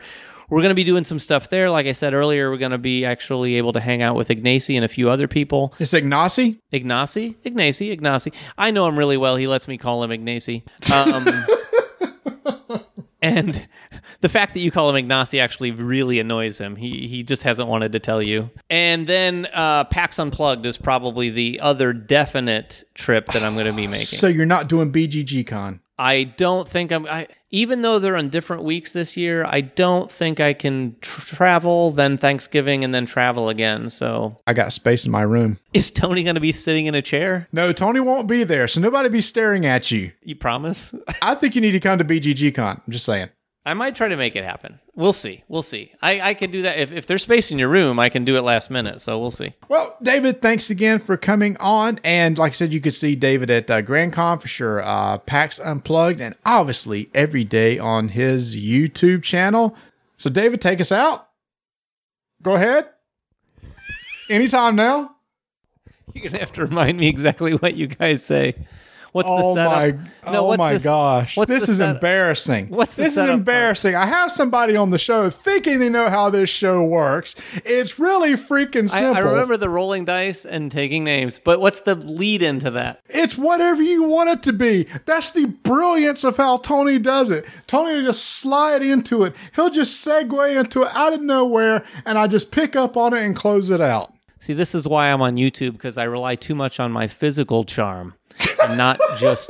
[0.50, 1.70] We're going to be doing some stuff there.
[1.70, 4.76] Like I said earlier, we're going to be actually able to hang out with Ignacy
[4.76, 5.76] and a few other people.
[5.78, 6.60] It's Ignacy.
[6.74, 8.34] Ignacy, Ignacy, Ignacy.
[8.58, 9.36] I know him really well.
[9.36, 10.64] He lets me call him Ignacy.
[10.92, 12.82] Um,
[13.22, 13.68] and
[14.22, 16.76] the fact that you call him Ignacy actually really annoys him.
[16.76, 18.50] He he just hasn't wanted to tell you.
[18.72, 23.74] And then uh, PAX Unplugged is probably the other definite trip that I'm going to
[23.74, 24.06] be making.
[24.06, 25.80] So you're not doing BGG Con.
[26.00, 27.06] I don't think I'm.
[27.06, 31.36] I, even though they're on different weeks this year, I don't think I can tr-
[31.36, 33.90] travel, then Thanksgiving, and then travel again.
[33.90, 35.58] So, I got space in my room.
[35.74, 37.48] is Tony going to be sitting in a chair?
[37.52, 40.12] No, Tony won't be there, so nobody be staring at you.
[40.24, 40.94] You promise?
[41.22, 42.82] I think you need to come to BGG Con.
[42.86, 43.30] I'm just saying.
[43.66, 44.80] I might try to make it happen.
[44.96, 45.44] We'll see.
[45.48, 45.92] We'll see.
[46.02, 46.80] I, I could do that.
[46.80, 49.02] If, if there's space in your room, I can do it last minute.
[49.02, 49.54] So we'll see.
[49.68, 52.00] Well, David, thanks again for coming on.
[52.04, 55.18] And like I said, you could see David at uh, Grand Con for sure, uh,
[55.20, 59.76] PAX Unplugged, and obviously every day on his YouTube channel.
[60.18, 61.28] So, David, take us out.
[62.42, 62.90] Go ahead.
[64.30, 65.16] Anytime now.
[66.14, 68.56] You're going to have to remind me exactly what you guys say.
[69.12, 69.86] What's oh the my!
[69.92, 70.08] setup?
[70.28, 71.36] oh my the gosh!
[71.48, 71.96] this is setup?
[71.96, 72.70] embarrassing.
[72.70, 73.40] What's the this is setup part?
[73.40, 73.96] embarrassing?
[73.96, 77.36] I have somebody on the show thinking they know how this show works.
[77.66, 79.16] It's really freaking I, simple.
[79.16, 83.02] I remember the rolling dice and taking names, but what's the lead into that?
[83.10, 84.88] It's whatever you want it to be.
[85.06, 87.46] That's the brilliance of how Tony does it.
[87.68, 89.34] Tony will just slide into it.
[89.56, 93.24] He'll just segue into it out of nowhere, and I just pick up on it
[93.24, 94.14] and close it out.
[94.40, 97.66] See, this is why I'm on YouTube because I rely too much on my physical
[97.66, 98.14] charm
[98.64, 99.50] and not just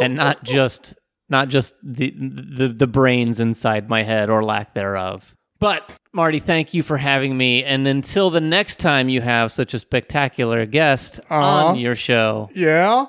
[0.00, 0.94] and not just
[1.28, 5.34] not just the, the the brains inside my head or lack thereof.
[5.60, 7.62] But Marty, thank you for having me.
[7.64, 11.66] And until the next time you have such a spectacular guest Uh-huh.
[11.68, 13.06] on your show, Yeah.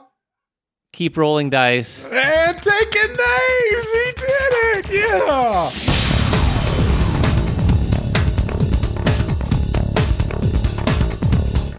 [0.94, 2.06] keep rolling dice.
[2.06, 3.92] And taking names.
[3.92, 4.90] He did it.
[4.92, 5.93] Yeah.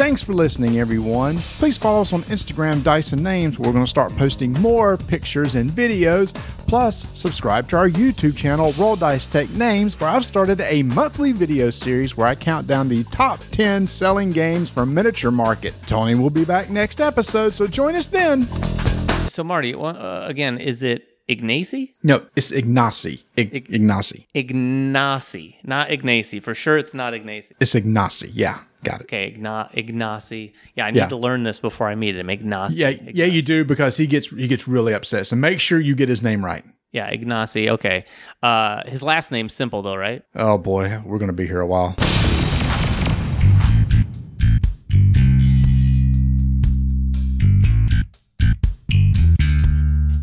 [0.05, 1.39] Thanks for listening, everyone.
[1.39, 3.59] Please follow us on Instagram, Dyson Names.
[3.59, 6.35] where We're going to start posting more pictures and videos.
[6.68, 11.32] Plus, subscribe to our YouTube channel, Roll Dice Take Names, where I've started a monthly
[11.32, 15.74] video series where I count down the top 10 selling games from Miniature Market.
[15.86, 18.43] Tony will be back next episode, so join us then.
[19.31, 21.94] So Marty, wha- uh, again, is it Ignacy?
[22.02, 23.22] No, it's Ignacy.
[23.39, 24.26] Ig- Ignacy.
[24.35, 26.43] Ignacy, not Ignacy.
[26.43, 27.52] For sure, it's not Ignacy.
[27.59, 28.31] It's Ignacy.
[28.35, 28.59] Yeah.
[28.85, 29.05] Got it.
[29.05, 30.52] Okay, Igna- Ignacy.
[30.77, 31.09] Yeah, I need Yeah.
[31.09, 32.28] to learn this before I meet him.
[32.28, 32.77] Ignacy.
[32.77, 35.27] Yeah, yeah, you do because he gets he gets really upset.
[35.27, 36.65] So make sure you get his name right.
[36.93, 37.69] Yeah, Ignacy.
[37.70, 38.05] Okay.
[38.43, 40.23] Uh, his last name's simple though, right?
[40.36, 41.97] Oh boy, we're gonna be here a while.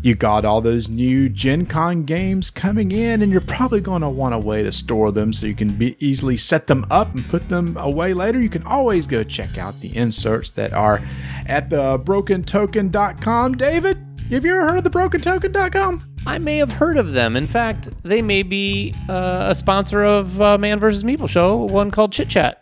[0.02, 4.08] You got all those new Gen Con games coming in, and you're probably going to
[4.08, 7.28] want a way to store them so you can be easily set them up and
[7.28, 8.40] put them away later.
[8.40, 11.00] You can always go check out the inserts that are
[11.46, 13.54] at the brokentoken.com.
[13.54, 13.96] David,
[14.30, 16.04] have you ever heard of the brokentoken.com?
[16.26, 17.36] I may have heard of them.
[17.36, 21.04] In fact, they may be uh, a sponsor of uh, Man vs.
[21.04, 22.60] Meeple show, one called Chit Chat.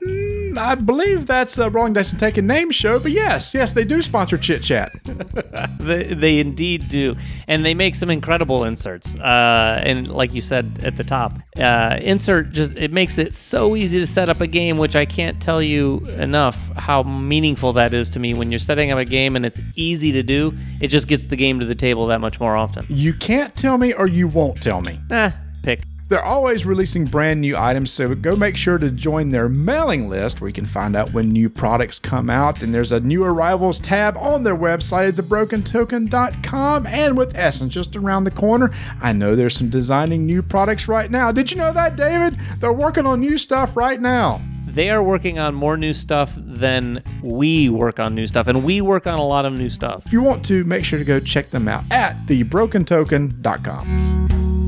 [0.58, 4.02] I believe that's the Rolling Dice and Taking Names show, but yes, yes, they do
[4.02, 4.92] sponsor Chit Chat.
[5.80, 7.16] They, they indeed do,
[7.48, 9.16] and they make some incredible inserts.
[9.16, 13.76] Uh, and like you said at the top, uh, insert just it makes it so
[13.76, 17.94] easy to set up a game, which I can't tell you enough how meaningful that
[17.94, 18.34] is to me.
[18.34, 21.36] When you're setting up a game and it's easy to do, it just gets the
[21.36, 22.84] game to the table that much more often.
[22.88, 25.00] You can't tell me or you won't tell me.
[25.10, 25.30] Eh,
[25.62, 25.82] pick.
[26.10, 30.40] They're always releasing brand new items, so go make sure to join their mailing list
[30.40, 32.64] where you can find out when new products come out.
[32.64, 36.86] And there's a new arrivals tab on their website at thebrokentoken.com.
[36.88, 41.08] And with Essence just around the corner, I know there's some designing new products right
[41.08, 41.30] now.
[41.30, 42.36] Did you know that, David?
[42.58, 44.40] They're working on new stuff right now.
[44.66, 48.80] They are working on more new stuff than we work on new stuff, and we
[48.80, 50.06] work on a lot of new stuff.
[50.06, 54.59] If you want to, make sure to go check them out at thebrokentoken.com.